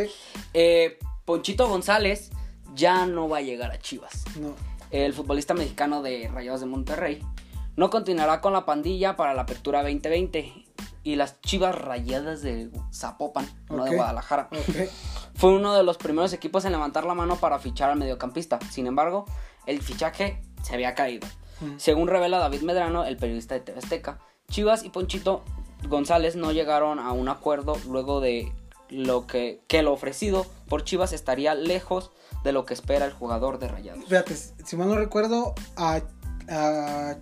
Eh, 0.55 0.99
Ponchito 1.25 1.69
González 1.69 2.31
ya 2.75 3.07
no 3.07 3.29
va 3.29 3.39
a 3.39 3.43
llegar 3.43 3.71
a 3.71 3.79
Chivas. 3.79 4.25
No. 4.41 4.55
El 4.91 5.13
futbolista 5.13 5.53
mexicano 5.53 6.03
de 6.03 6.31
Rayados 6.33 6.61
de 6.61 6.67
Monterrey 6.67 7.23
no 7.77 7.91
continuará 7.91 8.41
con 8.41 8.55
la 8.55 8.65
pandilla 8.65 9.17
para 9.17 9.35
la 9.35 9.43
apertura 9.43 9.83
2020 9.83 10.65
y 11.05 11.17
las 11.17 11.41
Chivas 11.43 11.75
Rayadas 11.75 12.43
de 12.43 12.71
Zapopan, 12.93 13.47
no 13.69 13.85
de 13.85 13.95
Guadalajara. 13.95 14.49
Fue 15.35 15.53
uno 15.53 15.75
de 15.75 15.83
los 15.83 15.99
primeros 15.99 16.33
equipos 16.33 16.65
en 16.65 16.73
levantar 16.73 17.05
la 17.05 17.15
mano 17.15 17.37
para 17.37 17.59
fichar 17.59 17.91
al 17.91 17.99
mediocampista. 17.99 18.59
Sin 18.71 18.87
embargo, 18.87 19.27
el 19.67 19.83
fichaje 19.83 20.43
se 20.63 20.75
había 20.75 20.95
caído. 20.95 21.29
Según 21.77 22.09
revela 22.09 22.39
David 22.39 22.63
Medrano, 22.63 23.05
el 23.05 23.17
periodista 23.17 23.55
de 23.55 23.61
TV 23.61 23.79
Azteca, 23.79 24.19
Chivas 24.51 24.85
y 24.85 24.91
Ponchito 24.91 25.43
González 25.89 26.37
no 26.37 26.53
llegaron 26.53 26.99
a 26.99 27.13
un 27.13 27.29
acuerdo 27.29 27.77
luego 27.89 28.21
de 28.21 28.53
lo 28.91 29.27
que, 29.27 29.61
que 29.69 29.83
lo 29.83 29.93
ofrecido 29.93 30.47
por 30.69 30.85
Chivas 30.85 31.13
estaría 31.13 31.55
lejos 31.55 32.11
de 32.45 32.53
lo 32.53 32.65
que 32.65 32.75
espera 32.75 33.05
el 33.05 33.13
jugador 33.13 33.59
de 33.59 33.69
Rayados. 33.69 34.05
Fíjate, 34.05 34.35
si 34.37 34.77
mal 34.77 34.89
no 34.89 34.97
recuerdo, 34.97 35.55
a, 35.77 36.01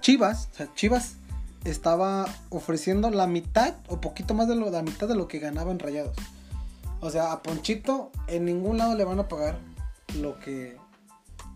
Chivas, 0.00 0.48
o 0.52 0.56
sea, 0.56 0.74
Chivas 0.74 1.16
estaba 1.64 2.26
ofreciendo 2.48 3.10
la 3.10 3.26
mitad 3.26 3.74
o 3.88 4.00
poquito 4.00 4.34
más 4.34 4.46
de 4.46 4.54
lo, 4.54 4.70
la 4.70 4.82
mitad 4.82 5.08
de 5.08 5.16
lo 5.16 5.26
que 5.26 5.40
ganaba 5.40 5.72
en 5.72 5.80
Rayados. 5.80 6.16
O 7.00 7.10
sea, 7.10 7.32
a 7.32 7.42
Ponchito 7.42 8.10
en 8.28 8.44
ningún 8.44 8.78
lado 8.78 8.94
le 8.94 9.04
van 9.04 9.18
a 9.18 9.28
pagar 9.28 9.58
lo 10.20 10.38
que 10.38 10.76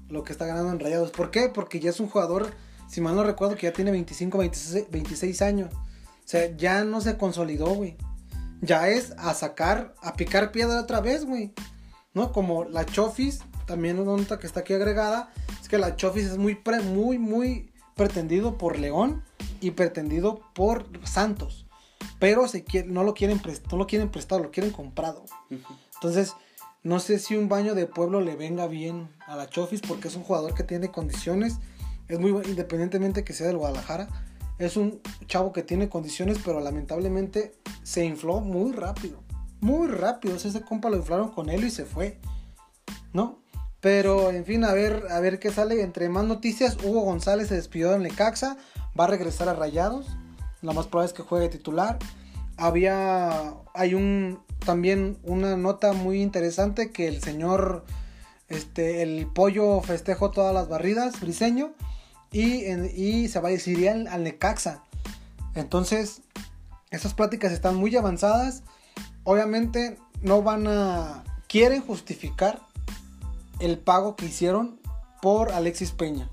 lo 0.09 0.24
que 0.24 0.33
está 0.33 0.47
ganando 0.47 0.72
en 0.72 0.81
Rayados. 0.81 1.12
¿Por 1.12 1.31
qué? 1.31 1.49
Porque 1.49 1.78
ya 1.78 1.91
es 1.91 2.01
un 2.01 2.09
jugador, 2.09 2.53
si 2.91 3.01
mal 3.01 3.14
no 3.14 3.22
recuerdo, 3.22 3.55
que 3.55 3.68
ya 3.68 3.72
tiene 3.72 3.93
25, 3.93 4.38
26, 4.91 5.43
años. 5.43 5.72
O 5.72 5.78
sea, 6.24 6.55
ya 6.57 6.82
no 6.82 7.01
se 7.01 7.16
consolidó, 7.16 7.68
güey. 7.74 7.97
Ya 8.61 8.88
es 8.88 9.12
a 9.16 9.32
sacar, 9.32 9.95
a 10.03 10.14
picar 10.14 10.51
piedra 10.51 10.80
otra 10.80 11.01
vez, 11.01 11.24
güey. 11.24 11.53
¿No? 12.14 12.32
Como 12.32 12.64
la 12.64 12.84
Chofis, 12.84 13.41
también 13.64 14.01
una 14.01 14.16
nota 14.16 14.41
que 14.41 14.47
está 14.49 14.61
aquí 14.61 14.74
agregada, 14.74 15.32
es 15.62 15.68
que 15.68 15.78
la 15.78 15.95
Chofis 15.95 16.24
es 16.24 16.36
muy, 16.36 16.59
muy, 16.84 17.18
muy 17.18 17.72
pretendido 17.95 18.59
por 18.59 18.76
León 18.76 19.22
y 19.61 19.70
pretendido 19.70 20.41
por 20.53 20.86
Santos. 21.07 21.66
Pero 22.18 22.49
se 22.49 22.64
no, 22.86 23.05
lo 23.05 23.14
quieren 23.14 23.41
no 23.70 23.78
lo 23.78 23.86
quieren 23.86 24.11
prestado, 24.11 24.43
lo 24.43 24.51
quieren 24.51 24.72
comprado. 24.72 25.24
Entonces, 25.95 26.34
no 26.82 26.99
sé 26.99 27.20
si 27.20 27.36
un 27.36 27.49
baño 27.49 27.76
de 27.76 27.86
pueblo 27.86 28.20
le 28.20 28.34
venga 28.34 28.66
bien 28.66 29.09
a 29.28 29.36
la 29.36 29.49
Chofis 29.49 29.80
porque 29.80 30.09
es 30.09 30.16
un 30.16 30.24
jugador 30.24 30.55
que 30.55 30.64
tiene 30.64 30.91
condiciones. 30.91 31.59
Es 32.11 32.18
muy 32.18 32.30
independientemente 32.46 33.24
que 33.24 33.32
sea 33.32 33.46
del 33.46 33.56
Guadalajara. 33.56 34.08
Es 34.58 34.76
un 34.76 35.00
chavo 35.26 35.52
que 35.52 35.62
tiene 35.62 35.88
condiciones, 35.88 36.38
pero 36.44 36.61
lamentablemente 36.61 37.52
se 37.82 38.04
infló 38.04 38.40
muy 38.40 38.72
rápido. 38.72 39.22
Muy 39.61 39.88
rápido. 39.88 40.34
ese 40.34 40.61
compa 40.62 40.90
lo 40.90 40.96
inflaron 40.96 41.30
con 41.30 41.48
él 41.48 41.64
y 41.64 41.70
se 41.70 41.84
fue. 41.84 42.18
¿No? 43.12 43.38
Pero 43.80 44.30
en 44.30 44.44
fin, 44.44 44.64
a 44.64 44.72
ver, 44.72 45.06
a 45.11 45.20
ver 45.20 45.38
qué 45.38 45.50
sale. 45.50 45.82
Entre 45.82 46.08
más 46.08 46.24
noticias, 46.24 46.76
Hugo 46.82 47.02
González 47.02 47.48
se 47.48 47.54
despidió 47.54 47.94
en 47.94 48.02
Lecaxa. 48.02 48.56
Va 48.98 49.04
a 49.04 49.08
regresar 49.08 49.48
a 49.48 49.54
Rayados. 49.54 50.08
Lo 50.62 50.74
más 50.74 50.88
probable 50.88 51.11
es 51.11 51.12
que 51.14 51.22
juegue 51.22 51.48
titular. 51.48 51.98
Había. 52.56 53.54
Hay 53.72 53.94
un 53.94 54.40
también 54.66 55.16
una 55.22 55.56
nota 55.56 55.92
muy 55.92 56.20
interesante 56.20 56.90
que 56.90 57.08
el 57.08 57.22
señor, 57.22 57.84
este, 58.48 59.02
el 59.02 59.26
pollo 59.26 59.80
festejó 59.80 60.32
todas 60.32 60.52
las 60.52 60.68
barridas, 60.68 61.20
briseño, 61.20 61.72
y, 62.33 63.28
se 63.28 63.41
va 63.41 63.49
a 63.49 63.53
decidir 63.53 63.91
al, 63.91 64.07
al 64.07 64.24
Necaxa. 64.24 64.83
Entonces, 65.55 66.22
esas 66.91 67.14
pláticas 67.14 67.53
están 67.53 67.76
muy 67.76 67.95
avanzadas. 67.97 68.62
Obviamente 69.24 69.99
no 70.22 70.43
van 70.43 70.66
a... 70.66 71.24
Quieren 71.49 71.83
justificar 71.83 72.61
el 73.59 73.78
pago 73.78 74.14
que 74.14 74.26
hicieron 74.26 74.78
por 75.20 75.51
Alexis 75.51 75.91
Peña. 75.91 76.31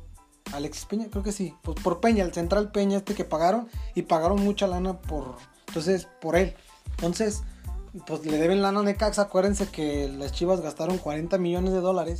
Alexis 0.53 0.85
Peña, 0.85 1.07
creo 1.09 1.23
que 1.23 1.31
sí. 1.31 1.55
Pues 1.63 1.79
por 1.81 1.99
Peña, 1.99 2.23
el 2.23 2.33
central 2.33 2.71
Peña 2.71 2.97
este 2.97 3.15
que 3.15 3.25
pagaron. 3.25 3.67
Y 3.95 4.03
pagaron 4.03 4.43
mucha 4.43 4.67
lana 4.67 4.99
por... 5.01 5.35
Entonces, 5.67 6.07
por 6.21 6.35
él. 6.35 6.55
Entonces, 6.91 7.41
pues 8.05 8.25
le 8.25 8.37
deben 8.37 8.61
lana 8.61 8.81
a 8.81 8.83
Necaxa. 8.83 9.23
Acuérdense 9.23 9.67
que 9.67 10.07
las 10.07 10.31
Chivas 10.31 10.61
gastaron 10.61 10.99
40 10.99 11.37
millones 11.39 11.73
de 11.73 11.81
dólares 11.81 12.19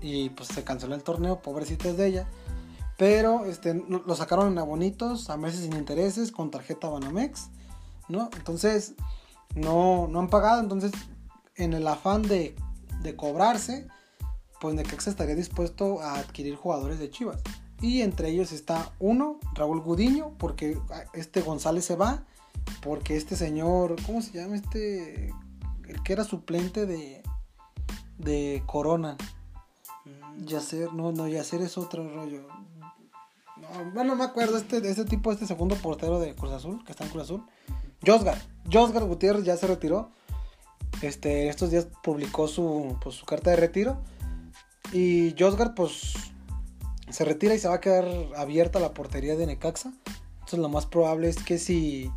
y 0.00 0.30
pues 0.30 0.48
se 0.48 0.64
canceló 0.64 0.94
el 0.94 1.02
torneo, 1.02 1.40
pobrecitas 1.40 1.96
de 1.96 2.06
ella. 2.06 2.26
Pero 2.96 3.44
este, 3.44 3.74
lo 3.74 4.14
sacaron 4.14 4.52
en 4.52 4.58
abonitos, 4.58 5.28
a 5.28 5.36
meses 5.36 5.60
sin 5.60 5.74
intereses, 5.74 6.32
con 6.32 6.50
tarjeta 6.50 6.88
Banamex, 6.88 7.48
¿no? 8.08 8.30
Entonces, 8.36 8.94
no, 9.54 10.08
no 10.08 10.20
han 10.20 10.28
pagado. 10.28 10.60
Entonces, 10.60 10.92
en 11.56 11.74
el 11.74 11.86
afán 11.86 12.22
de, 12.22 12.56
de 13.02 13.16
cobrarse, 13.16 13.86
pues 14.60 14.74
Necaxa 14.74 15.10
estaría 15.10 15.34
dispuesto 15.34 16.00
a 16.00 16.18
adquirir 16.18 16.56
jugadores 16.56 16.98
de 16.98 17.10
Chivas. 17.10 17.42
Y 17.82 18.00
entre 18.00 18.30
ellos 18.30 18.52
está 18.52 18.92
uno, 18.98 19.38
Raúl 19.54 19.82
Gudiño, 19.82 20.32
porque 20.38 20.78
este 21.12 21.42
González 21.42 21.84
se 21.84 21.96
va 21.96 22.24
porque 22.82 23.16
este 23.16 23.36
señor, 23.36 23.96
¿cómo 24.04 24.22
se 24.22 24.32
llama 24.32 24.56
este? 24.56 25.32
El 25.88 26.02
que 26.02 26.12
era 26.12 26.24
suplente 26.24 26.86
de, 26.86 27.22
de 28.18 28.62
Corona. 28.66 29.16
Mm. 30.04 30.44
Yacer, 30.44 30.92
no, 30.92 31.12
no, 31.12 31.28
Yacer 31.28 31.62
es 31.62 31.78
otro 31.78 32.08
rollo. 32.12 32.46
No, 33.74 33.90
bueno, 33.92 34.16
me 34.16 34.24
acuerdo, 34.24 34.56
este, 34.56 34.78
este 34.88 35.04
tipo, 35.04 35.32
este 35.32 35.46
segundo 35.46 35.76
portero 35.76 36.18
de 36.20 36.34
Cruz 36.34 36.52
Azul, 36.52 36.84
que 36.84 36.92
está 36.92 37.04
en 37.04 37.10
Cruz 37.10 37.24
Azul. 37.24 37.44
Josgar, 38.04 38.38
Josgar 38.70 39.04
Gutiérrez 39.04 39.44
ya 39.44 39.56
se 39.56 39.66
retiró. 39.66 40.10
Este, 41.02 41.48
estos 41.48 41.70
días 41.70 41.88
publicó 42.02 42.48
su, 42.48 42.96
pues, 43.02 43.16
su 43.16 43.26
carta 43.26 43.50
de 43.50 43.56
retiro. 43.56 44.02
Y 44.92 45.34
Josgar, 45.38 45.74
pues, 45.74 46.14
se 47.10 47.24
retira 47.24 47.54
y 47.54 47.58
se 47.58 47.68
va 47.68 47.74
a 47.74 47.80
quedar 47.80 48.06
abierta 48.36 48.80
la 48.80 48.94
portería 48.94 49.36
de 49.36 49.46
Necaxa. 49.46 49.92
Entonces, 50.34 50.58
lo 50.58 50.68
más 50.68 50.86
probable 50.86 51.28
es 51.28 51.36
que 51.42 51.58
si 51.58 52.10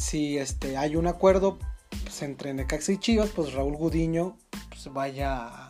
si 0.00 0.38
este, 0.38 0.76
hay 0.76 0.96
un 0.96 1.06
acuerdo 1.06 1.58
pues, 2.02 2.22
entre 2.22 2.54
Necaxa 2.54 2.92
y 2.92 2.98
Chivas, 2.98 3.30
pues 3.30 3.52
Raúl 3.52 3.76
Gudiño 3.76 4.36
pues, 4.70 4.92
vaya 4.92 5.68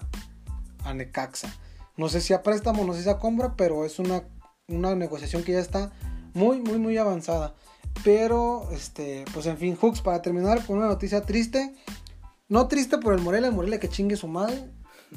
a, 0.84 0.94
Necaxa. 0.94 1.52
No 1.96 2.08
sé 2.08 2.20
si 2.20 2.32
a 2.32 2.42
préstamo, 2.42 2.84
no 2.84 2.94
sé 2.94 3.02
si 3.02 3.10
a 3.10 3.18
compra, 3.18 3.54
pero 3.56 3.84
es 3.84 3.98
una, 3.98 4.22
una 4.70 4.94
negociación 4.94 5.42
que 5.42 5.52
ya 5.52 5.60
está 5.60 5.92
muy, 6.34 6.60
muy, 6.60 6.78
muy 6.78 6.96
avanzada. 6.96 7.54
Pero, 8.04 8.68
este, 8.72 9.24
pues 9.34 9.46
en 9.46 9.58
fin, 9.58 9.76
Hooks, 9.76 10.00
para 10.00 10.22
terminar 10.22 10.64
con 10.64 10.78
una 10.78 10.86
noticia 10.86 11.22
triste. 11.22 11.74
No 12.48 12.66
triste 12.68 12.98
por 12.98 13.14
el 13.14 13.20
Morelia, 13.20 13.48
el 13.48 13.54
Morelia 13.54 13.80
que 13.80 13.88
chingue 13.88 14.16
su 14.16 14.28
madre. 14.28 14.70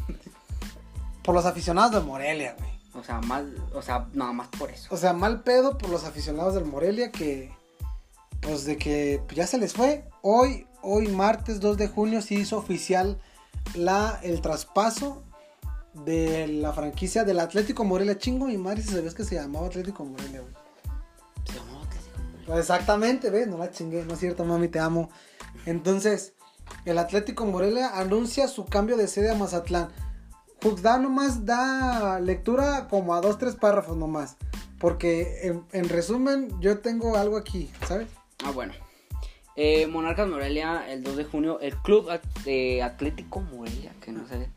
por 1.24 1.34
los 1.36 1.45
aficionados 1.45 1.91
del 1.91 2.04
Morelia, 2.04 2.56
güey. 2.58 2.74
O 2.95 3.04
sea, 3.04 3.22
mal, 3.22 3.56
o 3.74 3.82
sea, 3.82 4.08
nada 4.14 4.34
más 4.34 4.49
por 4.49 4.70
eso. 4.70 4.93
O 4.93 4.97
sea, 4.97 5.14
mal 5.14 5.41
pedo 5.41 5.78
por 5.78 5.89
los 5.89 6.04
aficionados 6.04 6.54
del 6.54 6.66
Morelia 6.66 7.12
que, 7.12 7.51
pues 8.41 8.66
de 8.66 8.78
que 8.78 9.22
ya 9.34 9.47
se 9.47 9.58
les 9.58 9.74
fue. 9.74 10.08
Hoy, 10.22 10.68
hoy 10.84 11.08
martes 11.08 11.60
2 11.60 11.78
de 11.78 11.88
junio 11.88 12.22
se 12.22 12.36
hizo 12.36 12.58
oficial 12.58 13.20
la, 13.74 14.20
el 14.22 14.41
traspaso 14.41 15.24
de 15.94 16.48
la 16.48 16.74
franquicia 16.74 17.24
del 17.24 17.39
Atlético 17.39 17.84
Morelia. 17.84 18.18
Chingo 18.18 18.48
mi 18.48 18.58
madre 18.58 18.82
si 18.82 18.89
sabes 18.89 19.14
que 19.14 19.24
se 19.24 19.36
llamaba 19.36 19.68
Atlético 19.68 20.04
Morelia, 20.06 20.41
güey. 20.41 20.54
Se 21.46 21.54
llamaba 21.60 21.84
Atlético 21.84 22.18
Morelia. 22.20 22.46
Pues 22.46 22.60
exactamente, 22.60 23.30
¿ves? 23.30 23.48
No 23.48 23.58
la 23.58 23.72
chingué, 23.72 24.04
no 24.06 24.14
es 24.14 24.20
cierto, 24.20 24.44
mami, 24.46 24.68
te 24.68 24.80
amo. 24.80 25.10
Entonces, 25.66 26.34
el 26.86 26.98
Atlético 26.98 27.46
Morelia 27.46 27.98
anuncia 28.00 28.48
su 28.48 28.66
cambio 28.66 28.98
de 28.98 29.08
sede 29.08 29.32
a 29.32 29.36
Mazatlán. 29.36 29.89
Pues 30.60 30.82
da 30.82 30.98
nomás, 30.98 31.46
da 31.46 32.20
lectura 32.20 32.88
como 32.89 33.14
a 33.14 33.22
dos, 33.22 33.38
tres 33.38 33.56
párrafos 33.56 33.98
nomás. 33.98 34.38
Porque 34.80 35.39
en, 35.48 35.64
en 35.72 35.89
resumen, 35.89 36.50
yo 36.60 36.80
tengo 36.80 37.16
algo 37.18 37.38
aquí, 37.38 37.70
¿sabes? 37.88 38.08
Ah, 38.44 38.52
bueno. 38.52 38.74
Eh, 39.56 39.88
Monarcas 39.88 40.28
Morelia, 40.28 40.89
el 40.91 41.04
2 41.04 41.16
de 41.16 41.24
junio, 41.26 41.60
el 41.60 41.76
Club 41.78 42.10
At- 42.10 42.24
eh, 42.46 42.82
Atlético 42.82 43.39
Morelia, 43.41 43.94
que 44.02 44.12
no 44.12 44.28
sé, 44.28 44.50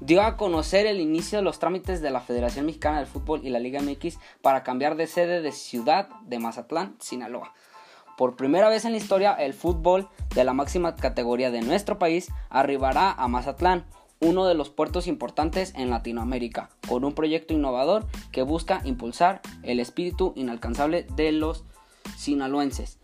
dio 0.00 0.22
a 0.22 0.36
conocer 0.36 0.86
el 0.86 1.00
inicio 1.00 1.38
de 1.38 1.44
los 1.44 1.58
trámites 1.58 2.02
de 2.02 2.10
la 2.10 2.20
Federación 2.20 2.66
Mexicana 2.66 2.98
del 2.98 3.06
Fútbol 3.06 3.40
y 3.44 3.50
la 3.50 3.58
Liga 3.58 3.80
MX 3.80 4.18
para 4.42 4.62
cambiar 4.62 4.96
de 4.96 5.06
sede 5.06 5.40
de 5.40 5.52
ciudad 5.52 6.08
de 6.22 6.38
Mazatlán, 6.38 6.96
Sinaloa. 7.00 7.52
Por 8.16 8.36
primera 8.36 8.68
vez 8.68 8.84
en 8.84 8.92
la 8.92 8.98
historia, 8.98 9.32
el 9.32 9.54
fútbol 9.54 10.08
de 10.34 10.44
la 10.44 10.52
máxima 10.52 10.94
categoría 10.94 11.50
de 11.50 11.62
nuestro 11.62 11.98
país 11.98 12.30
arribará 12.48 13.12
a 13.12 13.26
Mazatlán, 13.26 13.86
uno 14.20 14.46
de 14.46 14.54
los 14.54 14.70
puertos 14.70 15.06
importantes 15.08 15.72
en 15.74 15.90
Latinoamérica, 15.90 16.70
con 16.88 17.04
un 17.04 17.14
proyecto 17.14 17.54
innovador 17.54 18.06
que 18.30 18.42
busca 18.42 18.80
impulsar 18.84 19.40
el 19.64 19.80
espíritu 19.80 20.32
inalcanzable 20.36 21.06
de 21.16 21.32
los 21.32 21.64
sinaloenses. 22.16 23.00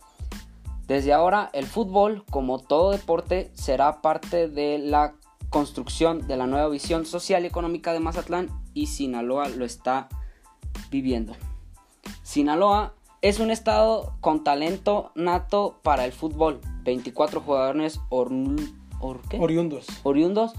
Desde 0.86 1.12
ahora, 1.12 1.51
el 1.53 1.66
fútbol, 1.66 2.24
como 2.30 2.59
todo 2.59 2.91
deporte, 2.93 3.51
será 3.55 4.01
parte 4.03 4.49
de 4.49 4.78
la 4.78 5.14
construcción 5.51 6.26
de 6.26 6.36
la 6.36 6.46
nueva 6.46 6.68
visión 6.68 7.05
social 7.05 7.44
y 7.44 7.48
económica 7.48 7.92
de 7.92 8.01
Mazatlán 8.01 8.48
y 8.72 8.86
Sinaloa 8.86 9.48
lo 9.48 9.64
está 9.64 10.09
viviendo. 10.90 11.34
Sinaloa 12.22 12.94
es 13.20 13.40
un 13.40 13.51
estado 13.51 14.14
con 14.20 14.44
talento 14.44 15.12
nato 15.14 15.78
para 15.82 16.07
el 16.07 16.12
fútbol. 16.12 16.61
24 16.84 17.40
jugadores. 17.40 18.01
Oriundos. 18.09 19.86
oriundos 20.03 20.53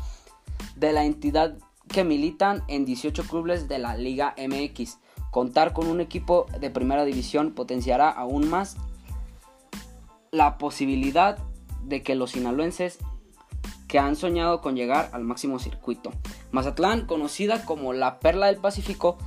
de 0.76 0.94
la 0.94 1.06
entidad 1.06 1.58
que 1.88 2.04
militan 2.04 2.64
en 2.68 2.86
18 2.86 3.24
clubes 3.24 3.68
de 3.68 3.80
la 3.80 3.98
Liga 3.98 4.36
MX. 4.38 5.00
Contar 5.32 5.74
con 5.74 5.88
un 5.88 6.02
equipo 6.02 6.46
de 6.60 6.70
primera 6.70 7.06
división 7.06 7.54
potenciará 7.54 8.10
aún 8.10 8.50
más 8.50 8.78
la 10.32 10.58
posibilidad 10.58 11.38
de 11.84 12.04
que 12.04 12.16
los 12.16 12.32
sinaloenses 12.32 13.00
que 13.92 14.00
han 14.00 14.16
soñado 14.16 14.62
con 14.62 14.78
llegar 14.78 15.10
al 15.12 15.26
máximo 15.26 15.60
circuito. 15.60 16.14
Mazatlán, 16.52 17.06
conocida 17.06 17.66
como 17.66 17.92
la 17.92 18.22
perla 18.22 18.46
del 18.46 18.56
Pacífico, 18.56 19.18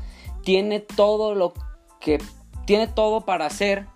tiene 0.42 0.80
todo 0.80 1.34
lo 1.34 1.52
que 2.00 2.16
tiene 2.64 2.86
todo 2.86 3.26
para 3.26 3.44
hacer 3.44 3.86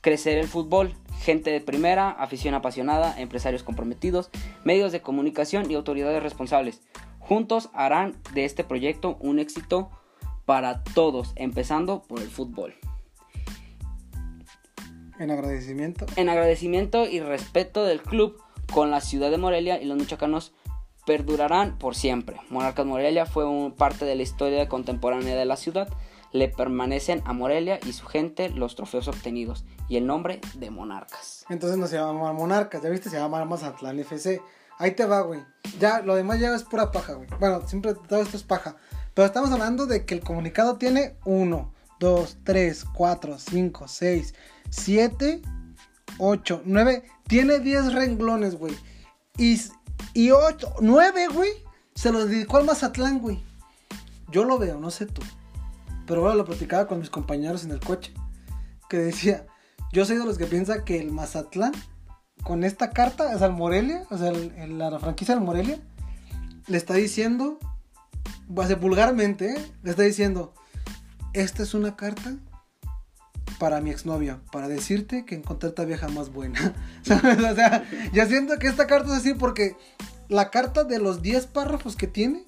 crecer 0.00 0.38
el 0.38 0.48
fútbol. 0.48 0.92
Gente 1.20 1.52
de 1.52 1.60
primera, 1.60 2.10
afición 2.10 2.54
apasionada, 2.54 3.14
empresarios 3.20 3.62
comprometidos, 3.62 4.30
medios 4.64 4.90
de 4.90 5.00
comunicación 5.00 5.70
y 5.70 5.76
autoridades 5.76 6.20
responsables. 6.20 6.82
Juntos 7.20 7.70
harán 7.72 8.16
de 8.34 8.46
este 8.46 8.64
proyecto 8.64 9.18
un 9.20 9.38
éxito 9.38 9.90
para 10.44 10.82
todos, 10.82 11.34
empezando 11.36 12.02
por 12.02 12.20
el 12.20 12.28
fútbol. 12.28 12.74
En 15.20 15.30
agradecimiento. 15.30 16.04
En 16.16 16.28
agradecimiento 16.28 17.06
y 17.06 17.20
respeto 17.20 17.84
del 17.84 18.02
club 18.02 18.42
con 18.72 18.90
la 18.90 19.00
ciudad 19.00 19.30
de 19.30 19.38
Morelia 19.38 19.80
y 19.80 19.86
los 19.86 19.96
michoacanos 19.96 20.52
perdurarán 21.06 21.78
por 21.78 21.94
siempre. 21.94 22.36
Monarcas 22.50 22.84
Morelia 22.86 23.26
fue 23.26 23.44
un- 23.44 23.72
parte 23.72 24.04
de 24.04 24.16
la 24.16 24.22
historia 24.22 24.68
contemporánea 24.68 25.36
de 25.36 25.44
la 25.44 25.56
ciudad. 25.56 25.88
Le 26.32 26.48
permanecen 26.48 27.22
a 27.24 27.32
Morelia 27.32 27.78
y 27.86 27.92
su 27.92 28.06
gente 28.06 28.50
los 28.50 28.74
trofeos 28.74 29.06
obtenidos 29.08 29.64
y 29.88 29.96
el 29.96 30.06
nombre 30.06 30.40
de 30.54 30.70
Monarcas. 30.70 31.44
Entonces 31.48 31.78
no 31.78 31.86
se 31.86 31.96
llama 31.96 32.32
Monarcas, 32.32 32.82
ya 32.82 32.88
viste, 32.90 33.08
se 33.08 33.16
llama 33.16 33.44
Mazatlán 33.44 33.98
FC. 34.00 34.42
Ahí 34.78 34.90
te 34.90 35.06
va, 35.06 35.20
güey. 35.22 35.40
Ya, 35.78 36.00
lo 36.02 36.14
demás 36.16 36.40
ya 36.40 36.54
es 36.54 36.64
pura 36.64 36.90
paja, 36.90 37.14
güey. 37.14 37.28
Bueno, 37.38 37.66
siempre 37.66 37.94
todo 37.94 38.20
esto 38.20 38.36
es 38.36 38.42
paja. 38.42 38.76
Pero 39.14 39.24
estamos 39.26 39.50
hablando 39.52 39.86
de 39.86 40.04
que 40.04 40.14
el 40.14 40.20
comunicado 40.20 40.76
tiene 40.76 41.16
1, 41.24 41.72
2, 42.00 42.38
3, 42.44 42.84
4, 42.92 43.38
5, 43.38 43.88
6, 43.88 44.34
7, 44.68 45.40
8, 46.18 46.62
9. 46.64 47.04
Tiene 47.26 47.58
10 47.60 47.92
renglones, 47.92 48.56
güey. 48.56 48.74
Y, 49.36 49.60
y 50.14 50.30
8, 50.30 50.74
9, 50.80 51.28
güey. 51.32 51.50
Se 51.94 52.12
los 52.12 52.28
dedicó 52.28 52.58
al 52.58 52.64
Mazatlán, 52.64 53.20
güey. 53.20 53.42
Yo 54.30 54.44
lo 54.44 54.58
veo, 54.58 54.78
no 54.78 54.90
sé 54.90 55.06
tú. 55.06 55.22
Pero 56.06 56.22
ahora 56.22 56.34
lo 56.34 56.44
platicaba 56.44 56.86
con 56.86 57.00
mis 57.00 57.10
compañeros 57.10 57.64
en 57.64 57.70
el 57.70 57.80
coche. 57.80 58.12
Que 58.88 58.98
decía, 58.98 59.46
yo 59.92 60.04
soy 60.04 60.16
de 60.16 60.24
los 60.24 60.38
que 60.38 60.46
piensa 60.46 60.84
que 60.84 61.00
el 61.00 61.10
Mazatlán, 61.10 61.72
con 62.42 62.64
esta 62.64 62.90
carta, 62.90 63.34
o 63.34 63.38
sea, 63.38 63.48
el 63.48 63.54
Morelia, 63.54 64.04
o 64.10 64.18
sea, 64.18 64.32
la 64.32 64.98
franquicia 64.98 65.34
del 65.34 65.44
Morelia, 65.44 65.80
le 66.66 66.76
está 66.76 66.94
diciendo, 66.94 67.58
va 68.56 68.64
a 68.64 68.68
ser 68.68 68.78
vulgarmente, 68.78 69.52
¿eh? 69.52 69.72
le 69.82 69.90
está 69.90 70.02
diciendo, 70.02 70.54
esta 71.32 71.62
es 71.62 71.74
una 71.74 71.96
carta 71.96 72.36
para 73.58 73.80
mi 73.80 73.90
exnovia, 73.90 74.40
para 74.52 74.68
decirte 74.68 75.24
que 75.24 75.34
encontré 75.34 75.68
esta 75.68 75.84
vieja 75.84 76.08
más 76.08 76.32
buena. 76.32 76.74
¿Sabes? 77.02 77.38
O 77.38 77.54
sea, 77.54 77.84
yo 78.12 78.26
siento 78.26 78.58
que 78.58 78.66
esta 78.68 78.86
carta 78.86 79.08
es 79.12 79.18
así 79.18 79.34
porque 79.34 79.76
la 80.28 80.50
carta 80.50 80.84
de 80.84 80.98
los 80.98 81.22
10 81.22 81.46
párrafos 81.46 81.96
que 81.96 82.06
tiene, 82.06 82.44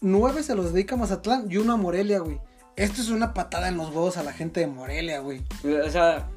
9 0.00 0.42
se 0.42 0.54
los 0.54 0.72
dedica 0.72 0.94
a 0.94 0.98
Mazatlán 0.98 1.50
y 1.50 1.56
uno 1.56 1.74
a 1.74 1.76
Morelia, 1.76 2.18
güey. 2.20 2.40
Esto 2.76 3.02
es 3.02 3.08
una 3.08 3.34
patada 3.34 3.68
en 3.68 3.76
los 3.76 3.88
huevos 3.90 4.16
a 4.16 4.24
la 4.24 4.32
gente 4.32 4.60
de 4.60 4.66
Morelia, 4.66 5.20
güey. 5.20 5.44
O 5.86 5.90
sea, 5.90 6.28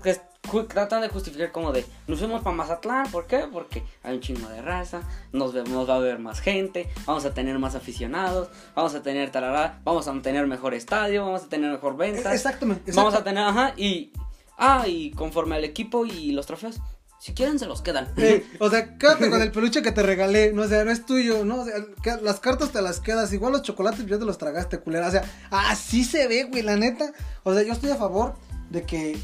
tratan 0.68 1.02
de 1.02 1.10
justificar 1.10 1.52
como 1.52 1.72
de, 1.72 1.86
nos 2.08 2.20
fuimos 2.20 2.42
para 2.42 2.56
Mazatlán, 2.56 3.10
¿por 3.12 3.28
qué? 3.28 3.46
Porque 3.52 3.84
hay 4.04 4.16
un 4.16 4.22
chingo 4.22 4.48
de 4.50 4.62
raza, 4.62 5.02
nos, 5.32 5.54
ve- 5.54 5.64
nos 5.64 5.90
va 5.90 5.96
a 5.96 6.00
ver 6.00 6.20
más 6.20 6.40
gente, 6.40 6.90
vamos 7.06 7.26
a 7.26 7.34
tener 7.34 7.58
más 7.60 7.76
aficionados, 7.76 8.50
vamos 8.76 8.96
a 8.96 9.02
tener 9.04 9.32
tarará, 9.32 9.80
vamos 9.84 10.08
a 10.08 10.22
tener 10.22 10.48
mejor 10.48 10.74
estadio, 10.74 11.26
vamos 11.26 11.44
a 11.44 11.50
tener 11.50 11.72
mejor 11.72 11.98
ventas. 11.98 12.34
Exactamente. 12.34 12.92
Vamos 12.94 13.14
a 13.14 13.24
tener, 13.24 13.44
ajá, 13.44 13.74
y. 13.78 14.12
Ah, 14.58 14.86
y 14.88 15.12
conforme 15.12 15.56
al 15.56 15.64
equipo 15.64 16.06
y 16.08 16.32
los 16.32 16.48
trofeos, 16.48 16.80
si 17.20 17.34
quieren 17.34 17.60
se 17.60 17.68
los 17.68 17.82
quedan. 17.84 18.08
Eh, 18.18 18.44
o 18.60 18.70
sea, 18.72 18.98
quédate 18.98 19.30
con 19.30 19.40
el 19.42 19.52
peluche 19.52 19.84
que 19.84 19.92
te 19.92 20.02
regalé, 20.02 20.52
no 20.52 20.64
o 20.64 20.68
sea, 20.68 20.84
no 20.84 20.90
es 20.92 21.06
tuyo, 21.06 21.46
¿no? 21.46 21.62
O 21.62 21.66
sea, 21.66 21.76
las 22.24 22.40
cartas 22.40 22.72
te 22.72 22.82
las 22.82 23.00
quedas, 23.00 23.32
igual 23.34 23.52
los 23.54 23.62
chocolates 23.62 24.06
ya 24.08 24.18
te 24.18 24.26
los 24.26 24.38
tragaste, 24.40 24.80
culera. 24.80 25.08
O 25.08 25.12
sea, 25.12 25.24
así 25.52 26.04
se 26.04 26.28
ve, 26.28 26.46
güey, 26.46 26.64
la 26.64 26.76
neta. 26.76 27.12
O 27.44 27.54
sea, 27.54 27.62
yo 27.64 27.74
estoy 27.74 27.92
a 27.92 27.96
favor 27.98 28.34
de 28.72 28.82
que, 28.84 29.18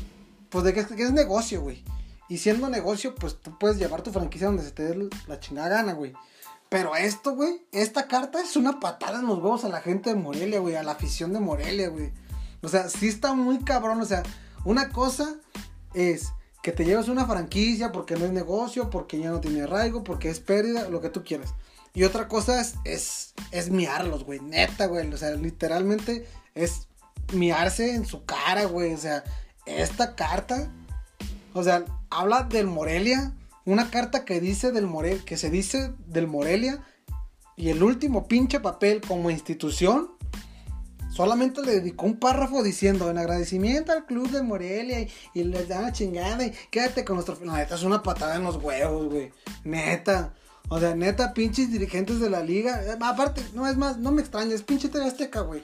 pues 0.54 0.64
de 0.64 0.74
que, 0.76 0.82
es 0.82 1.12
negocio, 1.12 1.62
güey. 1.62 1.84
Y 2.30 2.38
siendo 2.38 2.70
negocio, 2.70 3.16
pues 3.16 3.42
tú 3.42 3.58
puedes 3.58 3.80
llevar 3.80 4.04
tu 4.04 4.12
franquicia 4.12 4.46
donde 4.46 4.62
se 4.62 4.70
te 4.70 4.84
dé 4.84 5.10
la 5.26 5.40
chingada 5.40 5.70
gana, 5.70 5.94
güey. 5.94 6.14
Pero 6.70 6.96
esto, 6.96 7.36
güey, 7.36 7.66
esta 7.72 8.08
carta 8.08 8.40
es 8.40 8.56
una 8.56 8.80
patada 8.80 9.20
en 9.20 9.26
los 9.26 9.40
huevos 9.40 9.66
a 9.66 9.70
la 9.70 9.82
gente 9.82 10.12
de 10.12 10.16
Morelia, 10.16 10.60
güey, 10.60 10.76
a 10.76 10.84
la 10.84 10.92
afición 10.92 11.34
de 11.34 11.40
Morelia, 11.40 11.90
güey. 11.90 12.12
O 12.62 12.70
sea, 12.70 12.88
sí 12.88 13.08
está 13.08 13.34
muy 13.34 13.64
cabrón, 13.64 14.00
o 14.00 14.06
sea, 14.06 14.22
una 14.64 14.90
cosa 14.90 15.38
es 15.96 16.30
que 16.62 16.72
te 16.72 16.86
llevas 16.86 17.08
una 17.08 17.26
franquicia 17.26 17.92
porque 17.92 18.16
no 18.16 18.26
es 18.26 18.32
negocio, 18.32 18.92
porque 18.92 19.18
ya 19.20 19.32
no 19.32 19.42
tiene 19.42 19.64
arraigo, 19.64 20.04
porque 20.04 20.30
es 20.30 20.40
pérdida, 20.40 20.88
lo 20.88 21.02
que 21.02 21.10
tú 21.10 21.24
quieras. 21.24 21.56
Y 21.96 22.04
otra 22.04 22.28
cosa 22.28 22.62
es, 22.62 22.76
es, 22.86 23.34
es 23.50 23.72
miarlos, 23.72 24.24
güey, 24.24 24.40
neta, 24.40 24.86
güey. 24.86 25.12
O 25.12 25.18
sea, 25.18 25.32
literalmente 25.32 26.28
es 26.54 26.88
miarse 27.34 27.96
en 27.96 28.06
su 28.06 28.24
cara, 28.26 28.66
güey. 28.66 28.94
O 28.94 28.98
sea, 28.98 29.24
esta 29.66 30.16
carta, 30.16 30.72
o 31.54 31.64
sea, 31.64 31.86
habla 32.10 32.44
del 32.44 32.68
Morelia, 32.68 33.34
una 33.66 33.90
carta 33.90 34.26
que 34.26 34.40
dice 34.40 34.72
del 34.72 34.88
Morel, 34.88 35.24
que 35.24 35.38
se 35.38 35.50
dice 35.50 35.94
del 36.08 36.28
Morelia, 36.28 36.82
y 37.56 37.70
el 37.70 37.84
último 37.84 38.28
pinche 38.28 38.60
papel 38.60 39.02
como 39.02 39.30
institución 39.30 40.12
solamente 41.12 41.62
le 41.62 41.74
dedicó 41.74 42.08
un 42.08 42.18
párrafo 42.18 42.64
diciendo 42.64 43.10
en 43.10 43.20
agradecimiento 43.20 43.92
al 43.92 44.06
club 44.06 44.30
de 44.32 44.42
Morelia 44.42 45.00
y, 45.00 45.12
y 45.36 45.44
les 45.44 45.68
da 45.68 45.82
la 45.82 45.92
chingada 45.92 46.44
y 46.44 46.52
quédate 46.72 47.06
con 47.06 47.16
nuestro... 47.18 47.38
La 47.46 47.58
neta 47.58 47.76
es 47.76 47.84
una 47.84 48.02
patada 48.02 48.36
en 48.36 48.44
los 48.44 48.56
huevos, 48.56 49.10
güey. 49.10 49.32
Neta. 49.64 50.34
O 50.70 50.80
sea, 50.80 50.96
neta, 50.96 51.34
pinches 51.34 51.72
dirigentes 51.72 52.20
de 52.20 52.30
la 52.30 52.42
liga. 52.42 52.82
Eh, 52.84 52.98
aparte, 53.00 53.44
no 53.54 53.68
es 53.68 53.78
más, 53.78 53.98
no 53.98 54.12
me 54.12 54.22
extraña, 54.22 54.56
es 54.56 54.64
pinche 54.64 54.90
TV 54.90 55.06
Azteca, 55.06 55.42
güey. 55.42 55.64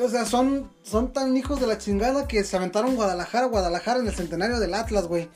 O 0.00 0.08
sea, 0.08 0.24
son, 0.24 0.70
son 0.82 1.12
tan 1.12 1.36
hijos 1.36 1.60
de 1.60 1.66
la 1.66 1.78
chingada 1.78 2.26
que 2.26 2.42
se 2.44 2.56
aventaron 2.56 2.96
Guadalajara, 2.96 3.46
Guadalajara 3.46 4.00
en 4.00 4.06
el 4.06 4.14
centenario 4.14 4.58
del 4.58 4.74
Atlas, 4.74 5.06
güey. 5.06 5.28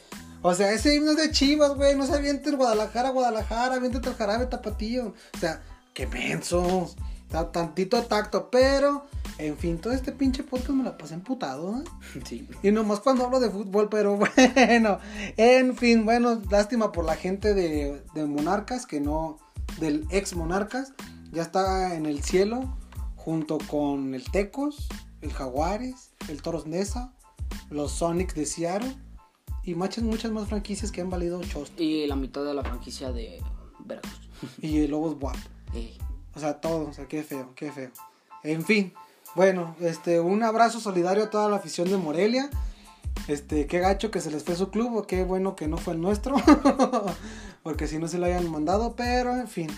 O 0.43 0.55
sea, 0.55 0.73
ese 0.73 0.95
himno 0.95 1.13
es 1.13 1.17
de 1.17 1.31
Chivas, 1.31 1.75
güey. 1.75 1.97
No 1.97 2.07
se 2.07 2.15
avienten 2.15 2.57
Guadalajara, 2.57 3.11
Guadalajara, 3.11 3.77
aviéntate 3.77 4.09
el 4.09 4.15
jarabe 4.15 4.47
tapatío. 4.47 5.15
O 5.35 5.39
sea, 5.39 5.63
qué 5.93 6.07
mensos. 6.07 6.97
Tantito 7.53 8.05
tacto, 8.05 8.49
pero, 8.49 9.07
en 9.39 9.57
fin, 9.57 9.79
todo 9.79 9.93
este 9.93 10.13
pinche 10.13 10.45
podcast 10.45 10.71
me 10.71 10.85
la 10.85 10.97
pasé 10.97 11.15
emputado, 11.15 11.81
¿eh? 11.81 11.85
Sí. 12.25 12.49
Y 12.63 12.71
nomás 12.71 13.01
cuando 13.01 13.25
hablo 13.25 13.41
de 13.41 13.51
fútbol, 13.51 13.89
pero 13.91 14.17
bueno, 14.57 14.99
en 15.37 15.77
fin, 15.77 16.05
bueno, 16.05 16.41
lástima 16.51 16.93
por 16.93 17.05
la 17.05 17.17
gente 17.17 17.53
de, 17.53 18.03
de 18.15 18.25
Monarcas, 18.25 18.87
que 18.87 19.01
no, 19.01 19.39
del 19.81 20.07
ex 20.11 20.37
Monarcas, 20.37 20.93
ya 21.33 21.43
está 21.43 21.97
en 21.97 22.07
el 22.07 22.23
cielo, 22.23 22.77
junto 23.25 23.57
con 23.71 24.15
el 24.15 24.31
Tecos, 24.31 24.87
el 25.23 25.33
Jaguares, 25.33 26.11
el 26.29 26.43
Toros 26.43 26.67
Nesa, 26.67 27.15
los 27.71 27.93
Sonics 27.93 28.35
de 28.35 28.45
Seattle, 28.45 28.95
y 29.63 29.75
muchas, 29.75 30.05
muchas 30.05 30.31
más 30.31 30.49
franquicias 30.49 30.93
que 30.93 31.01
han 31.01 31.09
valido 31.09 31.43
chos. 31.43 31.73
Y 31.79 32.07
la 32.07 32.17
mitad 32.17 32.45
de 32.45 32.53
la 32.53 32.63
franquicia 32.63 33.13
de 33.13 33.43
Veracruz. 33.81 34.29
Y 34.61 34.81
el 34.81 34.91
Lobos 34.91 35.19
Buap. 35.19 35.37
O 36.35 36.41
sea, 36.41 36.61
todo, 36.61 36.89
o 36.89 36.93
sea, 36.93 37.07
qué 37.07 37.23
feo, 37.23 37.53
qué 37.55 37.73
feo. 37.73 37.91
En 38.43 38.63
fin, 38.63 38.93
bueno, 39.35 39.75
este, 39.81 40.21
un 40.21 40.43
abrazo 40.43 40.79
solidario 40.79 41.25
a 41.25 41.31
toda 41.31 41.49
la 41.49 41.57
afición 41.57 41.89
de 41.89 41.97
Morelia. 41.97 42.51
Este, 43.27 43.67
qué 43.67 43.79
gacho 43.79 44.11
que 44.11 44.21
se 44.21 44.31
les 44.31 44.45
fue 44.45 44.55
su 44.55 44.71
club, 44.71 44.97
o 44.97 45.07
qué 45.07 45.25
bueno 45.25 45.57
que 45.57 45.67
no 45.67 45.79
fue 45.79 45.95
el 45.95 46.01
nuestro. 46.03 46.37
Porque 47.63 47.89
si 47.89 47.99
no 47.99 48.07
se 48.07 48.19
lo 48.19 48.27
hayan 48.27 48.51
mandado, 48.51 48.95
pero 48.97 49.35
en 49.35 49.49
fin. 49.49 49.71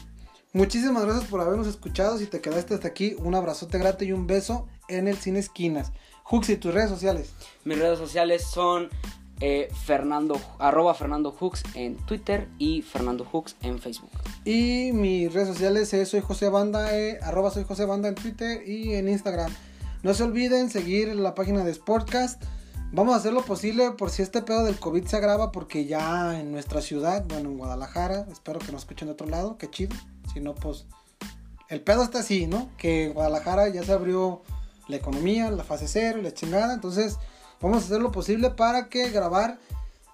Muchísimas 0.57 1.05
gracias 1.05 1.27
por 1.27 1.43
habernos 1.43 1.67
escuchado. 1.67 2.17
Si 2.17 2.25
te 2.25 2.41
quedaste 2.41 2.73
hasta 2.73 2.89
aquí, 2.89 3.15
un 3.19 3.35
abrazote 3.35 3.77
grato 3.77 4.05
y 4.05 4.13
un 4.13 4.27
beso 4.27 4.67
en 4.89 5.07
el 5.07 5.19
Cine 5.19 5.39
Esquinas. 5.39 5.93
Hux 6.31 6.49
y 6.49 6.57
tus 6.57 6.73
redes 6.73 6.89
sociales. 6.89 7.29
mis 7.65 7.79
redes 7.79 7.99
sociales 7.99 8.43
son 8.43 8.89
eh, 9.41 9.69
Fernando, 9.85 10.41
arroba 10.59 10.95
Fernando 10.95 11.31
Hooks 11.31 11.63
en 11.75 11.99
Twitter 12.07 12.49
y 12.57 12.81
Fernando 12.81 13.27
Hooks 13.27 13.57
en 13.61 13.79
Facebook. 13.79 14.09
Y 14.47 14.93
mis 14.95 15.31
redes 15.31 15.49
sociales 15.49 15.93
es 15.93 16.09
soy 16.09 16.23
José 16.23 16.49
Banda, 16.49 16.99
eh, 16.99 17.19
arroba 17.23 17.51
soy 17.51 17.65
José 17.65 17.85
Banda 17.85 18.09
en 18.09 18.15
Twitter 18.15 18.67
y 18.67 18.95
en 18.95 19.11
Instagram. 19.11 19.55
No 20.03 20.15
se 20.15 20.23
olviden 20.23 20.71
seguir 20.71 21.15
la 21.17 21.35
página 21.35 21.65
de 21.65 21.75
Sportcast. 21.75 22.43
Vamos 22.93 23.13
a 23.13 23.19
hacer 23.19 23.35
lo 23.35 23.45
posible 23.45 23.91
por 23.91 24.09
si 24.09 24.23
este 24.23 24.41
pedo 24.41 24.65
del 24.65 24.79
COVID 24.79 25.05
se 25.05 25.17
agrava 25.17 25.53
porque 25.53 25.85
ya 25.85 26.41
en 26.41 26.51
nuestra 26.51 26.81
ciudad, 26.81 27.27
bueno, 27.29 27.51
en 27.51 27.59
Guadalajara, 27.59 28.27
espero 28.33 28.59
que 28.59 28.73
nos 28.73 28.83
escuchen 28.83 29.09
de 29.09 29.13
otro 29.13 29.27
lado, 29.27 29.59
qué 29.59 29.69
chido. 29.69 29.95
Si 30.37 30.43
no, 30.43 30.55
pues 30.55 30.85
el 31.71 31.81
pedo 31.81 32.03
está 32.03 32.19
así, 32.19 32.47
¿no? 32.47 32.69
Que 32.77 33.07
en 33.07 33.15
Guadalajara 33.15 33.71
ya 33.71 33.83
se 33.83 33.93
abrió 33.93 34.43
la 34.87 34.97
economía, 34.97 35.51
la 35.51 35.65
fase 35.65 35.89
cero 35.89 36.21
la 36.23 36.35
chingada. 36.35 36.75
Entonces, 36.75 37.17
vamos 37.59 37.79
a 37.79 37.87
hacer 37.87 38.03
lo 38.03 38.13
posible 38.13 38.51
para 38.51 38.91
que 38.91 39.09
grabar 39.09 39.59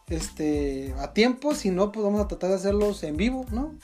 este 0.06 0.94
a 1.00 1.12
tiempo. 1.12 1.56
Si 1.56 1.72
no, 1.72 1.90
pues 1.90 2.04
vamos 2.04 2.20
a 2.20 2.28
tratar 2.28 2.50
de 2.50 2.54
hacerlos 2.54 3.02
en 3.02 3.16
vivo, 3.16 3.46
¿no? 3.50 3.74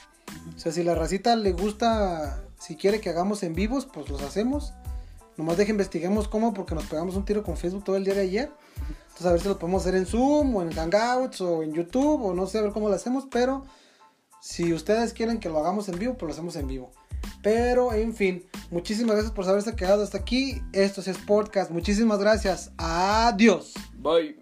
O 0.54 0.58
sea, 0.60 0.70
si 0.70 0.84
la 0.84 0.94
racita 0.94 1.34
le 1.34 1.50
gusta, 1.54 2.40
si 2.60 2.76
quiere 2.76 3.00
que 3.00 3.10
hagamos 3.10 3.42
en 3.42 3.54
vivos, 3.54 3.88
pues 3.92 4.08
los 4.08 4.22
hacemos. 4.22 4.74
Nomás 5.36 5.56
deje 5.56 5.72
investiguemos 5.72 6.28
cómo, 6.28 6.54
porque 6.54 6.76
nos 6.76 6.86
pegamos 6.86 7.16
un 7.16 7.24
tiro 7.24 7.42
con 7.42 7.56
Facebook 7.56 7.82
todo 7.82 7.96
el 7.96 8.04
día 8.04 8.14
de 8.14 8.20
ayer. 8.20 8.52
Entonces 9.08 9.26
a 9.26 9.32
ver 9.32 9.40
si 9.40 9.48
lo 9.48 9.58
podemos 9.58 9.82
hacer 9.82 9.96
en 9.96 10.06
Zoom, 10.06 10.54
o 10.54 10.62
en 10.62 10.70
Hangouts, 10.70 11.40
o 11.40 11.64
en 11.64 11.72
YouTube, 11.72 12.26
o 12.26 12.32
no 12.32 12.46
sé, 12.46 12.58
a 12.58 12.62
ver 12.62 12.70
cómo 12.70 12.88
lo 12.88 12.94
hacemos. 12.94 13.26
Pero 13.28 13.64
si 14.40 14.72
ustedes 14.72 15.12
quieren 15.12 15.40
que 15.40 15.48
lo 15.48 15.58
hagamos 15.58 15.88
en 15.88 15.98
vivo, 15.98 16.14
pues 16.16 16.28
lo 16.28 16.32
hacemos 16.32 16.56
en 16.56 16.66
vivo. 16.66 16.90
Pero, 17.42 17.92
en 17.92 18.14
fin, 18.14 18.44
muchísimas 18.70 19.16
gracias 19.16 19.34
por 19.34 19.48
haberse 19.48 19.74
quedado 19.74 20.02
hasta 20.02 20.18
aquí. 20.18 20.60
Esto 20.72 21.00
es 21.00 21.16
Sportcast. 21.16 21.70
Muchísimas 21.70 22.18
gracias. 22.18 22.72
Adiós. 22.76 23.74
Bye. 23.96 24.37